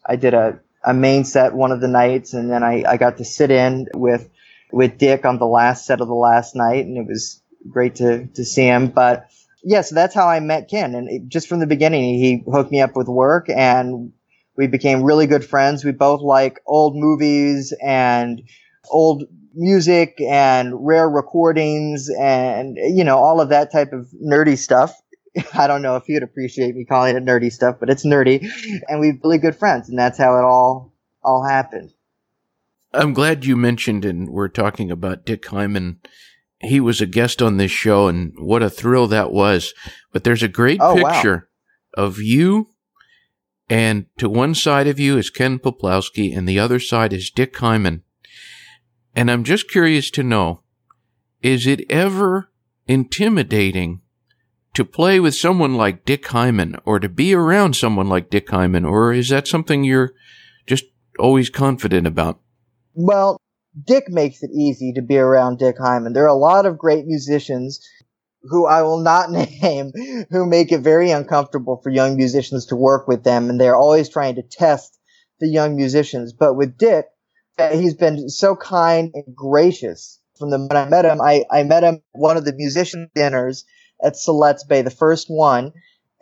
I 0.06 0.16
did 0.16 0.34
a, 0.34 0.60
a 0.82 0.94
main 0.94 1.24
set 1.24 1.54
one 1.54 1.72
of 1.72 1.80
the 1.80 1.88
nights, 1.88 2.32
and 2.32 2.50
then 2.50 2.62
I, 2.62 2.84
I 2.86 2.96
got 2.96 3.18
to 3.18 3.24
sit 3.24 3.50
in 3.50 3.86
with 3.94 4.28
with 4.72 4.98
Dick 4.98 5.24
on 5.24 5.38
the 5.38 5.46
last 5.46 5.86
set 5.86 6.00
of 6.00 6.08
the 6.08 6.14
last 6.14 6.54
night, 6.54 6.86
and 6.86 6.96
it 6.96 7.06
was 7.06 7.42
great 7.68 7.96
to 7.96 8.26
to 8.26 8.44
see 8.44 8.64
him. 8.64 8.88
But 8.88 9.26
yes, 9.30 9.64
yeah, 9.64 9.80
so 9.82 9.94
that's 9.94 10.14
how 10.14 10.28
I 10.28 10.40
met 10.40 10.68
Ken, 10.70 10.94
and 10.94 11.08
it, 11.08 11.28
just 11.28 11.48
from 11.48 11.60
the 11.60 11.66
beginning, 11.66 12.02
he 12.14 12.42
hooked 12.50 12.70
me 12.70 12.80
up 12.80 12.96
with 12.96 13.08
work, 13.08 13.48
and 13.48 14.12
we 14.56 14.66
became 14.66 15.02
really 15.02 15.26
good 15.26 15.44
friends. 15.44 15.84
We 15.84 15.92
both 15.92 16.20
like 16.20 16.60
old 16.66 16.96
movies 16.96 17.74
and 17.82 18.42
old 18.90 19.24
music 19.54 20.20
and 20.20 20.86
rare 20.86 21.08
recordings 21.08 22.08
and 22.18 22.76
you 22.76 23.02
know 23.02 23.18
all 23.18 23.40
of 23.40 23.48
that 23.48 23.72
type 23.72 23.92
of 23.92 24.06
nerdy 24.22 24.56
stuff 24.56 24.94
I 25.54 25.66
don't 25.66 25.82
know 25.82 25.96
if 25.96 26.08
you'd 26.08 26.22
appreciate 26.22 26.74
me 26.74 26.84
calling 26.84 27.16
it 27.16 27.24
nerdy 27.24 27.52
stuff, 27.52 27.76
but 27.78 27.90
it's 27.90 28.04
nerdy, 28.04 28.46
and 28.88 29.00
we're 29.00 29.18
really 29.22 29.38
good 29.38 29.56
friends, 29.56 29.88
and 29.88 29.98
that's 29.98 30.18
how 30.18 30.36
it 30.36 30.44
all 30.44 30.94
all 31.22 31.46
happened. 31.46 31.92
I'm 32.92 33.12
glad 33.12 33.44
you 33.44 33.56
mentioned, 33.56 34.04
and 34.04 34.30
we're 34.30 34.48
talking 34.48 34.90
about 34.90 35.24
Dick 35.24 35.46
Hyman. 35.46 36.00
He 36.60 36.80
was 36.80 37.00
a 37.00 37.06
guest 37.06 37.40
on 37.40 37.56
this 37.56 37.70
show, 37.70 38.08
and 38.08 38.32
what 38.38 38.62
a 38.62 38.70
thrill 38.70 39.06
that 39.08 39.32
was. 39.32 39.72
But 40.12 40.24
there's 40.24 40.42
a 40.42 40.48
great 40.48 40.80
oh, 40.82 40.94
picture 40.94 41.48
wow. 41.96 42.04
of 42.04 42.18
you, 42.18 42.70
and 43.68 44.06
to 44.18 44.28
one 44.28 44.54
side 44.54 44.88
of 44.88 44.98
you 44.98 45.16
is 45.16 45.30
Ken 45.30 45.58
Peplowski, 45.58 46.36
and 46.36 46.48
the 46.48 46.58
other 46.58 46.80
side 46.80 47.12
is 47.12 47.30
Dick 47.30 47.56
Hyman. 47.56 48.02
And 49.14 49.30
I'm 49.30 49.44
just 49.44 49.70
curious 49.70 50.10
to 50.12 50.22
know, 50.22 50.62
is 51.42 51.66
it 51.66 51.80
ever 51.90 52.50
intimidating 52.86 54.00
to 54.74 54.84
play 54.84 55.18
with 55.20 55.34
someone 55.34 55.74
like 55.74 56.04
Dick 56.04 56.26
Hyman 56.28 56.76
or 56.84 57.00
to 57.00 57.08
be 57.08 57.34
around 57.34 57.74
someone 57.74 58.08
like 58.08 58.30
Dick 58.30 58.50
Hyman, 58.50 58.84
or 58.84 59.12
is 59.12 59.28
that 59.30 59.48
something 59.48 59.84
you're 59.84 60.14
just 60.66 60.84
always 61.18 61.50
confident 61.50 62.06
about? 62.06 62.40
Well, 62.94 63.40
Dick 63.86 64.08
makes 64.08 64.42
it 64.42 64.50
easy 64.54 64.92
to 64.94 65.02
be 65.02 65.18
around 65.18 65.58
Dick 65.58 65.76
Hyman. 65.78 66.12
There 66.12 66.24
are 66.24 66.28
a 66.28 66.34
lot 66.34 66.66
of 66.66 66.78
great 66.78 67.06
musicians 67.06 67.86
who 68.42 68.66
I 68.66 68.82
will 68.82 69.00
not 69.00 69.30
name 69.62 69.92
who 70.30 70.46
make 70.46 70.72
it 70.72 70.80
very 70.80 71.10
uncomfortable 71.10 71.80
for 71.82 71.90
young 71.90 72.16
musicians 72.16 72.66
to 72.66 72.76
work 72.76 73.08
with 73.08 73.24
them, 73.24 73.50
and 73.50 73.60
they're 73.60 73.76
always 73.76 74.08
trying 74.08 74.36
to 74.36 74.42
test 74.42 74.98
the 75.40 75.48
young 75.48 75.76
musicians. 75.76 76.32
But 76.32 76.54
with 76.54 76.78
Dick, 76.78 77.06
uh, 77.58 77.70
he's 77.70 77.94
been 77.94 78.28
so 78.28 78.56
kind 78.56 79.10
and 79.14 79.34
gracious. 79.34 80.18
From 80.38 80.50
the 80.50 80.58
when 80.58 80.76
I 80.76 80.88
met 80.88 81.04
him, 81.04 81.20
I, 81.20 81.44
I 81.50 81.64
met 81.64 81.84
him 81.84 81.96
at 81.96 82.02
one 82.12 82.38
of 82.38 82.46
the 82.46 82.54
musician 82.54 83.10
dinners 83.14 83.64
at 84.04 84.14
Siletz 84.14 84.66
Bay, 84.66 84.82
the 84.82 84.90
first 84.90 85.28
one. 85.28 85.72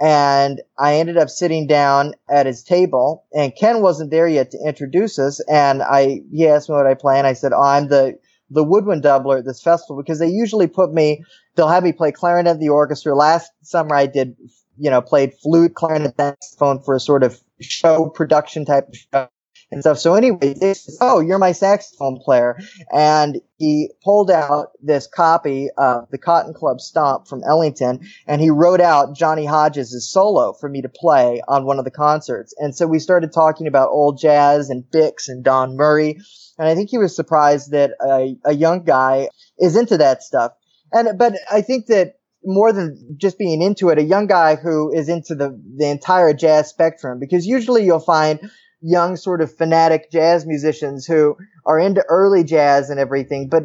And 0.00 0.60
I 0.78 0.94
ended 0.96 1.16
up 1.16 1.28
sitting 1.28 1.66
down 1.66 2.14
at 2.30 2.46
his 2.46 2.62
table 2.62 3.24
and 3.34 3.56
Ken 3.56 3.82
wasn't 3.82 4.12
there 4.12 4.28
yet 4.28 4.52
to 4.52 4.58
introduce 4.64 5.18
us. 5.18 5.40
And 5.48 5.82
I, 5.82 6.20
he 6.30 6.46
asked 6.46 6.68
me 6.68 6.76
what 6.76 6.86
I 6.86 6.94
play 6.94 7.18
and 7.18 7.26
I 7.26 7.32
said, 7.32 7.52
oh, 7.52 7.60
I'm 7.60 7.88
the, 7.88 8.16
the 8.48 8.62
woodwind 8.62 9.02
doubler 9.02 9.40
at 9.40 9.44
this 9.44 9.60
festival 9.60 10.00
because 10.00 10.20
they 10.20 10.28
usually 10.28 10.68
put 10.68 10.92
me, 10.92 11.24
they'll 11.56 11.68
have 11.68 11.82
me 11.82 11.92
play 11.92 12.12
clarinet 12.12 12.54
in 12.54 12.60
the 12.60 12.68
orchestra. 12.68 13.14
Last 13.16 13.50
summer 13.62 13.96
I 13.96 14.06
did, 14.06 14.36
you 14.78 14.88
know, 14.88 15.02
played 15.02 15.34
flute, 15.42 15.74
clarinet, 15.74 16.14
saxophone 16.16 16.80
for 16.80 16.94
a 16.94 17.00
sort 17.00 17.24
of 17.24 17.40
show 17.60 18.08
production 18.08 18.64
type 18.64 18.88
of 18.88 18.96
show. 18.96 19.28
And 19.70 19.80
stuff. 19.80 19.98
So 19.98 20.14
anyway, 20.14 20.54
says, 20.54 20.98
"Oh, 21.00 21.20
you're 21.20 21.38
my 21.38 21.52
saxophone 21.52 22.18
player," 22.18 22.58
and 22.92 23.40
he 23.56 23.90
pulled 24.02 24.30
out 24.30 24.68
this 24.82 25.06
copy 25.06 25.68
of 25.76 26.08
the 26.10 26.18
Cotton 26.18 26.54
Club 26.54 26.80
Stomp 26.80 27.28
from 27.28 27.42
Ellington, 27.46 28.00
and 28.26 28.40
he 28.40 28.50
wrote 28.50 28.80
out 28.80 29.16
Johnny 29.16 29.44
Hodges' 29.44 30.10
solo 30.10 30.52
for 30.52 30.68
me 30.68 30.82
to 30.82 30.88
play 30.88 31.42
on 31.48 31.66
one 31.66 31.78
of 31.78 31.84
the 31.84 31.90
concerts. 31.90 32.54
And 32.58 32.74
so 32.74 32.86
we 32.86 32.98
started 32.98 33.32
talking 33.32 33.66
about 33.66 33.90
old 33.90 34.18
jazz 34.18 34.70
and 34.70 34.84
Bix 34.84 35.28
and 35.28 35.44
Don 35.44 35.76
Murray, 35.76 36.18
and 36.58 36.68
I 36.68 36.74
think 36.74 36.90
he 36.90 36.98
was 36.98 37.14
surprised 37.14 37.72
that 37.72 37.92
a, 38.00 38.36
a 38.44 38.54
young 38.54 38.84
guy 38.84 39.28
is 39.58 39.76
into 39.76 39.98
that 39.98 40.22
stuff. 40.22 40.52
And 40.92 41.18
but 41.18 41.34
I 41.50 41.60
think 41.60 41.86
that 41.86 42.14
more 42.44 42.72
than 42.72 43.16
just 43.20 43.36
being 43.36 43.60
into 43.62 43.88
it, 43.90 43.98
a 43.98 44.02
young 44.02 44.26
guy 44.26 44.56
who 44.56 44.92
is 44.94 45.08
into 45.08 45.34
the, 45.34 45.60
the 45.76 45.88
entire 45.88 46.32
jazz 46.32 46.68
spectrum, 46.68 47.18
because 47.18 47.46
usually 47.46 47.84
you'll 47.84 47.98
find 47.98 48.50
young 48.80 49.16
sort 49.16 49.40
of 49.40 49.54
fanatic 49.54 50.10
jazz 50.10 50.46
musicians 50.46 51.06
who 51.06 51.36
are 51.66 51.78
into 51.78 52.04
early 52.08 52.44
jazz 52.44 52.90
and 52.90 53.00
everything, 53.00 53.48
but 53.48 53.64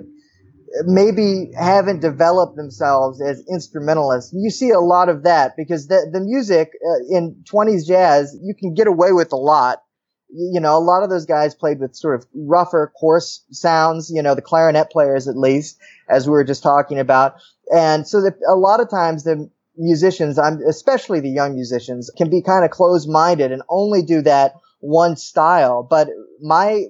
maybe 0.85 1.51
haven't 1.57 2.01
developed 2.01 2.55
themselves 2.55 3.21
as 3.21 3.43
instrumentalists. 3.49 4.33
You 4.33 4.49
see 4.49 4.71
a 4.71 4.79
lot 4.79 5.09
of 5.09 5.23
that 5.23 5.55
because 5.55 5.87
the, 5.87 6.09
the 6.11 6.19
music 6.19 6.71
uh, 6.83 7.17
in 7.17 7.43
20s 7.51 7.85
jazz, 7.85 8.35
you 8.41 8.55
can 8.55 8.73
get 8.73 8.87
away 8.87 9.11
with 9.11 9.31
a 9.31 9.37
lot. 9.37 9.83
You 10.29 10.59
know, 10.59 10.75
a 10.75 10.79
lot 10.79 11.03
of 11.03 11.11
those 11.11 11.27
guys 11.27 11.53
played 11.53 11.79
with 11.79 11.95
sort 11.95 12.15
of 12.15 12.25
rougher, 12.33 12.91
coarse 12.99 13.45
sounds, 13.51 14.09
you 14.11 14.23
know, 14.23 14.33
the 14.33 14.41
clarinet 14.41 14.89
players 14.89 15.27
at 15.27 15.37
least, 15.37 15.77
as 16.09 16.25
we 16.25 16.31
were 16.31 16.43
just 16.43 16.63
talking 16.63 16.97
about. 16.97 17.35
And 17.71 18.07
so 18.07 18.21
that 18.21 18.33
a 18.49 18.55
lot 18.55 18.79
of 18.79 18.89
times 18.89 19.23
the 19.23 19.47
musicians, 19.77 20.39
especially 20.39 21.19
the 21.19 21.29
young 21.29 21.53
musicians, 21.53 22.09
can 22.17 22.31
be 22.31 22.41
kind 22.41 22.65
of 22.65 22.71
closed 22.71 23.07
minded 23.07 23.51
and 23.51 23.61
only 23.69 24.01
do 24.01 24.23
that 24.23 24.53
one 24.83 25.15
style. 25.15 25.87
But 25.89 26.09
my, 26.41 26.83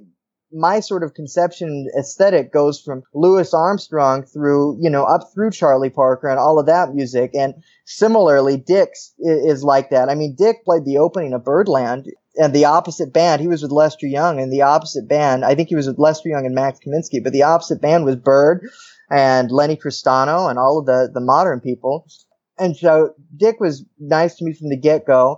my 0.52 0.80
sort 0.80 1.04
of 1.04 1.14
conception 1.14 1.88
aesthetic 1.98 2.52
goes 2.52 2.82
from 2.82 3.04
Louis 3.14 3.54
Armstrong 3.54 4.24
through, 4.24 4.78
you 4.82 4.89
know, 4.89 5.04
up 5.04 5.30
through 5.34 5.52
Charlie 5.52 5.91
Parker 5.91 6.28
and 6.28 6.39
all 6.39 6.60
of 6.60 6.66
that 6.66 6.94
music. 6.94 7.32
And 7.36 7.54
similarly, 7.86 8.58
Dick's 8.58 9.14
is 9.20 9.64
like 9.64 9.91
that. 9.91 10.10
I 10.10 10.16
mean, 10.16 10.36
Dick 10.36 10.66
played 10.66 10.86
the 10.86 10.98
opening 10.98 11.34
of 11.34 11.46
Birdland 11.46 12.08
and 12.36 12.54
the 12.54 12.66
opposite 12.66 13.14
band. 13.14 13.41
He 13.41 13.48
was 13.48 13.62
with 13.62 13.72
Lester 13.72 14.08
Young 14.08 14.39
and 14.39 14.52
the 14.52 14.64
opposite 14.64 15.08
band. 15.08 15.46
I 15.46 15.54
think 15.54 15.70
he 15.70 15.76
was 15.76 15.88
with 15.88 16.00
Lester 16.00 16.30
Young 16.30 16.48
and 16.48 16.56
Max 16.56 16.80
Kaminsky, 16.80 17.24
but 17.24 17.32
the 17.32 17.44
opposite 17.44 17.80
band 17.80 18.06
was 18.06 18.16
Bird 18.16 18.68
and 19.12 19.52
Lennie 19.52 19.78
Tristano 19.78 20.50
and 20.50 20.58
all 20.58 20.80
of 20.80 20.88
the, 20.88 21.12
the 21.14 21.22
modern 21.22 21.60
people. 21.60 22.08
And 22.58 22.76
so 22.76 23.14
Dick 23.36 23.60
was 23.60 23.86
nice 24.00 24.36
to 24.36 24.46
me 24.46 24.54
from 24.54 24.70
the 24.70 24.80
get 24.80 25.06
go. 25.06 25.38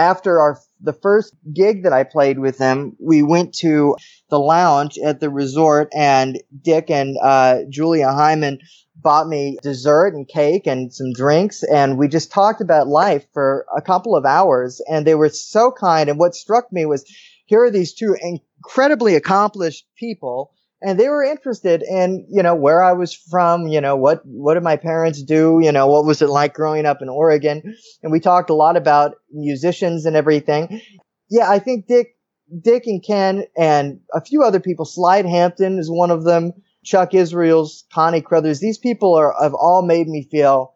After 0.00 0.40
our, 0.40 0.58
the 0.80 0.94
first 0.94 1.34
gig 1.54 1.82
that 1.82 1.92
I 1.92 2.04
played 2.04 2.38
with 2.38 2.56
them, 2.56 2.96
we 2.98 3.22
went 3.22 3.54
to 3.56 3.96
the 4.30 4.38
lounge 4.38 4.96
at 4.96 5.20
the 5.20 5.28
resort 5.28 5.90
and 5.94 6.40
Dick 6.62 6.90
and, 6.90 7.18
uh, 7.22 7.64
Julia 7.68 8.10
Hyman 8.10 8.60
bought 8.96 9.28
me 9.28 9.58
dessert 9.62 10.14
and 10.14 10.26
cake 10.26 10.66
and 10.66 10.90
some 10.92 11.12
drinks 11.12 11.62
and 11.62 11.98
we 11.98 12.08
just 12.08 12.32
talked 12.32 12.62
about 12.62 12.86
life 12.86 13.26
for 13.34 13.66
a 13.76 13.82
couple 13.82 14.16
of 14.16 14.24
hours 14.24 14.80
and 14.90 15.06
they 15.06 15.14
were 15.14 15.28
so 15.28 15.70
kind. 15.70 16.08
And 16.08 16.18
what 16.18 16.34
struck 16.34 16.72
me 16.72 16.86
was 16.86 17.04
here 17.44 17.64
are 17.64 17.70
these 17.70 17.92
two 17.92 18.16
incredibly 18.22 19.16
accomplished 19.16 19.84
people 19.98 20.54
and 20.82 20.98
they 20.98 21.08
were 21.08 21.22
interested 21.24 21.82
in 21.82 22.26
you 22.30 22.42
know 22.42 22.54
where 22.54 22.82
I 22.82 22.92
was 22.92 23.14
from, 23.14 23.66
you 23.68 23.80
know 23.80 23.96
what 23.96 24.22
what 24.24 24.54
did 24.54 24.62
my 24.62 24.76
parents 24.76 25.22
do, 25.22 25.60
you 25.62 25.72
know 25.72 25.86
what 25.86 26.04
was 26.04 26.22
it 26.22 26.28
like 26.28 26.54
growing 26.54 26.86
up 26.86 27.02
in 27.02 27.08
Oregon, 27.08 27.62
and 28.02 28.12
we 28.12 28.20
talked 28.20 28.50
a 28.50 28.54
lot 28.54 28.76
about 28.76 29.16
musicians 29.30 30.06
and 30.06 30.16
everything. 30.16 30.80
Yeah, 31.28 31.50
I 31.50 31.58
think 31.58 31.86
Dick 31.86 32.16
Dick 32.62 32.84
and 32.86 33.04
Ken 33.04 33.44
and 33.56 34.00
a 34.12 34.20
few 34.20 34.42
other 34.42 34.60
people, 34.60 34.84
Slide 34.84 35.26
Hampton 35.26 35.78
is 35.78 35.90
one 35.90 36.10
of 36.10 36.24
them, 36.24 36.52
Chuck 36.84 37.14
Israels, 37.14 37.84
Connie 37.92 38.22
Crothers. 38.22 38.60
These 38.60 38.78
people 38.78 39.14
are 39.14 39.34
have 39.40 39.54
all 39.54 39.82
made 39.82 40.08
me 40.08 40.26
feel 40.30 40.74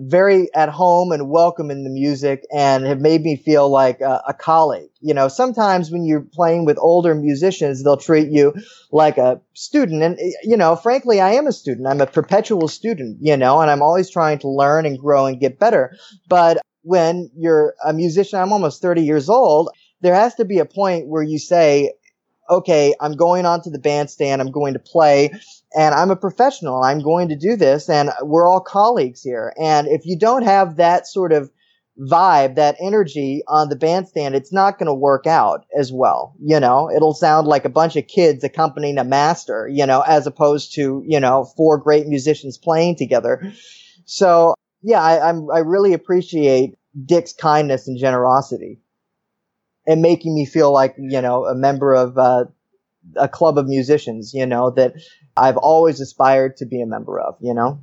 very 0.00 0.52
at 0.54 0.68
home 0.68 1.12
and 1.12 1.28
welcome 1.28 1.70
in 1.70 1.84
the 1.84 1.90
music 1.90 2.44
and 2.54 2.84
have 2.86 3.00
made 3.00 3.22
me 3.22 3.36
feel 3.36 3.68
like 3.68 4.00
a, 4.00 4.22
a, 4.28 4.34
colleague. 4.34 4.90
You 5.00 5.12
know, 5.14 5.28
sometimes 5.28 5.90
when 5.90 6.04
you're 6.04 6.26
playing 6.32 6.64
with 6.64 6.78
older 6.78 7.14
musicians, 7.14 7.82
they'll 7.82 7.96
treat 7.96 8.30
you 8.30 8.54
like 8.92 9.18
a 9.18 9.40
student. 9.54 10.02
And, 10.02 10.18
you 10.42 10.56
know, 10.56 10.76
frankly, 10.76 11.20
I 11.20 11.32
am 11.32 11.46
a 11.46 11.52
student. 11.52 11.86
I'm 11.86 12.00
a 12.00 12.06
perpetual 12.06 12.68
student, 12.68 13.18
you 13.20 13.36
know, 13.36 13.60
and 13.60 13.70
I'm 13.70 13.82
always 13.82 14.10
trying 14.10 14.38
to 14.40 14.48
learn 14.48 14.86
and 14.86 14.98
grow 14.98 15.26
and 15.26 15.40
get 15.40 15.58
better. 15.58 15.96
But 16.28 16.58
when 16.82 17.30
you're 17.36 17.74
a 17.84 17.92
musician, 17.92 18.40
I'm 18.40 18.52
almost 18.52 18.80
30 18.80 19.02
years 19.02 19.28
old. 19.28 19.70
There 20.00 20.14
has 20.14 20.34
to 20.36 20.44
be 20.44 20.58
a 20.58 20.64
point 20.64 21.08
where 21.08 21.22
you 21.22 21.38
say, 21.38 21.92
okay, 22.48 22.94
I'm 23.00 23.12
going 23.12 23.46
onto 23.46 23.70
the 23.70 23.78
bandstand. 23.78 24.40
I'm 24.40 24.50
going 24.50 24.74
to 24.74 24.80
play 24.80 25.30
and 25.74 25.94
I'm 25.94 26.10
a 26.10 26.16
professional. 26.16 26.82
I'm 26.82 27.00
going 27.00 27.28
to 27.28 27.36
do 27.36 27.56
this 27.56 27.88
and 27.88 28.10
we're 28.22 28.46
all 28.46 28.60
colleagues 28.60 29.22
here. 29.22 29.52
And 29.60 29.86
if 29.86 30.04
you 30.04 30.18
don't 30.18 30.42
have 30.42 30.76
that 30.76 31.06
sort 31.06 31.32
of 31.32 31.50
vibe, 31.98 32.56
that 32.56 32.76
energy 32.80 33.42
on 33.46 33.68
the 33.68 33.76
bandstand, 33.76 34.34
it's 34.34 34.52
not 34.52 34.78
going 34.78 34.86
to 34.86 34.94
work 34.94 35.26
out 35.26 35.66
as 35.78 35.92
well. 35.92 36.34
You 36.40 36.58
know, 36.58 36.90
it'll 36.90 37.14
sound 37.14 37.46
like 37.46 37.64
a 37.64 37.70
bunch 37.70 37.96
of 37.96 38.06
kids 38.06 38.42
accompanying 38.42 38.98
a 38.98 39.04
master, 39.04 39.68
you 39.68 39.86
know, 39.86 40.00
as 40.00 40.26
opposed 40.26 40.74
to, 40.74 41.02
you 41.06 41.20
know, 41.20 41.44
four 41.56 41.78
great 41.78 42.06
musicians 42.06 42.58
playing 42.58 42.96
together. 42.96 43.52
So 44.06 44.54
yeah, 44.82 45.02
I, 45.02 45.28
I'm, 45.28 45.50
I 45.50 45.58
really 45.58 45.92
appreciate 45.92 46.74
Dick's 47.04 47.32
kindness 47.32 47.86
and 47.86 47.98
generosity 47.98 48.80
and 49.86 50.02
making 50.02 50.34
me 50.34 50.46
feel 50.46 50.72
like, 50.72 50.94
you 50.98 51.20
know, 51.20 51.44
a 51.44 51.54
member 51.54 51.94
of, 51.94 52.18
uh, 52.18 52.44
a 53.16 53.28
club 53.28 53.56
of 53.56 53.66
musicians, 53.66 54.34
you 54.34 54.46
know, 54.46 54.70
that 54.70 54.94
I've 55.40 55.56
always 55.56 56.00
aspired 56.00 56.58
to 56.58 56.66
be 56.66 56.82
a 56.82 56.86
member 56.86 57.18
of, 57.18 57.36
you 57.40 57.54
know? 57.54 57.80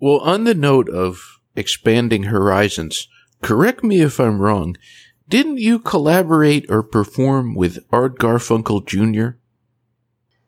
Well, 0.00 0.18
on 0.18 0.44
the 0.44 0.54
note 0.54 0.88
of 0.88 1.38
expanding 1.54 2.24
horizons, 2.24 3.08
correct 3.40 3.84
me 3.84 4.00
if 4.00 4.18
I'm 4.18 4.40
wrong. 4.40 4.76
Didn't 5.28 5.58
you 5.58 5.78
collaborate 5.78 6.66
or 6.68 6.82
perform 6.82 7.54
with 7.54 7.78
Art 7.90 8.18
Garfunkel 8.18 8.84
Jr.? 8.86 9.38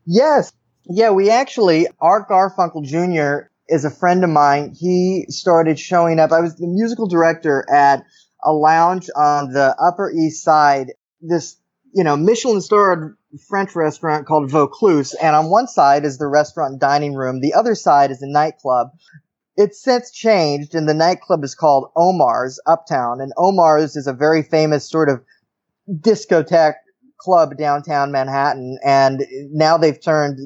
Yes. 0.05 0.53
Yeah, 0.85 1.11
we 1.11 1.31
actually, 1.31 1.87
Art 2.01 2.29
Garfunkel 2.29 2.85
Jr. 2.85 3.49
is 3.69 3.85
a 3.85 3.91
friend 3.91 4.25
of 4.25 4.31
mine. 4.31 4.75
He 4.79 5.27
started 5.29 5.79
showing 5.79 6.19
up. 6.19 6.33
I 6.33 6.41
was 6.41 6.57
the 6.57 6.67
musical 6.67 7.07
director 7.07 7.65
at 7.71 8.05
a 8.43 8.53
lounge 8.53 9.09
on 9.15 9.53
the 9.53 9.77
Upper 9.81 10.11
East 10.11 10.43
Side. 10.43 10.93
This, 11.21 11.57
you 11.99 12.05
know, 12.05 12.17
Michelin 12.17 12.61
starred 12.61 13.17
French 13.49 13.75
restaurant 13.75 14.25
called 14.25 14.53
Vaucluse, 14.53 15.15
and 15.15 15.35
on 15.35 15.51
one 15.51 15.67
side 15.67 16.05
is 16.05 16.17
the 16.17 16.29
restaurant 16.29 16.71
and 16.71 16.81
dining 16.81 17.13
room. 17.13 17.41
The 17.41 17.55
other 17.55 17.75
side 17.75 18.13
is 18.13 18.23
a 18.23 18.29
nightclub. 18.29 18.91
It's 19.57 19.83
since 19.83 20.13
changed, 20.13 20.77
and 20.77 20.89
the 20.89 20.95
nightclub 20.95 21.43
is 21.43 21.57
called 21.57 21.91
Omar's 21.97 22.61
Uptown. 22.69 23.21
And 23.21 23.33
Omar's 23.37 23.97
is 23.97 24.07
a 24.07 24.13
very 24.13 24.45
famous 24.45 24.89
sort 24.89 25.09
of 25.09 25.25
discotheque 25.93 26.77
club 27.19 27.59
downtown 27.59 28.13
Manhattan. 28.13 28.79
And 28.85 29.27
now 29.51 29.77
they've 29.77 30.01
turned 30.01 30.39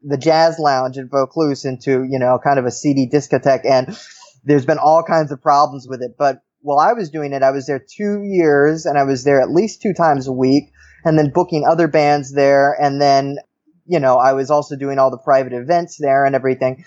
the 0.00 0.16
jazz 0.16 0.58
lounge 0.58 0.96
at 0.96 1.10
Vaucluse 1.10 1.66
into, 1.66 2.06
you 2.08 2.18
know, 2.18 2.38
kind 2.42 2.58
of 2.58 2.64
a 2.64 2.70
seedy 2.70 3.10
discotheque. 3.12 3.66
And 3.70 3.94
there's 4.42 4.64
been 4.64 4.78
all 4.78 5.02
kinds 5.02 5.32
of 5.32 5.42
problems 5.42 5.86
with 5.86 6.00
it. 6.00 6.12
But 6.18 6.40
while 6.62 6.78
I 6.78 6.94
was 6.94 7.10
doing 7.10 7.34
it, 7.34 7.42
I 7.42 7.50
was 7.50 7.66
there 7.66 7.84
two 7.94 8.22
years 8.24 8.86
and 8.86 8.96
I 8.96 9.02
was 9.02 9.22
there 9.24 9.42
at 9.42 9.50
least 9.50 9.82
two 9.82 9.92
times 9.92 10.28
a 10.28 10.32
week 10.32 10.70
and 11.04 11.18
then 11.18 11.30
booking 11.30 11.64
other 11.66 11.88
bands 11.88 12.32
there. 12.32 12.76
And 12.80 13.00
then, 13.00 13.36
you 13.86 14.00
know, 14.00 14.16
I 14.16 14.32
was 14.32 14.50
also 14.50 14.76
doing 14.76 14.98
all 14.98 15.10
the 15.10 15.18
private 15.18 15.52
events 15.52 15.98
there 15.98 16.24
and 16.24 16.34
everything. 16.34 16.84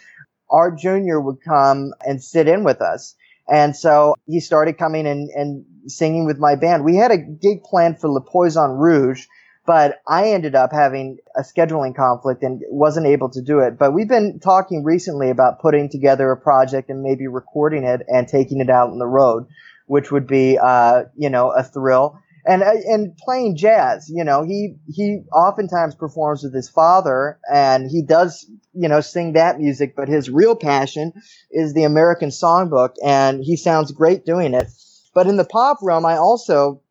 Art 0.50 0.80
Jr. 0.80 1.20
would 1.20 1.42
come 1.46 1.94
and 2.02 2.24
sit 2.24 2.48
in 2.48 2.64
with 2.64 2.82
us. 2.82 3.16
And 3.50 3.76
so 3.76 4.16
he 4.26 4.40
started 4.40 4.78
coming 4.78 5.08
and, 5.08 5.30
and 5.30 5.66
singing 5.88 6.26
with 6.26 6.38
my 6.38 6.56
band. 6.56 6.84
We 6.84 6.96
had 6.98 7.12
a 7.12 7.18
gig 7.18 7.64
planned 7.64 8.00
for 8.00 8.10
Le 8.10 8.22
Poisson 8.22 8.72
Rouge, 8.72 9.26
but 9.66 10.02
I 10.08 10.32
ended 10.32 10.56
up 10.56 10.72
having 10.74 11.18
a 11.36 11.42
scheduling 11.42 11.96
conflict 11.96 12.44
and 12.44 12.62
wasn't 12.70 13.08
able 13.08 13.30
to 13.30 13.42
do 13.42 13.60
it. 13.60 13.78
But 13.78 13.94
we've 13.94 14.08
been 14.08 14.40
talking 14.40 14.84
recently 14.84 15.30
about 15.30 15.62
putting 15.62 15.90
together 15.90 16.30
a 16.32 16.38
project 16.38 16.90
and 16.90 17.02
maybe 17.02 17.28
recording 17.28 17.84
it 17.84 18.02
and 18.08 18.28
taking 18.28 18.60
it 18.60 18.70
out 18.70 18.90
on 18.90 19.00
the 19.00 19.08
road, 19.08 19.48
which 19.86 20.12
would 20.12 20.28
be, 20.28 20.58
uh, 20.58 21.04
you 21.16 21.30
know, 21.30 21.52
a 21.52 21.64
thrill 21.64 22.20
and 22.48 22.64
uh, 22.64 22.72
and 22.86 23.16
playing 23.18 23.58
jazz. 23.58 24.10
You 24.10 24.24
know, 24.24 24.44
he 24.44 24.76
he 24.88 25.24
oftentimes 25.34 25.96
performs 25.96 26.44
with 26.44 26.54
his 26.54 26.70
father, 26.70 27.40
and 27.52 27.90
he 27.90 28.02
does 28.02 28.50
you 28.74 28.88
know 28.88 29.02
sing 29.02 29.34
that 29.34 29.60
music. 29.60 29.96
But 29.96 30.08
his 30.08 30.30
real 30.30 30.56
passion 30.56 31.14
is 31.52 31.74
the 31.74 31.84
American 31.84 32.30
songbook, 32.30 32.96
and 33.04 33.44
he 33.44 33.58
sounds 33.58 33.92
great 33.92 34.26
doing 34.26 34.54
it. 34.54 34.68
But 35.14 35.28
in 35.28 35.38
the 35.38 35.46
pop 35.46 35.80
realm, 35.82 36.06
I 36.06 36.18
also 36.18 36.82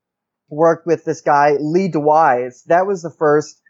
worked 0.48 0.86
with 0.86 1.04
this 1.04 1.22
guy 1.22 1.56
Lee 1.58 1.90
DeWyze. 1.90 2.64
That 2.66 2.86
was 2.86 3.02
the 3.02 3.10
first 3.10 3.60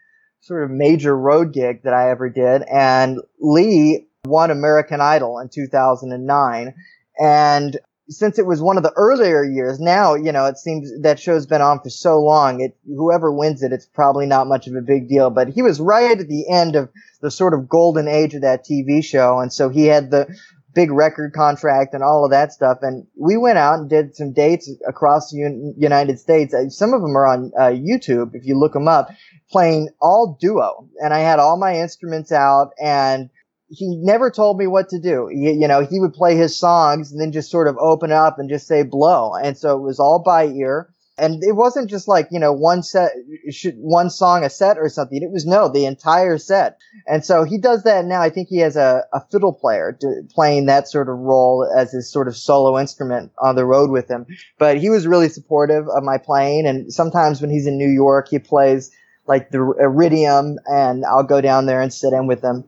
sort 0.41 0.63
of 0.63 0.71
major 0.71 1.17
road 1.17 1.53
gig 1.53 1.83
that 1.83 1.93
I 1.93 2.11
ever 2.11 2.29
did, 2.29 2.63
and 2.63 3.19
Lee 3.39 4.07
won 4.25 4.51
American 4.51 4.99
Idol 4.99 5.39
in 5.39 5.49
2009, 5.49 6.73
and 7.19 7.79
since 8.09 8.39
it 8.39 8.45
was 8.45 8.61
one 8.61 8.77
of 8.77 8.83
the 8.83 8.93
earlier 8.95 9.43
years, 9.43 9.79
now, 9.79 10.15
you 10.15 10.31
know, 10.31 10.45
it 10.45 10.57
seems 10.57 10.91
that 11.01 11.19
show's 11.19 11.45
been 11.45 11.61
on 11.61 11.79
for 11.81 11.89
so 11.89 12.19
long. 12.19 12.61
It, 12.61 12.77
whoever 12.85 13.31
wins 13.31 13.63
it, 13.63 13.73
it's 13.73 13.85
probably 13.85 14.25
not 14.25 14.47
much 14.47 14.67
of 14.67 14.75
a 14.75 14.81
big 14.81 15.09
deal, 15.09 15.29
but 15.29 15.49
he 15.49 15.61
was 15.61 15.79
right 15.79 16.19
at 16.19 16.27
the 16.27 16.49
end 16.49 16.75
of 16.75 16.89
the 17.21 17.31
sort 17.31 17.53
of 17.53 17.67
golden 17.67 18.07
age 18.07 18.33
of 18.33 18.41
that 18.41 18.65
TV 18.65 19.03
show. 19.03 19.39
And 19.39 19.51
so 19.51 19.69
he 19.69 19.85
had 19.85 20.11
the 20.11 20.27
big 20.73 20.91
record 20.91 21.33
contract 21.33 21.93
and 21.93 22.03
all 22.03 22.23
of 22.23 22.31
that 22.31 22.53
stuff. 22.53 22.77
And 22.81 23.07
we 23.19 23.35
went 23.35 23.57
out 23.57 23.79
and 23.79 23.89
did 23.89 24.15
some 24.15 24.31
dates 24.31 24.69
across 24.87 25.31
the 25.31 25.43
Un- 25.43 25.73
United 25.77 26.19
States. 26.19 26.53
Uh, 26.53 26.69
some 26.69 26.93
of 26.93 27.01
them 27.01 27.17
are 27.17 27.25
on 27.25 27.51
uh, 27.59 27.69
YouTube 27.69 28.35
if 28.35 28.45
you 28.45 28.57
look 28.57 28.73
them 28.73 28.87
up, 28.87 29.09
playing 29.49 29.89
all 29.99 30.37
duo. 30.39 30.87
And 30.99 31.13
I 31.13 31.19
had 31.19 31.39
all 31.39 31.57
my 31.57 31.79
instruments 31.79 32.31
out 32.31 32.71
and 32.81 33.29
he 33.69 33.99
never 34.01 34.31
told 34.31 34.57
me 34.57 34.67
what 34.67 34.89
to 34.89 34.99
do. 34.99 35.27
He, 35.27 35.51
you 35.51 35.67
know, 35.67 35.81
he 35.81 35.99
would 35.99 36.13
play 36.13 36.35
his 36.35 36.57
songs 36.57 37.11
and 37.11 37.19
then 37.19 37.31
just 37.31 37.51
sort 37.51 37.67
of 37.67 37.77
open 37.77 38.11
up 38.11 38.39
and 38.39 38.49
just 38.49 38.67
say 38.67 38.83
blow. 38.83 39.33
And 39.33 39.57
so 39.57 39.77
it 39.77 39.81
was 39.81 39.99
all 39.99 40.21
by 40.25 40.45
ear. 40.47 40.89
And 41.19 41.43
it 41.43 41.53
wasn't 41.53 41.89
just 41.89 42.07
like, 42.07 42.27
you 42.29 42.39
know, 42.39 42.53
one 42.53 42.83
set, 42.83 43.11
one 43.77 44.11
song 44.11 44.43
a 44.43 44.51
set 44.51 44.77
or 44.77 44.87
something. 44.87 45.17
It 45.21 45.31
was 45.31 45.47
no, 45.47 45.67
the 45.67 45.85
entire 45.85 46.37
set. 46.37 46.77
And 47.07 47.25
so 47.25 47.43
he 47.43 47.57
does 47.57 47.83
that 47.83 48.05
now. 48.05 48.21
I 48.21 48.29
think 48.29 48.49
he 48.49 48.59
has 48.59 48.75
a, 48.75 49.01
a 49.11 49.21
fiddle 49.31 49.53
player 49.53 49.97
playing 50.29 50.67
that 50.67 50.87
sort 50.87 51.09
of 51.09 51.17
role 51.17 51.67
as 51.75 51.91
his 51.91 52.11
sort 52.11 52.27
of 52.27 52.37
solo 52.37 52.79
instrument 52.79 53.31
on 53.41 53.55
the 53.55 53.65
road 53.65 53.89
with 53.89 54.07
him. 54.07 54.27
But 54.59 54.77
he 54.77 54.91
was 54.91 55.07
really 55.07 55.29
supportive 55.29 55.87
of 55.89 56.03
my 56.03 56.19
playing. 56.19 56.67
And 56.67 56.93
sometimes 56.93 57.41
when 57.41 57.49
he's 57.49 57.65
in 57.65 57.79
New 57.79 57.89
York, 57.89 58.27
he 58.29 58.37
plays 58.37 58.91
like 59.25 59.49
the 59.49 59.73
Iridium 59.79 60.57
and 60.67 61.03
I'll 61.03 61.23
go 61.23 61.41
down 61.41 61.65
there 61.65 61.81
and 61.81 61.91
sit 61.93 62.13
in 62.13 62.27
with 62.27 62.43
him 62.43 62.63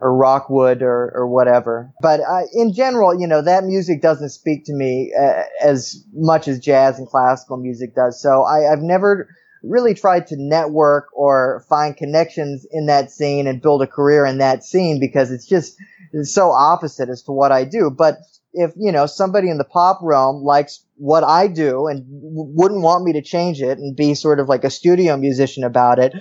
or 0.00 0.16
Rockwood 0.16 0.82
or, 0.82 1.12
or 1.14 1.28
whatever. 1.28 1.90
But 2.00 2.20
uh, 2.20 2.42
in 2.52 2.72
general, 2.74 3.18
you 3.18 3.26
know, 3.26 3.42
that 3.42 3.64
music 3.64 4.02
doesn't 4.02 4.30
speak 4.30 4.64
to 4.66 4.72
me 4.74 5.12
uh, 5.18 5.42
as 5.62 6.04
much 6.12 6.48
as 6.48 6.58
jazz 6.58 6.98
and 6.98 7.08
classical 7.08 7.56
music 7.56 7.94
does. 7.94 8.20
So 8.20 8.42
I, 8.42 8.72
I've 8.72 8.82
never 8.82 9.28
really 9.62 9.94
tried 9.94 10.26
to 10.26 10.36
network 10.38 11.06
or 11.14 11.64
find 11.68 11.96
connections 11.96 12.66
in 12.70 12.86
that 12.86 13.10
scene 13.10 13.46
and 13.46 13.62
build 13.62 13.82
a 13.82 13.86
career 13.86 14.26
in 14.26 14.38
that 14.38 14.62
scene 14.62 15.00
because 15.00 15.30
it's 15.30 15.46
just 15.46 15.76
it's 16.12 16.34
so 16.34 16.50
opposite 16.50 17.08
as 17.08 17.22
to 17.22 17.32
what 17.32 17.50
I 17.50 17.64
do. 17.64 17.90
But 17.90 18.18
if, 18.52 18.72
you 18.76 18.92
know, 18.92 19.06
somebody 19.06 19.50
in 19.50 19.58
the 19.58 19.64
pop 19.64 19.98
realm 20.02 20.42
likes 20.42 20.84
what 20.96 21.24
I 21.24 21.48
do 21.48 21.88
and 21.88 22.00
w- 22.00 22.52
wouldn't 22.54 22.82
want 22.82 23.04
me 23.04 23.14
to 23.14 23.22
change 23.22 23.60
it 23.60 23.78
and 23.78 23.96
be 23.96 24.14
sort 24.14 24.38
of 24.38 24.48
like 24.48 24.64
a 24.64 24.70
studio 24.70 25.16
musician 25.16 25.64
about 25.64 25.98
it, 25.98 26.14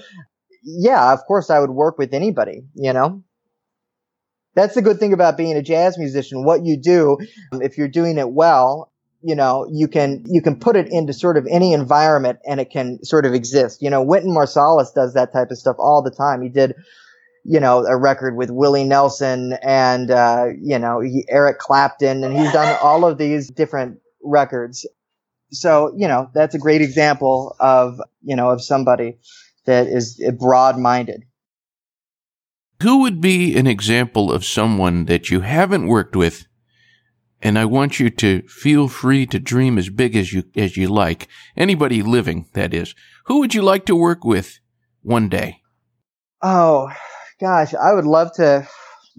yeah, 0.64 1.14
of 1.14 1.26
course 1.26 1.50
I 1.50 1.60
would 1.60 1.70
work 1.70 1.98
with 1.98 2.14
anybody, 2.14 2.64
you 2.74 2.94
know? 2.94 3.24
That's 4.56 4.76
the 4.76 4.82
good 4.82 5.00
thing 5.00 5.14
about 5.14 5.38
being 5.38 5.56
a 5.56 5.64
jazz 5.64 5.98
musician. 5.98 6.44
What 6.44 6.64
you 6.64 6.78
do, 6.78 7.18
if 7.54 7.78
you're 7.78 7.88
doing 7.88 8.18
it 8.18 8.30
well, 8.30 8.92
you 9.24 9.36
know, 9.36 9.68
you 9.72 9.88
can, 9.88 10.24
you 10.28 10.42
can 10.42 10.60
put 10.60 10.76
it 10.76 10.88
into 10.92 11.14
sort 11.14 11.38
of 11.38 11.48
any 11.50 11.74
environment 11.74 12.40
and 12.46 12.60
it 12.60 12.70
can 12.70 13.04
sort 13.04 13.26
of 13.26 13.34
exist. 13.34 13.82
You 13.82 13.90
know, 13.90 14.04
Wynton 14.04 14.32
Marsalis 14.32 14.94
does 14.94 15.14
that 15.14 15.32
type 15.32 15.50
of 15.50 15.58
stuff 15.58 15.78
all 15.80 16.04
the 16.04 16.12
time. 16.12 16.42
He 16.42 16.50
did, 16.50 16.76
you 17.46 17.60
know, 17.60 17.86
a 17.86 17.98
record 17.98 18.36
with 18.36 18.52
Willie 18.52 18.84
Nelson 18.84 19.54
and, 19.64 20.12
uh, 20.12 20.48
you 20.62 20.78
know, 20.78 21.00
he, 21.00 21.26
Eric 21.30 21.58
Clapton 21.60 22.24
and 22.24 22.38
he's 22.38 22.52
done 22.52 22.78
all 22.82 23.06
of 23.06 23.18
these 23.18 23.50
different 23.50 24.00
records. 24.24 24.86
So, 25.52 25.94
you 25.96 26.08
know, 26.08 26.30
that's 26.34 26.56
a 26.56 26.60
great 26.60 26.82
example 26.82 27.56
of, 27.60 28.02
you 28.24 28.36
know, 28.36 28.50
of 28.50 28.62
somebody 28.62 29.18
that 29.66 29.88
is 29.88 30.22
broad 30.38 30.78
minded. 30.78 31.24
Who 32.82 33.02
would 33.02 33.22
be 33.22 33.56
an 33.58 33.68
example 33.68 34.32
of 34.32 34.44
someone 34.46 35.06
that 35.06 35.30
you 35.30 35.42
haven't 35.42 35.88
worked 35.88 36.16
with? 36.16 36.48
And 37.42 37.60
I 37.60 37.66
want 37.66 38.00
you 38.00 38.10
to 38.10 38.42
feel 38.44 38.88
free 38.88 39.26
to 39.28 39.40
dream 39.40 39.78
as 39.78 39.90
big 39.90 40.16
as 40.16 40.32
you, 40.32 40.44
as 40.56 40.78
you 40.78 40.88
like. 40.88 41.28
Anybody 41.58 42.02
living, 42.02 42.48
that 42.54 42.74
is. 42.74 42.96
Who 43.26 43.40
would 43.40 43.54
you 43.54 43.62
like 43.62 43.86
to 43.86 43.96
work 43.96 44.24
with 44.24 44.60
one 45.02 45.30
day? 45.30 45.62
Oh, 46.42 46.90
gosh, 47.40 47.74
I 47.74 47.94
would 47.94 48.06
love 48.06 48.34
to 48.36 48.68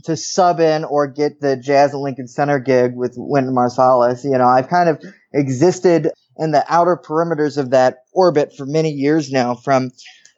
to 0.05 0.17
sub 0.17 0.59
in 0.59 0.85
or 0.85 1.07
get 1.07 1.41
the 1.41 1.57
Jazz 1.57 1.95
at 1.95 1.99
Lincoln 1.99 2.27
Center 2.27 2.59
gig 2.59 2.97
with 2.97 3.15
Wynton 3.17 3.55
Marsalis. 3.55 4.25
You 4.25 4.37
know, 4.37 4.47
I've 4.47 4.69
kind 4.69 4.89
of 4.89 5.03
existed 5.33 6.11
in 6.37 6.51
the 6.51 6.65
outer 6.69 6.97
perimeters 6.97 7.57
of 7.57 7.71
that 7.71 7.99
orbit 8.13 8.53
for 8.57 8.67
many 8.67 8.91
years 8.91 9.31
now 9.31 9.55
from 9.55 9.93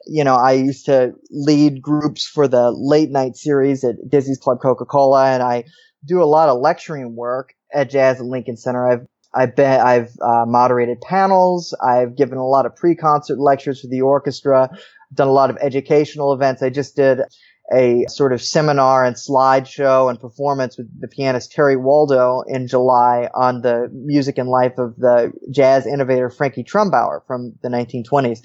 you 0.09 0.23
know, 0.23 0.35
I 0.35 0.53
used 0.53 0.85
to 0.85 1.13
lead 1.29 1.81
groups 1.81 2.25
for 2.25 2.47
the 2.47 2.71
late 2.71 3.09
night 3.09 3.35
series 3.35 3.83
at 3.83 3.95
Dizzy's 4.09 4.37
Club 4.37 4.59
Coca-Cola, 4.61 5.27
and 5.27 5.43
I 5.43 5.65
do 6.05 6.21
a 6.21 6.25
lot 6.25 6.49
of 6.49 6.59
lecturing 6.59 7.15
work 7.15 7.53
at 7.73 7.89
Jazz 7.89 8.19
at 8.19 8.25
Lincoln 8.25 8.57
Center. 8.57 8.87
I've 8.87 9.07
I've 9.33 9.59
I've 9.59 10.09
uh, 10.21 10.45
moderated 10.47 11.01
panels. 11.01 11.75
I've 11.85 12.15
given 12.15 12.37
a 12.37 12.45
lot 12.45 12.65
of 12.65 12.75
pre-concert 12.75 13.39
lectures 13.39 13.81
for 13.81 13.87
the 13.87 14.01
orchestra. 14.01 14.69
Done 15.13 15.27
a 15.27 15.33
lot 15.33 15.49
of 15.49 15.57
educational 15.61 16.33
events. 16.33 16.63
I 16.63 16.69
just 16.69 16.95
did 16.95 17.19
a 17.73 18.05
sort 18.07 18.31
of 18.31 18.41
seminar 18.41 19.03
and 19.03 19.15
slideshow 19.15 20.09
and 20.09 20.19
performance 20.19 20.77
with 20.77 20.87
the 21.01 21.07
pianist 21.07 21.51
Terry 21.51 21.75
Waldo 21.75 22.43
in 22.47 22.67
July 22.67 23.29
on 23.33 23.61
the 23.61 23.89
music 23.91 24.37
and 24.37 24.47
life 24.47 24.77
of 24.77 24.95
the 24.95 25.33
jazz 25.51 25.85
innovator 25.85 26.29
Frankie 26.29 26.63
Trumbauer 26.63 27.21
from 27.27 27.53
the 27.61 27.69
1920s. 27.69 28.39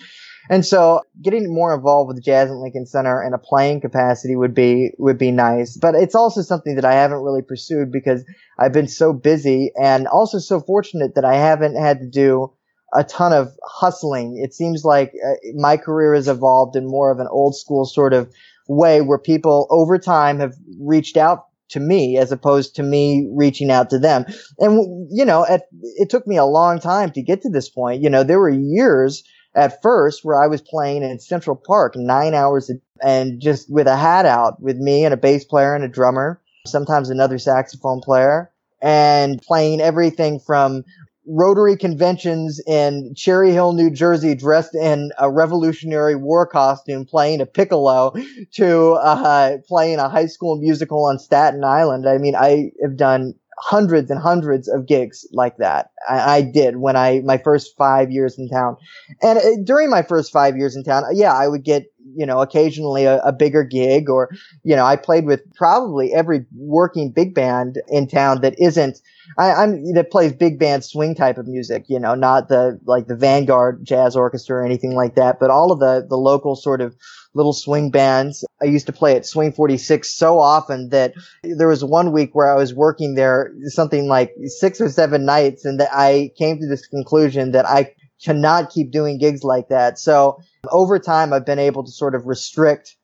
And 0.51 0.67
so 0.67 1.03
getting 1.21 1.53
more 1.53 1.75
involved 1.75 2.09
with 2.09 2.25
Jazz 2.25 2.51
at 2.51 2.57
Lincoln 2.57 2.87
Center 2.87 3.23
in 3.23 3.33
a 3.33 3.39
playing 3.39 3.81
capacity 3.81 4.37
would 4.37 4.55
be, 4.55 4.91
would 4.99 5.19
be 5.19 5.31
nice. 5.31 5.77
But 5.77 5.95
it's 5.95 6.15
also 6.15 6.43
something 6.43 6.75
that 6.77 6.85
I 6.85 6.95
haven't 6.95 7.23
really 7.23 7.43
pursued 7.43 7.93
because 7.93 8.25
I've 8.59 8.73
been 8.73 8.89
so 8.89 9.13
busy 9.13 9.73
and 9.81 10.07
also 10.07 10.39
so 10.39 10.61
fortunate 10.61 11.15
that 11.15 11.25
I 11.25 11.37
haven't 11.37 11.77
had 11.77 12.01
to 12.01 12.09
do 12.09 12.53
a 12.95 13.05
ton 13.05 13.33
of 13.33 13.53
hustling. 13.65 14.41
It 14.43 14.53
seems 14.53 14.85
like 14.85 15.13
uh, 15.27 15.35
my 15.55 15.77
career 15.77 16.15
has 16.15 16.29
evolved 16.29 16.77
in 16.77 16.87
more 16.87 17.11
of 17.11 17.21
an 17.21 17.29
old 17.31 17.57
school 17.57 17.85
sort 17.85 18.13
of 18.13 18.31
way 18.69 19.01
where 19.01 19.19
people 19.19 19.67
over 19.71 19.99
time 19.99 20.41
have 20.41 20.55
reached 20.79 21.17
out 21.17 21.47
to 21.71 21.81
me 21.81 22.19
as 22.19 22.33
opposed 22.33 22.77
to 22.77 22.83
me 22.83 23.29
reaching 23.33 23.71
out 23.71 23.91
to 23.91 23.99
them. 23.99 24.27
And, 24.59 25.09
you 25.11 25.25
know, 25.25 25.47
at, 25.47 25.63
it 25.97 26.11
took 26.11 26.27
me 26.27 26.37
a 26.37 26.45
long 26.45 26.81
time 26.81 27.11
to 27.13 27.23
get 27.23 27.43
to 27.43 27.51
this 27.51 27.71
point. 27.71 28.03
You 28.03 28.11
know, 28.11 28.25
there 28.25 28.39
were 28.39 28.51
years 28.51 29.25
at 29.55 29.83
first 29.83 30.25
where 30.25 30.43
I 30.43 30.47
was 30.47 30.63
playing 30.63 31.03
in 31.03 31.19
Central 31.19 31.57
Park 31.57 31.95
nine 31.97 32.35
hours 32.35 32.71
and 33.03 33.41
just 33.41 33.71
with 33.71 33.87
a 33.87 33.97
hat 33.97 34.27
out 34.27 34.61
with 34.63 34.77
me 34.77 35.05
and 35.05 35.13
a 35.13 35.17
bass 35.17 35.45
player 35.45 35.75
and 35.75 35.85
a 35.85 35.89
drummer, 35.89 36.41
sometimes 36.67 37.11
another 37.11 37.39
saxophone 37.39 38.01
player 38.01 38.51
and 38.81 39.41
playing 39.43 39.81
everything 39.81 40.41
from 40.41 40.85
Rotary 41.25 41.77
conventions 41.77 42.61
in 42.67 43.15
Cherry 43.15 43.53
Hill, 43.53 43.75
New 43.75 43.91
Jersey, 43.91 44.35
dressed 44.35 44.75
in 44.75 45.13
a 45.19 45.31
Revolutionary 45.31 46.17
War 46.17 46.47
costume, 46.47 47.05
playing 47.05 47.41
a 47.41 47.47
piccolo, 47.47 48.13
to 48.55 48.93
uh, 48.95 49.59
playing 49.69 50.01
a 50.01 50.09
high 50.09 50.27
school 50.27 50.57
musical 50.57 51.05
on 51.05 51.21
Staten 51.21 51.63
Island. 51.63 52.09
I 52.09 52.19
mean, 52.19 52.35
I 52.35 52.73
have 52.83 52.97
done 52.97 53.35
hundreds 53.59 54.11
and 54.11 54.21
hundreds 54.21 54.69
of 54.69 54.87
gigs 54.87 55.27
like 55.33 55.57
that. 55.59 55.91
I, 56.09 56.37
I, 56.37 56.43
did 56.43 56.77
when 56.77 56.97
I 56.97 57.21
my 57.25 57.39
first 57.39 57.75
five 57.77 58.11
years 58.11 58.39
in 58.39 58.49
town, 58.49 58.77
and 59.23 59.39
uh, 59.39 59.43
during 59.65 59.91
my 59.91 60.03
first 60.03 60.33
five 60.33 60.57
years 60.57 60.75
in 60.75 60.85
town, 60.85 61.05
yeah, 61.13 61.33
I 61.33 61.49
would 61.49 61.65
get 61.65 61.87
you 62.17 62.27
know 62.27 62.41
occasionally 62.41 63.05
a, 63.05 63.19
a, 63.19 63.33
bigger 63.33 63.63
gig, 63.63 64.09
or 64.09 64.31
you 64.65 64.75
know 64.75 64.85
I 64.85 64.97
played 64.97 65.27
with 65.27 65.41
probably 65.55 66.13
every 66.13 66.47
working 66.57 67.13
big 67.13 67.35
band 67.35 67.81
in 67.89 68.09
town 68.09 68.41
that 68.41 68.59
isn't 68.59 69.01
I, 69.39 69.63
am 69.63 69.93
that 69.95 70.11
plays 70.11 70.33
big 70.33 70.59
band 70.59 70.85
swing 70.85 71.15
type 71.15 71.39
of 71.39 71.47
music. 71.47 71.85
You 71.89 72.01
know, 72.01 72.15
not 72.15 72.49
the 72.49 72.81
like 72.85 73.07
the 73.07 73.17
Vanguard 73.17 73.85
Jazz 73.85 74.17
Orchestra 74.17 74.59
or 74.59 74.65
anything 74.65 74.95
like 74.95 75.15
that, 75.15 75.39
but 75.39 75.51
all 75.51 75.73
of 75.73 75.79
the 75.79 76.07
the 76.09 76.17
local 76.17 76.57
sort 76.57 76.81
of 76.81 76.97
little 77.35 77.53
swing 77.53 77.91
bands. 77.91 78.45
I 78.61 78.67
used 78.67 78.87
to 78.87 78.93
play 78.93 79.17
at 79.17 79.27
Swing 79.27 79.53
46 79.53 80.15
so 80.15 80.39
often 80.39 80.91
that 80.91 81.15
there 81.43 81.69
was 81.69 81.85
one 81.85 82.13
week 82.13 82.35
where 82.35 82.53
I 82.53 82.57
was 82.57 82.75
working 82.75 83.15
there 83.15 83.53
something 83.67 84.07
like 84.07 84.35
six 84.45 84.81
or 84.81 84.89
seven 84.89 85.25
nights 85.25 85.65
and 85.65 85.81
that 85.81 85.91
I 85.93 86.31
came 86.39 86.59
to 86.59 86.69
this 86.69 86.87
conclusion 86.87 87.53
that 87.53 87.67
I 87.67 87.95
cannot 88.23 88.71
keep 88.71 88.91
doing 88.93 89.19
gigs 89.19 89.43
like 89.43 89.69
that. 89.69 89.99
So 89.99 90.39
over 90.71 90.99
time, 90.99 91.33
I've 91.33 91.47
been 91.47 91.59
able 91.59 91.85
to 91.85 91.91
sort 91.91 92.15
of 92.15 92.27
restrict 92.27 92.97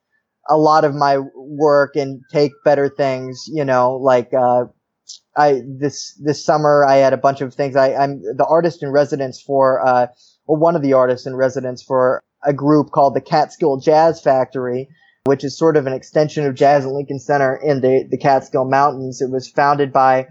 a 0.48 0.56
lot 0.56 0.84
of 0.84 0.94
my 0.94 1.18
work 1.34 1.96
and 1.96 2.22
take 2.32 2.52
better 2.64 2.88
things, 2.88 3.44
you 3.48 3.64
know, 3.64 3.96
like, 3.96 4.32
uh, 4.32 4.64
I, 5.36 5.62
this, 5.66 6.20
this 6.22 6.44
summer 6.44 6.84
I 6.86 6.96
had 6.96 7.12
a 7.12 7.18
bunch 7.18 7.40
of 7.40 7.54
things. 7.54 7.76
I, 7.76 7.94
I'm 7.94 8.20
the 8.22 8.46
artist 8.48 8.82
in 8.82 8.90
residence 8.90 9.40
for, 9.40 9.86
uh, 9.86 10.06
well, 10.46 10.60
one 10.60 10.76
of 10.76 10.82
the 10.82 10.94
artists 10.94 11.26
in 11.26 11.36
residence 11.36 11.82
for 11.82 12.22
a 12.45 12.53
group 12.53 12.91
called 12.91 13.14
the 13.14 13.20
Catskill 13.20 13.78
Jazz 13.78 14.20
Factory, 14.20 14.89
which 15.24 15.45
is 15.45 15.57
sort 15.57 15.76
of 15.76 15.86
an 15.86 15.93
extension 15.93 16.47
of 16.47 16.55
Jazz 16.55 16.84
at 16.84 16.93
Lincoln 16.93 17.18
Center 17.18 17.57
in 17.57 17.80
the, 17.80 18.07
the 18.11 18.18
Catskill 18.18 18.64
Mountains. 18.64 19.20
It 19.20 19.30
was 19.30 19.49
founded 19.49 19.93
by 19.93 20.28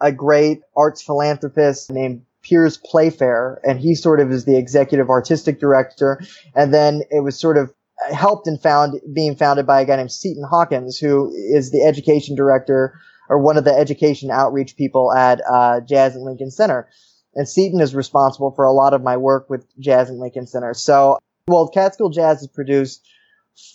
a 0.00 0.12
great 0.12 0.60
arts 0.76 1.02
philanthropist 1.02 1.90
named 1.90 2.22
Piers 2.42 2.78
Playfair, 2.78 3.60
and 3.64 3.78
he 3.78 3.94
sort 3.94 4.20
of 4.20 4.30
is 4.30 4.44
the 4.44 4.56
executive 4.56 5.10
artistic 5.10 5.60
director. 5.60 6.20
And 6.54 6.72
then 6.72 7.02
it 7.10 7.22
was 7.22 7.38
sort 7.38 7.58
of 7.58 7.72
helped 8.12 8.46
and 8.46 8.60
found 8.60 9.00
being 9.12 9.34
founded 9.36 9.66
by 9.66 9.80
a 9.80 9.84
guy 9.84 9.96
named 9.96 10.12
Seton 10.12 10.44
Hawkins, 10.48 10.98
who 10.98 11.32
is 11.34 11.70
the 11.70 11.82
education 11.82 12.36
director 12.36 12.98
or 13.28 13.38
one 13.38 13.56
of 13.56 13.64
the 13.64 13.74
education 13.74 14.30
outreach 14.30 14.76
people 14.76 15.12
at 15.12 15.40
uh, 15.48 15.80
Jazz 15.80 16.16
at 16.16 16.22
Lincoln 16.22 16.50
Center. 16.50 16.88
And 17.34 17.48
Seton 17.48 17.80
is 17.80 17.94
responsible 17.94 18.52
for 18.52 18.64
a 18.64 18.72
lot 18.72 18.94
of 18.94 19.02
my 19.02 19.16
work 19.16 19.50
with 19.50 19.66
Jazz 19.78 20.08
at 20.08 20.16
Lincoln 20.16 20.46
Center. 20.46 20.74
So, 20.74 21.18
well, 21.48 21.68
Catskill 21.68 22.10
Jazz 22.10 22.40
has 22.40 22.46
produced 22.48 23.06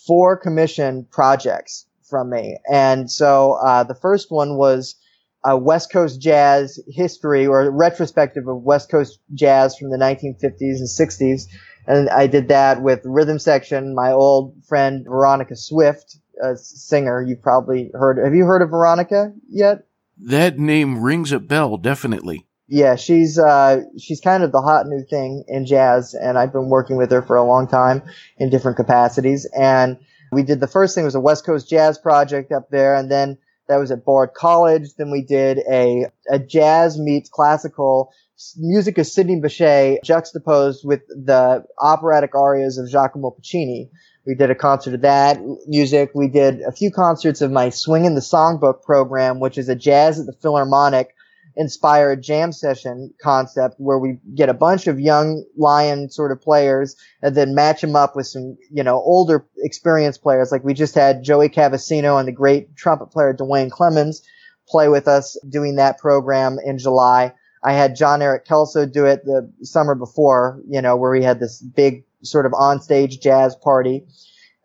four 0.05 0.37
commission 0.37 1.05
projects 1.11 1.85
from 2.09 2.29
me. 2.29 2.57
And 2.71 3.09
so 3.09 3.53
uh, 3.53 3.83
the 3.83 3.95
first 3.95 4.31
one 4.31 4.55
was 4.55 4.95
a 5.43 5.57
West 5.57 5.91
Coast 5.91 6.21
jazz 6.21 6.79
history 6.87 7.45
or 7.45 7.69
retrospective 7.69 8.47
of 8.47 8.61
West 8.61 8.89
Coast 8.89 9.19
jazz 9.33 9.75
from 9.77 9.89
the 9.89 9.97
1950s 9.97 10.77
and 10.77 10.87
60s. 10.87 11.47
And 11.85 12.09
I 12.09 12.27
did 12.27 12.47
that 12.47 12.81
with 12.81 13.01
rhythm 13.03 13.39
section, 13.39 13.93
my 13.93 14.11
old 14.11 14.55
friend 14.65 15.03
Veronica 15.05 15.55
Swift, 15.55 16.17
a 16.41 16.55
singer 16.55 17.21
you've 17.21 17.41
probably 17.41 17.91
heard. 17.93 18.23
Have 18.23 18.35
you 18.35 18.45
heard 18.45 18.61
of 18.61 18.69
Veronica 18.69 19.33
yet? 19.49 19.85
That 20.17 20.57
name 20.57 21.01
rings 21.03 21.31
a 21.31 21.39
bell, 21.39 21.77
definitely. 21.77 22.47
Yeah, 22.73 22.95
she's 22.95 23.37
uh, 23.37 23.81
she's 23.99 24.19
kind 24.19 24.41
of 24.41 24.51
the 24.51 24.59
hot 24.59 24.87
new 24.87 25.05
thing 25.07 25.43
in 25.47 25.67
jazz, 25.67 26.15
and 26.15 26.39
I've 26.39 26.51
been 26.51 26.69
working 26.69 26.97
with 26.97 27.11
her 27.11 27.21
for 27.21 27.35
a 27.35 27.43
long 27.43 27.67
time 27.67 28.01
in 28.39 28.49
different 28.49 28.77
capacities. 28.77 29.47
And 29.55 29.99
we 30.31 30.41
did 30.41 30.59
the 30.59 30.65
first 30.65 30.95
thing 30.95 31.03
was 31.03 31.13
a 31.13 31.19
West 31.19 31.45
Coast 31.45 31.69
jazz 31.69 31.99
project 31.99 32.51
up 32.51 32.71
there, 32.71 32.95
and 32.95 33.11
then 33.11 33.37
that 33.67 33.77
was 33.77 33.91
at 33.91 34.03
Bard 34.03 34.31
College. 34.35 34.95
Then 34.97 35.11
we 35.11 35.21
did 35.21 35.59
a 35.69 36.07
a 36.27 36.39
jazz 36.39 36.97
meets 36.97 37.29
classical 37.29 38.11
music 38.57 38.97
of 38.97 39.05
Sidney 39.05 39.39
Bechet 39.39 40.03
juxtaposed 40.03 40.83
with 40.83 41.01
the 41.09 41.63
operatic 41.79 42.33
arias 42.33 42.79
of 42.79 42.89
Giacomo 42.89 43.29
Puccini. 43.29 43.91
We 44.25 44.33
did 44.33 44.49
a 44.49 44.55
concert 44.55 44.95
of 44.95 45.01
that 45.01 45.39
music. 45.67 46.09
We 46.15 46.27
did 46.27 46.61
a 46.61 46.71
few 46.71 46.89
concerts 46.89 47.41
of 47.41 47.51
my 47.51 47.69
Swing 47.69 48.05
in 48.05 48.15
the 48.15 48.21
Songbook 48.21 48.81
program, 48.81 49.39
which 49.39 49.59
is 49.59 49.69
a 49.69 49.75
jazz 49.75 50.19
at 50.19 50.25
the 50.25 50.33
Philharmonic 50.41 51.13
inspired 51.55 52.21
jam 52.23 52.51
session 52.51 53.13
concept 53.21 53.75
where 53.77 53.99
we 53.99 54.17
get 54.33 54.49
a 54.49 54.53
bunch 54.53 54.87
of 54.87 54.99
young 54.99 55.43
lion 55.55 56.09
sort 56.09 56.31
of 56.31 56.41
players 56.41 56.95
and 57.21 57.35
then 57.35 57.53
match 57.53 57.81
them 57.81 57.95
up 57.95 58.15
with 58.15 58.27
some, 58.27 58.57
you 58.71 58.83
know, 58.83 58.95
older 58.95 59.45
experienced 59.57 60.21
players. 60.23 60.51
Like 60.51 60.63
we 60.63 60.73
just 60.73 60.95
had 60.95 61.23
Joey 61.23 61.49
Cavaseno 61.49 62.19
and 62.19 62.27
the 62.27 62.31
great 62.31 62.75
trumpet 62.75 63.07
player 63.07 63.33
Duane 63.33 63.69
Clemons 63.69 64.23
play 64.67 64.87
with 64.87 65.07
us 65.07 65.37
doing 65.47 65.75
that 65.75 65.99
program 65.99 66.57
in 66.63 66.77
July. 66.77 67.33
I 67.63 67.73
had 67.73 67.95
Jon-Erik 67.95 68.45
Kellso 68.45 68.91
do 68.91 69.05
it 69.05 69.23
the 69.23 69.51
summer 69.61 69.95
before, 69.95 70.61
you 70.67 70.81
know, 70.81 70.97
where 70.97 71.11
we 71.11 71.23
had 71.23 71.39
this 71.39 71.61
big 71.61 72.03
sort 72.21 72.45
of 72.45 72.51
onstage 72.51 73.21
jazz 73.21 73.55
party. 73.55 74.05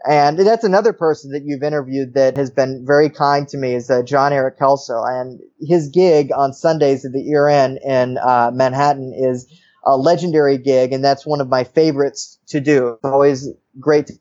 And 0.07 0.39
that's 0.39 0.65
another 0.65 0.93
person 0.93 1.33
that 1.33 1.43
you've 1.45 1.63
interviewed 1.63 2.15
that 2.15 2.37
has 2.37 2.51
been 2.51 2.85
very 2.87 3.11
kind 3.11 3.49
to 3.49 3.57
me 3.57 3.75
is 3.75 3.91
uh, 3.91 4.03
Jon-Erik 4.03 4.59
Kellso. 4.59 5.03
And 5.05 5.41
his 5.61 5.89
gig 5.89 6.31
on 6.33 6.53
Sundays 6.53 7.05
at 7.05 7.13
the 7.13 7.29
Ear 7.29 7.49
Inn 7.49 7.79
in 7.85 8.17
uh, 8.19 8.53
Manhattan 8.55 9.13
is 9.17 9.53
a 9.85 9.97
legendary 9.97 10.59
gig, 10.59 10.93
and 10.93 11.05
that's 11.05 11.27
one 11.27 11.41
of 11.41 11.49
my 11.49 11.65
favorites 11.65 12.39
to 12.49 12.61
do. 12.61 12.89
It's 12.89 13.05
always 13.05 13.49
great 13.81 14.07
to, 14.07 14.15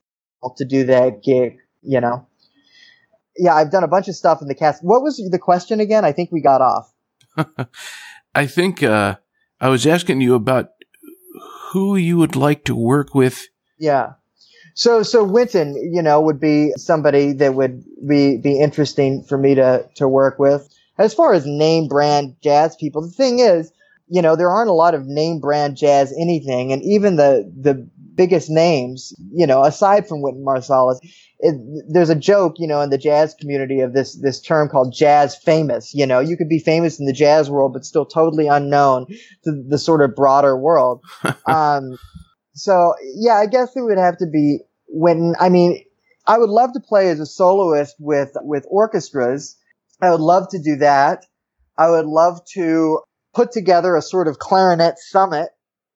to 0.57 0.65
do 0.65 0.85
that 0.85 1.23
gig, 1.23 1.57
you 1.83 2.01
know. 2.01 2.27
Yeah, 3.37 3.53
I've 3.53 3.71
done 3.71 3.83
a 3.83 3.87
bunch 3.87 4.07
of 4.07 4.15
stuff 4.15 4.41
in 4.41 4.47
the 4.47 4.55
cast. 4.55 4.83
What 4.83 5.03
was 5.03 5.17
the 5.17 5.39
question 5.39 5.79
again? 5.79 6.03
I 6.03 6.11
think 6.11 6.31
we 6.31 6.41
got 6.41 6.61
off. 6.61 6.91
I 8.33 8.47
think 8.47 8.81
uh, 8.81 9.17
I 9.61 9.69
was 9.69 9.85
asking 9.85 10.21
you 10.21 10.33
about 10.33 10.69
who 11.71 11.95
you 11.95 12.17
would 12.17 12.35
like 12.35 12.63
to 12.65 12.75
work 12.75 13.13
with. 13.13 13.47
Yeah. 13.77 14.13
So, 14.77 15.01
so 15.01 15.23
Wynton, 15.23 15.75
you 15.91 16.03
know, 16.03 16.21
would 16.21 16.39
be 16.39 16.71
somebody 16.77 17.33
that 17.33 17.55
would 17.55 17.83
be, 18.07 18.37
be 18.37 18.59
interesting 18.59 19.23
for 19.23 19.35
me 19.35 19.55
to, 19.55 19.89
to 19.95 20.07
work 20.07 20.37
with. 20.37 20.69
As 20.99 21.15
far 21.15 21.33
as 21.33 21.47
name 21.47 21.87
brand 21.87 22.35
jazz 22.43 22.75
people, 22.75 23.01
the 23.01 23.11
thing 23.11 23.39
is, 23.39 23.71
you 24.07 24.21
know, 24.21 24.35
there 24.35 24.51
aren't 24.51 24.69
a 24.69 24.73
lot 24.73 24.93
of 24.93 25.07
name 25.07 25.39
brand 25.39 25.77
jazz 25.77 26.13
anything. 26.15 26.71
And 26.71 26.83
even 26.83 27.15
the, 27.15 27.51
the 27.59 27.89
biggest 28.13 28.51
names, 28.51 29.15
you 29.33 29.47
know, 29.47 29.63
aside 29.63 30.07
from 30.07 30.21
Wynton 30.21 30.45
Marsalis, 30.45 30.99
it, 31.39 31.55
there's 31.91 32.11
a 32.11 32.15
joke, 32.15 32.57
you 32.59 32.67
know, 32.67 32.81
in 32.81 32.91
the 32.91 32.99
jazz 32.99 33.33
community 33.33 33.79
of 33.79 33.93
this, 33.93 34.15
this 34.21 34.39
term 34.39 34.69
called 34.69 34.93
jazz 34.93 35.35
famous. 35.35 35.95
You 35.95 36.05
know, 36.05 36.19
you 36.19 36.37
could 36.37 36.49
be 36.49 36.59
famous 36.59 36.99
in 36.99 37.07
the 37.07 37.13
jazz 37.13 37.49
world, 37.49 37.73
but 37.73 37.83
still 37.83 38.05
totally 38.05 38.47
unknown 38.47 39.07
to 39.43 39.63
the 39.67 39.79
sort 39.79 40.03
of 40.03 40.15
broader 40.15 40.55
world. 40.55 41.03
um, 41.47 41.97
so 42.57 42.93
yeah, 43.15 43.35
I 43.35 43.45
guess 43.45 43.75
it 43.75 43.81
would 43.81 43.97
have 43.97 44.17
to 44.17 44.25
be 44.25 44.59
when, 44.87 45.35
I 45.39 45.49
mean, 45.49 45.83
I 46.25 46.37
would 46.37 46.49
love 46.49 46.73
to 46.73 46.79
play 46.79 47.09
as 47.09 47.19
a 47.19 47.25
soloist 47.25 47.95
with, 47.99 48.31
with 48.41 48.65
orchestras. 48.69 49.57
I 50.01 50.11
would 50.11 50.19
love 50.19 50.49
to 50.49 50.59
do 50.59 50.77
that. 50.77 51.25
I 51.77 51.89
would 51.89 52.05
love 52.05 52.41
to 52.53 52.99
put 53.33 53.51
together 53.51 53.95
a 53.95 54.01
sort 54.01 54.27
of 54.27 54.39
clarinet 54.39 54.97
summit, 54.97 55.49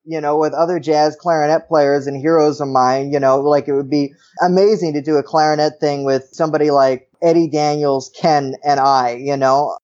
you 0.06 0.22
know, 0.22 0.38
with 0.38 0.54
other 0.54 0.80
jazz 0.80 1.16
clarinet 1.20 1.68
players 1.68 2.08
and 2.08 2.20
heroes 2.20 2.62
of 2.62 2.68
mine, 2.68 3.12
you 3.12 3.20
know, 3.20 3.40
like 3.40 3.68
it 3.68 3.74
would 3.74 3.90
be 3.90 4.14
amazing 4.42 4.94
to 4.94 5.02
do 5.02 5.18
a 5.18 5.24
clarinet 5.24 5.80
thing 5.80 6.06
with 6.06 6.30
somebody 6.32 6.72
like 6.72 7.10
Eddie 7.22 7.50
Daniels, 7.50 8.12
Ken, 8.20 8.56
and 8.64 8.80
I, 8.80 9.16
you 9.16 9.38
know, 9.38 9.78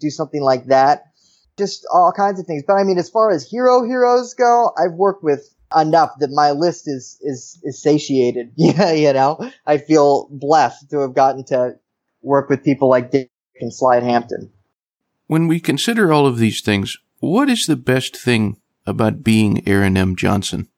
do 0.00 0.10
something 0.10 0.42
like 0.42 0.66
that. 0.66 1.04
Just 1.58 1.86
all 1.92 2.12
kinds 2.16 2.40
of 2.40 2.46
things. 2.46 2.64
But 2.66 2.74
I 2.74 2.84
mean, 2.84 2.98
as 2.98 3.10
far 3.10 3.30
as 3.30 3.48
hero 3.48 3.84
heroes 3.84 4.34
go, 4.34 4.70
I've 4.78 4.94
worked 4.94 5.22
with 5.22 5.54
enough 5.76 6.10
that 6.18 6.30
my 6.30 6.50
list 6.50 6.88
is 6.88 7.18
is 7.22 7.60
is 7.62 7.82
satiated. 7.82 8.52
Yeah, 8.56 8.92
you 8.92 9.12
know, 9.12 9.50
I 9.66 9.78
feel 9.78 10.28
blessed 10.30 10.90
to 10.90 11.00
have 11.00 11.14
gotten 11.14 11.44
to 11.46 11.76
work 12.22 12.48
with 12.48 12.64
people 12.64 12.88
like 12.88 13.10
Dick 13.10 13.30
and 13.60 13.72
Slide 13.72 14.02
Hampton. 14.02 14.52
When 15.26 15.46
we 15.46 15.60
consider 15.60 16.12
all 16.12 16.26
of 16.26 16.38
these 16.38 16.60
things, 16.60 16.96
what 17.20 17.48
is 17.48 17.66
the 17.66 17.76
best 17.76 18.16
thing 18.16 18.56
about 18.86 19.22
being 19.22 19.66
Aaron 19.68 19.96
M. 19.96 20.16
Johnson? 20.16 20.68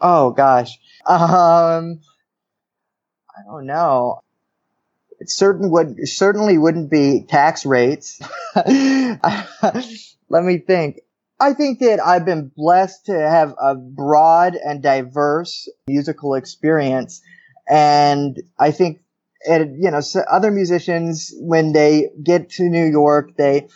Oh 0.00 0.30
gosh, 0.30 0.78
um, 1.06 2.00
I 3.30 3.42
don't 3.46 3.66
know. 3.66 4.20
It 5.20 5.30
certain 5.30 5.70
would 5.70 5.96
certainly 6.08 6.58
wouldn't 6.58 6.90
be 6.90 7.24
tax 7.28 7.64
rates. 7.64 8.20
Let 8.56 10.44
me 10.44 10.58
think. 10.58 11.00
I 11.42 11.54
think 11.54 11.80
that 11.80 11.98
I've 11.98 12.24
been 12.24 12.52
blessed 12.56 13.06
to 13.06 13.18
have 13.18 13.52
a 13.60 13.74
broad 13.74 14.54
and 14.54 14.80
diverse 14.80 15.68
musical 15.88 16.34
experience. 16.36 17.20
And 17.68 18.40
I 18.60 18.70
think, 18.70 19.00
and, 19.48 19.82
you 19.82 19.90
know, 19.90 20.00
other 20.30 20.52
musicians, 20.52 21.34
when 21.40 21.72
they 21.72 22.10
get 22.22 22.48
to 22.50 22.68
New 22.68 22.84
York, 22.84 23.36
they 23.36 23.66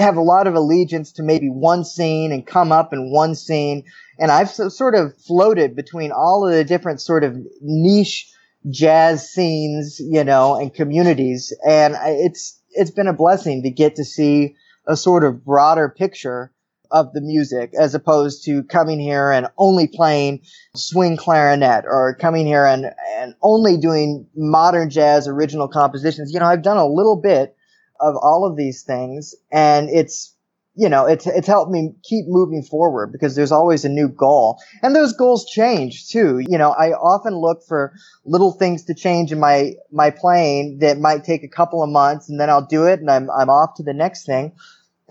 have 0.00 0.16
a 0.16 0.20
lot 0.20 0.48
of 0.48 0.56
allegiance 0.56 1.12
to 1.12 1.22
maybe 1.22 1.46
one 1.46 1.84
scene 1.84 2.32
and 2.32 2.44
come 2.44 2.72
up 2.72 2.92
in 2.92 3.12
one 3.12 3.36
scene. 3.36 3.84
And 4.18 4.32
I've 4.32 4.50
sort 4.50 4.96
of 4.96 5.16
floated 5.16 5.76
between 5.76 6.10
all 6.10 6.44
of 6.44 6.52
the 6.52 6.64
different 6.64 7.00
sort 7.00 7.22
of 7.22 7.36
niche 7.60 8.32
jazz 8.68 9.30
scenes, 9.30 10.00
you 10.00 10.24
know, 10.24 10.56
and 10.56 10.74
communities. 10.74 11.56
And 11.64 11.94
it's, 12.00 12.60
it's 12.70 12.90
been 12.90 13.06
a 13.06 13.12
blessing 13.12 13.62
to 13.62 13.70
get 13.70 13.94
to 13.94 14.04
see 14.04 14.56
a 14.88 14.96
sort 14.96 15.22
of 15.22 15.44
broader 15.44 15.88
picture 15.88 16.52
of 16.92 17.12
the 17.14 17.20
music 17.20 17.72
as 17.78 17.94
opposed 17.94 18.44
to 18.44 18.62
coming 18.64 19.00
here 19.00 19.32
and 19.32 19.48
only 19.58 19.88
playing 19.88 20.40
swing 20.76 21.16
clarinet 21.16 21.84
or 21.86 22.14
coming 22.14 22.46
here 22.46 22.66
and, 22.66 22.86
and 23.16 23.34
only 23.42 23.76
doing 23.76 24.26
modern 24.36 24.90
jazz 24.90 25.26
original 25.26 25.68
compositions. 25.68 26.32
You 26.32 26.40
know, 26.40 26.46
I've 26.46 26.62
done 26.62 26.76
a 26.76 26.86
little 26.86 27.20
bit 27.20 27.56
of 27.98 28.14
all 28.16 28.44
of 28.44 28.56
these 28.56 28.82
things 28.82 29.34
and 29.50 29.88
it's, 29.88 30.36
you 30.74 30.88
know, 30.88 31.06
it's, 31.06 31.26
it's 31.26 31.46
helped 31.46 31.70
me 31.70 31.94
keep 32.02 32.24
moving 32.28 32.62
forward 32.62 33.12
because 33.12 33.34
there's 33.34 33.52
always 33.52 33.84
a 33.84 33.90
new 33.90 34.08
goal. 34.08 34.58
And 34.82 34.94
those 34.94 35.12
goals 35.12 35.46
change 35.46 36.08
too. 36.08 36.40
You 36.46 36.58
know, 36.58 36.70
I 36.70 36.92
often 36.92 37.34
look 37.36 37.62
for 37.66 37.92
little 38.24 38.52
things 38.52 38.84
to 38.84 38.94
change 38.94 39.32
in 39.32 39.40
my, 39.40 39.72
my 39.90 40.10
playing 40.10 40.78
that 40.80 40.98
might 40.98 41.24
take 41.24 41.42
a 41.42 41.48
couple 41.48 41.82
of 41.82 41.90
months 41.90 42.28
and 42.28 42.40
then 42.40 42.50
I'll 42.50 42.66
do 42.66 42.84
it 42.84 43.00
and 43.00 43.10
I'm, 43.10 43.30
I'm 43.30 43.50
off 43.50 43.74
to 43.76 43.82
the 43.82 43.94
next 43.94 44.26
thing. 44.26 44.52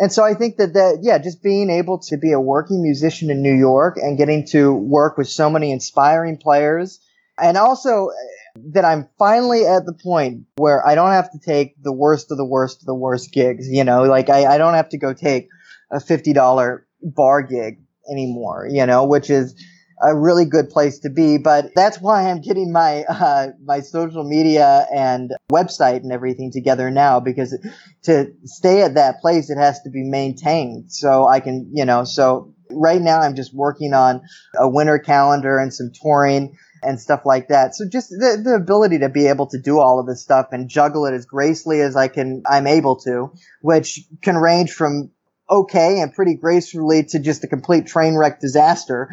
And 0.01 0.11
so 0.11 0.23
I 0.23 0.33
think 0.33 0.57
that 0.57 0.73
that, 0.73 0.97
yeah, 1.03 1.19
just 1.19 1.43
being 1.43 1.69
able 1.69 1.99
to 1.99 2.17
be 2.17 2.31
a 2.31 2.39
working 2.39 2.81
musician 2.81 3.29
in 3.29 3.43
New 3.43 3.53
York 3.53 3.97
and 3.97 4.17
getting 4.17 4.47
to 4.47 4.73
work 4.73 5.15
with 5.15 5.29
so 5.29 5.47
many 5.47 5.71
inspiring 5.71 6.37
players. 6.37 6.99
And 7.37 7.55
also 7.55 8.07
uh, 8.07 8.59
that 8.73 8.83
I'm 8.83 9.09
finally 9.19 9.63
at 9.67 9.85
the 9.85 9.93
point 9.93 10.45
where 10.55 10.85
I 10.85 10.95
don't 10.95 11.11
have 11.11 11.31
to 11.33 11.39
take 11.39 11.75
the 11.83 11.93
worst 11.93 12.31
of 12.31 12.37
the 12.37 12.45
worst 12.45 12.81
of 12.81 12.87
the 12.87 12.95
worst 12.95 13.31
gigs, 13.31 13.69
you 13.69 13.83
know, 13.83 14.01
like 14.01 14.31
I, 14.31 14.55
I 14.55 14.57
don't 14.57 14.73
have 14.73 14.89
to 14.89 14.97
go 14.97 15.13
take 15.13 15.49
a 15.91 15.97
$50 15.97 16.81
bar 17.03 17.43
gig 17.43 17.83
anymore, 18.11 18.67
you 18.71 18.87
know, 18.87 19.05
which 19.05 19.29
is, 19.29 19.53
a 20.01 20.17
really 20.17 20.45
good 20.45 20.69
place 20.69 20.99
to 20.99 21.09
be. 21.09 21.37
But 21.37 21.71
that's 21.75 21.99
why 21.99 22.29
I'm 22.29 22.41
getting 22.41 22.71
my 22.71 23.03
uh, 23.03 23.47
my 23.63 23.81
social 23.81 24.23
media 24.23 24.87
and 24.93 25.31
website 25.51 25.97
and 25.97 26.11
everything 26.11 26.51
together 26.51 26.89
now 26.89 27.19
because 27.19 27.57
to 28.03 28.33
stay 28.45 28.81
at 28.81 28.95
that 28.95 29.21
place, 29.21 29.49
it 29.49 29.57
has 29.57 29.81
to 29.83 29.89
be 29.89 30.03
maintained. 30.03 30.91
So 30.91 31.27
I 31.27 31.39
can, 31.39 31.69
you 31.73 31.85
know, 31.85 32.03
so 32.03 32.53
right 32.71 33.01
now 33.01 33.19
I'm 33.19 33.35
just 33.35 33.53
working 33.53 33.93
on 33.93 34.21
a 34.57 34.67
winter 34.67 34.99
calendar 34.99 35.57
and 35.57 35.73
some 35.73 35.91
touring. 35.93 36.57
and 36.83 36.99
stuff 36.99 37.25
like 37.25 37.49
that. 37.49 37.75
So 37.75 37.87
just 37.87 38.09
the, 38.09 38.41
the 38.43 38.55
ability 38.55 38.97
to 38.99 39.09
be 39.09 39.27
able 39.27 39.45
to 39.47 39.59
do 39.59 39.79
all 39.79 39.99
of 39.99 40.07
this 40.07 40.19
stuff 40.21 40.47
and 40.51 40.67
juggle 40.67 41.05
it 41.05 41.13
as 41.13 41.27
gracefully 41.27 41.79
as 41.79 41.95
I 41.95 42.07
can, 42.07 42.41
I'm 42.49 42.65
able 42.65 42.95
to, 43.01 43.31
which 43.61 43.99
can 44.23 44.35
range 44.35 44.71
from 44.71 45.11
okay 45.47 45.99
and 45.99 46.13
pretty 46.13 46.35
gracefully 46.35 47.03
to 47.03 47.19
just 47.19 47.43
a 47.43 47.47
complete 47.47 47.85
train 47.85 48.15
wreck 48.15 48.39
disaster. 48.39 49.11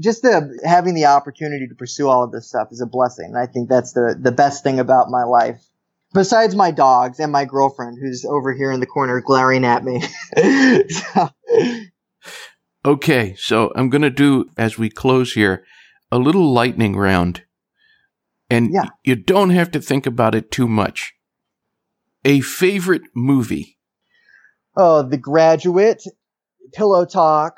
Just 0.00 0.22
the, 0.22 0.58
having 0.64 0.94
the 0.94 1.06
opportunity 1.06 1.66
to 1.68 1.74
pursue 1.74 2.08
all 2.08 2.24
of 2.24 2.32
this 2.32 2.48
stuff 2.48 2.68
is 2.70 2.80
a 2.80 2.86
blessing. 2.86 3.26
And 3.34 3.38
I 3.38 3.46
think 3.46 3.68
that's 3.68 3.92
the, 3.92 4.16
the 4.20 4.32
best 4.32 4.62
thing 4.62 4.78
about 4.80 5.10
my 5.10 5.24
life. 5.24 5.62
Besides 6.14 6.54
my 6.54 6.70
dogs 6.70 7.20
and 7.20 7.30
my 7.30 7.44
girlfriend 7.44 7.98
who's 8.00 8.24
over 8.24 8.54
here 8.54 8.72
in 8.72 8.80
the 8.80 8.86
corner 8.86 9.20
glaring 9.20 9.64
at 9.64 9.84
me. 9.84 10.02
so. 10.88 11.30
Okay, 12.84 13.34
so 13.36 13.72
I'm 13.74 13.90
going 13.90 14.02
to 14.02 14.10
do, 14.10 14.46
as 14.56 14.78
we 14.78 14.88
close 14.88 15.32
here, 15.34 15.64
a 16.10 16.18
little 16.18 16.50
lightning 16.52 16.96
round. 16.96 17.42
And 18.48 18.70
Yeah. 18.72 18.86
you 19.04 19.16
don't 19.16 19.50
have 19.50 19.70
to 19.72 19.80
think 19.80 20.06
about 20.06 20.34
it 20.34 20.50
too 20.50 20.66
much. 20.66 21.12
A 22.24 22.40
favorite 22.40 23.02
movie. 23.14 23.78
Oh, 24.76 25.02
The 25.02 25.18
Graduate, 25.18 26.02
Pillow 26.72 27.04
Talk, 27.04 27.56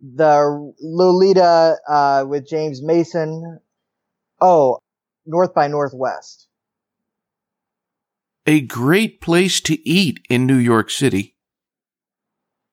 the 0.00 0.72
Lolita 0.80 1.76
uh, 1.88 2.24
with 2.28 2.48
James 2.48 2.82
Mason. 2.82 3.60
Oh, 4.40 4.78
North 5.26 5.54
by 5.54 5.68
Northwest. 5.68 6.46
A 8.46 8.60
great 8.60 9.20
place 9.20 9.60
to 9.62 9.88
eat 9.88 10.20
in 10.30 10.46
New 10.46 10.56
York 10.56 10.90
City. 10.90 11.34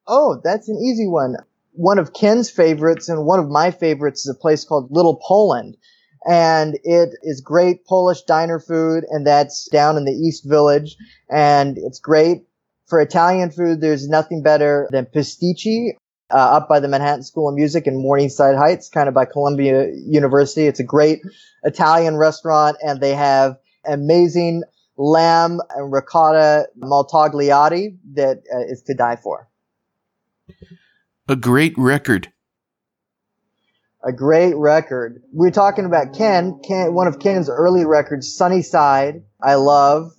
Oh, 0.08 0.40
that's 0.44 0.70
an 0.70 0.78
easy 0.78 1.08
one. 1.08 1.36
One 1.74 2.00
of 2.00 2.14
Ken's 2.14 2.50
favorites 2.50 3.10
and 3.10 3.26
one 3.26 3.40
of 3.40 3.50
my 3.50 3.72
favorites 3.72 4.26
is 4.26 4.34
a 4.34 4.40
place 4.40 4.64
called 4.64 4.92
Little 4.92 5.20
Poland. 5.28 5.76
And 6.28 6.80
it 6.84 7.10
is 7.24 7.42
great 7.42 7.86
Polish 7.86 8.22
diner 8.24 8.60
food, 8.60 9.04
and 9.10 9.28
that's 9.28 9.68
down 9.70 9.98
in 9.98 10.06
the 10.06 10.12
East 10.12 10.44
Village. 10.48 10.96
And 11.30 11.78
it's 11.78 12.00
great. 12.00 12.48
For 12.88 13.00
Italian 13.02 13.52
food, 13.52 13.82
there's 13.82 14.08
nothing 14.08 14.42
better 14.42 14.88
than 14.92 15.08
Pasticci, 15.08 15.96
uh, 16.32 16.58
up 16.58 16.68
by 16.68 16.80
the 16.80 16.88
Manhattan 16.88 17.24
School 17.24 17.50
of 17.50 17.56
Music 17.56 17.88
in 17.88 18.02
Morningside 18.02 18.56
Heights, 18.56 18.90
kind 18.90 19.08
of 19.08 19.14
by 19.14 19.26
Columbia 19.26 19.92
University. 19.94 20.66
It's 20.66 20.80
a 20.80 20.84
great 20.84 21.22
Italian 21.64 22.18
restaurant, 22.18 22.78
and 22.82 23.00
they 23.00 23.14
have 23.14 23.58
amazing 23.86 24.64
lamb 24.98 25.60
and 25.76 25.92
ricotta 25.92 26.68
maltagliati 26.80 27.98
that 28.14 28.44
uh, 28.54 28.60
is 28.72 28.82
to 28.84 28.94
die 28.94 29.18
for. 29.18 29.48
A 31.28 31.36
great 31.36 31.74
record. 31.78 32.32
a 34.04 34.14
great 34.14 34.56
record. 34.56 35.24
We're 35.34 35.52
talking 35.52 35.86
about 35.86 36.14
Ken, 36.16 36.60
Ken, 36.64 36.94
one 36.94 37.08
of 37.08 37.20
Ken's 37.20 37.50
early 37.50 37.86
records, 37.86 38.36
Sonny 38.36 38.62
Side. 38.62 39.24
I 39.42 39.56
love 39.56 40.12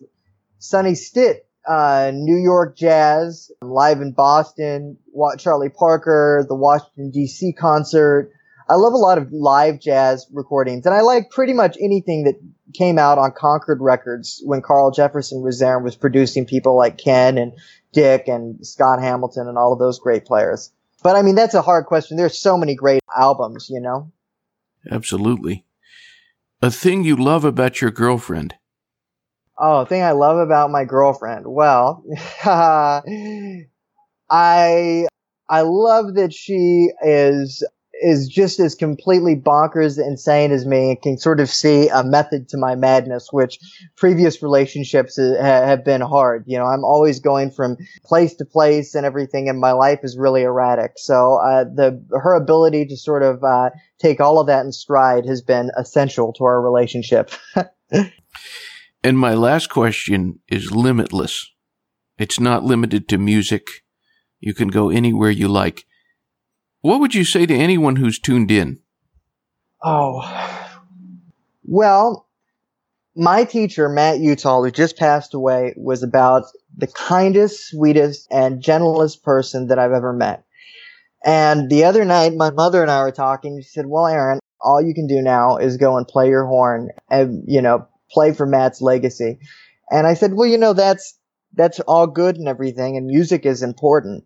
Sonny 0.58 0.96
Stitt, 0.96 1.45
uh, 1.66 2.10
New 2.14 2.36
York 2.36 2.76
Jazz, 2.76 3.50
live 3.60 4.00
in 4.00 4.12
Boston, 4.12 4.98
Charlie 5.38 5.68
Parker, 5.68 6.44
the 6.48 6.54
Washington 6.54 7.12
DC 7.14 7.56
concert. 7.56 8.32
I 8.68 8.74
love 8.74 8.92
a 8.92 8.98
lot 8.98 9.18
of 9.18 9.32
live 9.32 9.80
jazz 9.80 10.26
recordings, 10.32 10.86
and 10.86 10.94
I 10.94 11.00
like 11.00 11.30
pretty 11.30 11.52
much 11.52 11.76
anything 11.80 12.24
that 12.24 12.34
came 12.74 12.98
out 12.98 13.18
on 13.18 13.32
Concord 13.32 13.78
Records 13.80 14.42
when 14.44 14.60
Carl 14.60 14.90
Jefferson 14.90 15.42
was 15.42 15.60
there 15.60 15.76
and 15.76 15.84
was 15.84 15.96
producing 15.96 16.46
people 16.46 16.76
like 16.76 16.98
Ken 16.98 17.38
and 17.38 17.52
Dick 17.92 18.24
and 18.26 18.64
Scott 18.66 19.00
Hamilton 19.00 19.48
and 19.48 19.56
all 19.56 19.72
of 19.72 19.78
those 19.78 19.98
great 19.98 20.24
players. 20.24 20.72
But 21.02 21.16
I 21.16 21.22
mean, 21.22 21.36
that's 21.36 21.54
a 21.54 21.62
hard 21.62 21.86
question. 21.86 22.16
There's 22.16 22.38
so 22.38 22.58
many 22.58 22.74
great 22.74 23.02
albums, 23.16 23.68
you 23.70 23.80
know? 23.80 24.10
Absolutely. 24.90 25.64
A 26.62 26.70
thing 26.70 27.04
you 27.04 27.16
love 27.16 27.44
about 27.44 27.80
your 27.80 27.90
girlfriend. 27.90 28.54
Oh, 29.58 29.84
thing 29.86 30.02
I 30.02 30.12
love 30.12 30.38
about 30.38 30.70
my 30.70 30.84
girlfriend. 30.84 31.46
Well, 31.46 32.04
I, 32.44 33.62
I 35.48 35.60
love 35.62 36.14
that 36.14 36.34
she 36.34 36.90
is, 37.02 37.66
is 38.02 38.28
just 38.28 38.60
as 38.60 38.74
completely 38.74 39.34
bonkers 39.34 39.96
and 39.96 40.08
insane 40.08 40.52
as 40.52 40.66
me 40.66 40.90
and 40.90 41.00
can 41.00 41.16
sort 41.16 41.40
of 41.40 41.48
see 41.48 41.88
a 41.88 42.04
method 42.04 42.50
to 42.50 42.58
my 42.58 42.74
madness, 42.74 43.28
which 43.32 43.58
previous 43.96 44.42
relationships 44.42 45.16
have 45.16 45.86
been 45.86 46.02
hard. 46.02 46.44
You 46.46 46.58
know, 46.58 46.66
I'm 46.66 46.84
always 46.84 47.18
going 47.18 47.50
from 47.50 47.78
place 48.04 48.34
to 48.34 48.44
place 48.44 48.94
and 48.94 49.06
everything 49.06 49.48
and 49.48 49.58
my 49.58 49.72
life 49.72 50.00
is 50.02 50.18
really 50.18 50.42
erratic. 50.42 50.92
So, 50.98 51.36
uh, 51.36 51.64
the, 51.64 52.04
her 52.10 52.34
ability 52.34 52.84
to 52.86 52.96
sort 52.98 53.22
of, 53.22 53.42
uh, 53.42 53.70
take 53.98 54.20
all 54.20 54.38
of 54.38 54.48
that 54.48 54.66
in 54.66 54.72
stride 54.72 55.24
has 55.24 55.40
been 55.40 55.70
essential 55.78 56.34
to 56.34 56.44
our 56.44 56.60
relationship. 56.60 57.30
And 59.06 59.16
my 59.16 59.34
last 59.34 59.70
question 59.70 60.40
is 60.48 60.72
limitless. 60.72 61.54
It's 62.18 62.40
not 62.40 62.64
limited 62.64 63.08
to 63.08 63.18
music. 63.18 63.84
You 64.40 64.52
can 64.52 64.66
go 64.66 64.90
anywhere 64.90 65.30
you 65.30 65.46
like. 65.46 65.84
What 66.80 66.98
would 66.98 67.14
you 67.14 67.24
say 67.24 67.46
to 67.46 67.54
anyone 67.54 67.94
who's 67.94 68.18
tuned 68.18 68.50
in? 68.50 68.80
Oh, 69.80 70.24
well, 71.62 72.26
my 73.14 73.44
teacher, 73.44 73.88
Matt 73.88 74.18
Utal, 74.18 74.64
who 74.64 74.72
just 74.72 74.96
passed 74.96 75.34
away, 75.34 75.72
was 75.76 76.02
about 76.02 76.42
the 76.76 76.88
kindest, 76.88 77.68
sweetest, 77.68 78.26
and 78.32 78.60
gentlest 78.60 79.22
person 79.22 79.68
that 79.68 79.78
I've 79.78 79.92
ever 79.92 80.12
met. 80.12 80.42
And 81.24 81.70
the 81.70 81.84
other 81.84 82.04
night, 82.04 82.34
my 82.34 82.50
mother 82.50 82.82
and 82.82 82.90
I 82.90 83.02
were 83.02 83.12
talking. 83.12 83.62
She 83.62 83.68
said, 83.68 83.86
well, 83.86 84.08
Aaron, 84.08 84.40
all 84.60 84.82
you 84.82 84.94
can 84.94 85.06
do 85.06 85.22
now 85.22 85.58
is 85.58 85.76
go 85.76 85.96
and 85.96 86.08
play 86.08 86.28
your 86.28 86.46
horn 86.46 86.88
and, 87.08 87.44
you 87.46 87.62
know, 87.62 87.86
play 88.10 88.32
for 88.32 88.46
Matt's 88.46 88.80
legacy. 88.80 89.38
And 89.90 90.06
I 90.06 90.14
said, 90.14 90.34
well, 90.34 90.48
you 90.48 90.58
know, 90.58 90.72
that's, 90.72 91.18
that's 91.54 91.80
all 91.80 92.06
good 92.06 92.36
and 92.36 92.48
everything. 92.48 92.96
And 92.96 93.06
music 93.06 93.46
is 93.46 93.62
important. 93.62 94.24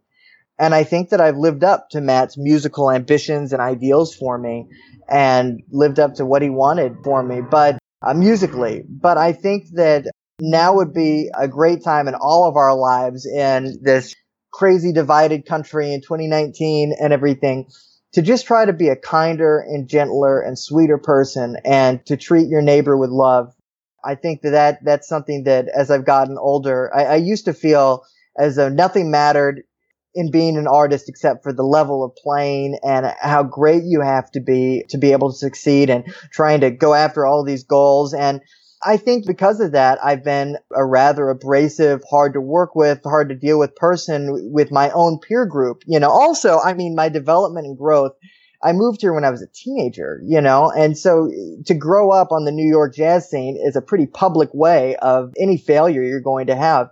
And 0.59 0.75
I 0.75 0.85
think 0.85 1.11
that 1.11 1.21
I've 1.21 1.37
lived 1.37 1.65
up 1.65 1.89
to 1.91 2.01
Matt's 2.01 2.37
musical 2.37 2.91
ambitions 2.91 3.53
and 3.53 3.63
ideals 3.63 4.15
for 4.15 4.37
me 4.37 4.69
and 5.09 5.63
lived 5.71 5.99
up 5.99 6.15
to 6.15 6.27
what 6.27 6.43
he 6.43 6.51
wanted 6.51 6.97
for 7.03 7.23
me, 7.23 7.41
but 7.41 7.79
uh, 8.03 8.15
musically. 8.15 8.85
But 8.87 9.17
I 9.17 9.33
think 9.33 9.69
that 9.73 10.05
now 10.41 10.77
would 10.77 10.93
be 10.93 11.31
a 11.37 11.49
great 11.49 11.83
time 11.83 12.09
in 12.09 12.15
all 12.15 12.49
of 12.49 12.57
our 12.57 12.75
lives 12.75 13.27
in 13.27 13.79
this 13.83 14.15
crazy 14.53 14.93
divided 14.93 15.47
country 15.47 15.93
in 15.93 16.01
2019 16.01 16.95
and 16.99 17.13
everything 17.13 17.67
to 18.13 18.23
just 18.23 18.47
try 18.47 18.65
to 18.65 18.73
be 18.73 18.89
a 18.89 18.97
kinder 18.97 19.61
and 19.61 19.89
gentler 19.89 20.41
and 20.41 20.59
sweeter 20.59 20.99
person 20.99 21.57
and 21.65 22.05
to 22.07 22.17
treat 22.17 22.49
your 22.49 22.63
neighbor 22.63 22.97
with 22.97 23.11
love. 23.11 23.55
I 24.05 24.15
think 24.15 24.43
that, 24.43 24.51
that 24.51 24.79
that's 24.85 25.09
something 25.09 25.45
that 25.45 25.69
as 25.69 25.91
I've 25.91 26.05
gotten 26.05 26.37
older, 26.39 26.91
I, 26.95 27.05
I 27.05 27.17
used 27.17 27.45
to 27.47 27.53
feel 27.53 28.05
as 28.39 28.57
though 28.57 28.69
nothing 28.69 29.11
mattered 29.11 29.63
in 30.15 30.31
being 30.31 30.57
an 30.57 30.67
artist 30.67 31.09
except 31.09 31.43
for 31.43 31.53
the 31.53 31.63
level 31.63 32.05
of 32.05 32.17
playing 32.17 32.79
and 32.83 33.07
how 33.21 33.43
great 33.43 33.85
you 33.85 34.01
have 34.01 34.31
to 34.33 34.41
be 34.41 34.85
to 34.89 34.99
be 34.99 35.13
able 35.13 35.31
to 35.31 35.39
succeed 35.39 35.89
and 35.89 36.05
trying 36.33 36.61
to 36.61 36.71
go 36.71 36.95
after 36.95 37.25
all 37.25 37.45
these 37.45 37.65
goals. 37.65 38.13
And 38.13 38.41
I 38.83 38.97
think 38.97 39.27
because 39.27 39.61
of 39.61 39.73
that, 39.73 40.03
I've 40.03 40.25
been 40.25 40.57
a 40.75 40.85
rather 40.85 41.29
abrasive, 41.29 42.03
hard 42.11 42.33
to 42.33 42.41
work 42.41 42.75
with, 42.75 43.03
hard 43.05 43.29
to 43.29 43.35
deal 43.35 43.59
with 43.59 43.77
person 43.77 44.53
with 44.53 44.73
my 44.73 44.91
own 44.91 45.21
peer 45.21 45.45
group. 45.47 45.83
You 45.87 46.01
know, 46.01 46.11
also, 46.11 46.59
I 46.59 46.73
mean, 46.73 46.95
my 46.95 47.09
development 47.09 47.67
and 47.67 47.77
growth. 47.77 48.13
I 48.63 48.73
moved 48.73 49.01
here 49.01 49.13
when 49.13 49.25
I 49.25 49.31
was 49.31 49.43
a 49.43 49.47
teenager, 49.47 50.21
you 50.25 50.41
know, 50.41 50.71
and 50.71 50.97
so 50.97 51.31
to 51.67 51.75
grow 51.75 52.11
up 52.11 52.31
on 52.31 52.45
the 52.45 52.53
New 52.53 52.69
York 52.69 52.95
jazz 52.95 53.31
scene 53.31 53.57
is 53.57 53.77
a 53.77 53.83
pretty 53.83 54.07
public 54.07 54.51
way 54.53 54.97
of 54.97 55.33
any 55.39 55.57
failure 55.57 56.03
you're 56.03 56.21
going 56.21 56.49
to 56.49 56.57
have. 56.57 56.91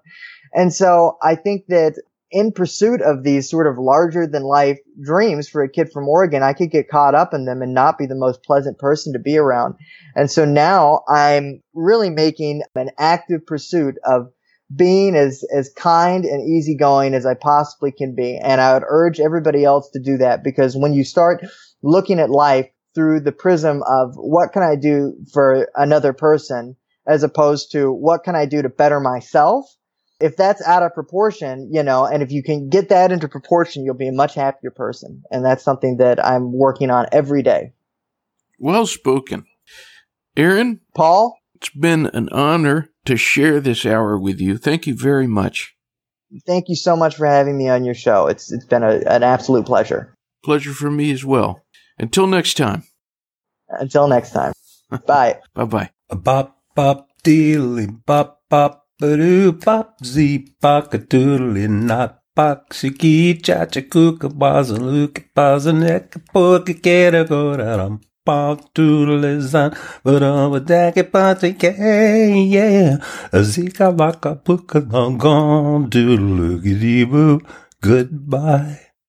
And 0.54 0.72
so 0.72 1.18
I 1.22 1.34
think 1.34 1.66
that 1.68 2.00
in 2.30 2.52
pursuit 2.52 3.00
of 3.00 3.22
these 3.22 3.48
sort 3.48 3.66
of 3.66 3.78
larger 3.78 4.26
than 4.26 4.42
life 4.42 4.78
dreams 5.02 5.48
for 5.48 5.62
a 5.62 5.68
kid 5.68 5.90
from 5.92 6.08
Oregon, 6.08 6.42
I 6.42 6.52
could 6.52 6.70
get 6.70 6.88
caught 6.88 7.14
up 7.14 7.32
in 7.32 7.44
them 7.46 7.62
and 7.62 7.72
not 7.72 7.98
be 7.98 8.06
the 8.06 8.14
most 8.14 8.42
pleasant 8.42 8.78
person 8.78 9.12
to 9.14 9.18
be 9.18 9.38
around. 9.38 9.74
And 10.14 10.30
so 10.30 10.44
now 10.44 11.02
I'm 11.08 11.62
really 11.74 12.10
making 12.10 12.62
an 12.74 12.90
active 12.98 13.46
pursuit 13.46 13.96
of 14.04 14.30
being 14.74 15.16
as, 15.16 15.44
as 15.54 15.70
kind 15.76 16.24
and 16.24 16.48
easygoing 16.48 17.14
as 17.14 17.24
I 17.24 17.34
possibly 17.34 17.90
can 17.90 18.14
be. 18.14 18.36
And 18.36 18.60
I 18.60 18.74
would 18.74 18.84
urge 18.86 19.20
everybody 19.20 19.64
else 19.64 19.88
to 19.90 20.00
do 20.00 20.18
that 20.18 20.44
because 20.44 20.76
when 20.76 20.92
you 20.92 21.04
start 21.04 21.44
looking 21.82 22.20
at 22.20 22.30
life 22.30 22.68
through 22.94 23.20
the 23.20 23.32
prism 23.32 23.82
of 23.86 24.14
what 24.16 24.52
can 24.52 24.62
I 24.62 24.76
do 24.76 25.14
for 25.32 25.68
another 25.76 26.12
person 26.12 26.76
as 27.06 27.22
opposed 27.22 27.72
to 27.72 27.90
what 27.90 28.24
can 28.24 28.34
I 28.34 28.44
do 28.44 28.60
to 28.60 28.68
better 28.68 29.00
myself? 29.00 29.64
If 30.20 30.36
that's 30.36 30.60
out 30.66 30.82
of 30.82 30.94
proportion, 30.94 31.70
you 31.72 31.82
know, 31.82 32.04
and 32.04 32.22
if 32.22 32.32
you 32.32 32.42
can 32.42 32.68
get 32.68 32.88
that 32.88 33.12
into 33.12 33.28
proportion, 33.28 33.84
you'll 33.84 33.94
be 33.94 34.08
a 34.08 34.12
much 34.12 34.34
happier 34.34 34.72
person. 34.72 35.22
And 35.30 35.44
that's 35.44 35.62
something 35.62 35.98
that 35.98 36.22
I'm 36.24 36.52
working 36.52 36.90
on 36.90 37.06
every 37.12 37.42
day. 37.42 37.72
Well 38.58 38.86
spoken. 38.86 39.46
Aaron, 40.36 40.80
Paul, 40.94 41.38
it's 41.54 41.70
been 41.70 42.06
an 42.06 42.28
honor 42.30 42.90
to 43.08 43.16
share 43.16 43.58
this 43.58 43.86
hour 43.86 44.18
with 44.18 44.38
you. 44.38 44.58
Thank 44.58 44.86
you 44.86 44.94
very 44.94 45.26
much. 45.26 45.74
thank 46.46 46.68
you 46.68 46.76
so 46.76 46.94
much 46.94 47.16
for 47.16 47.26
having 47.26 47.56
me 47.56 47.68
on 47.70 47.84
your 47.84 47.94
show. 47.94 48.26
It's 48.26 48.52
it's 48.52 48.66
been 48.66 48.82
a, 48.82 49.00
an 49.06 49.22
absolute 49.22 49.64
pleasure. 49.64 50.14
Pleasure 50.44 50.74
for 50.74 50.90
me 50.90 51.10
as 51.10 51.24
well. 51.24 51.64
Until 51.98 52.26
next 52.26 52.54
time. 52.58 52.82
Until 53.70 54.08
next 54.08 54.32
time. 54.32 54.52
Bye. 55.06 55.40
Bye 55.54 55.64
bye. 55.64 55.90
Bop 56.10 56.58
bop 56.76 57.08
dealy 57.24 57.86
bop 58.06 58.42
bop 58.50 58.84
ba 59.00 59.16
doo 59.16 59.52
bop 59.52 60.04
zee 60.04 60.46
bop 60.60 60.92
a 60.94 60.98
doodly 60.98 61.68
not 61.68 62.20
bop 62.36 62.70
shiki 62.70 63.42
cha 63.42 63.64
cha 63.64 63.80
kuka 63.80 64.28
baz 64.28 64.70
and 64.70 64.86
luke 64.86 65.24
baz 65.34 65.66
and 65.66 65.80
neck 65.80 66.14
book 66.32 66.66
get 66.82 67.14
a 67.14 67.24
go 67.24 67.98
bop 68.28 68.64
doodly 68.74 69.32
zan 69.52 69.70
but 70.04 70.22
on 70.22 70.50
with 70.52 70.66
that 70.72 71.12
party 71.12 71.54
yeah. 71.60 72.96
Zika 73.52 73.88
baka 73.96 74.34
book 74.34 74.74
a 74.74 74.80
long 74.80 75.16
gone 75.18 75.88
doodle 75.88 76.60
goodbye 77.80 78.87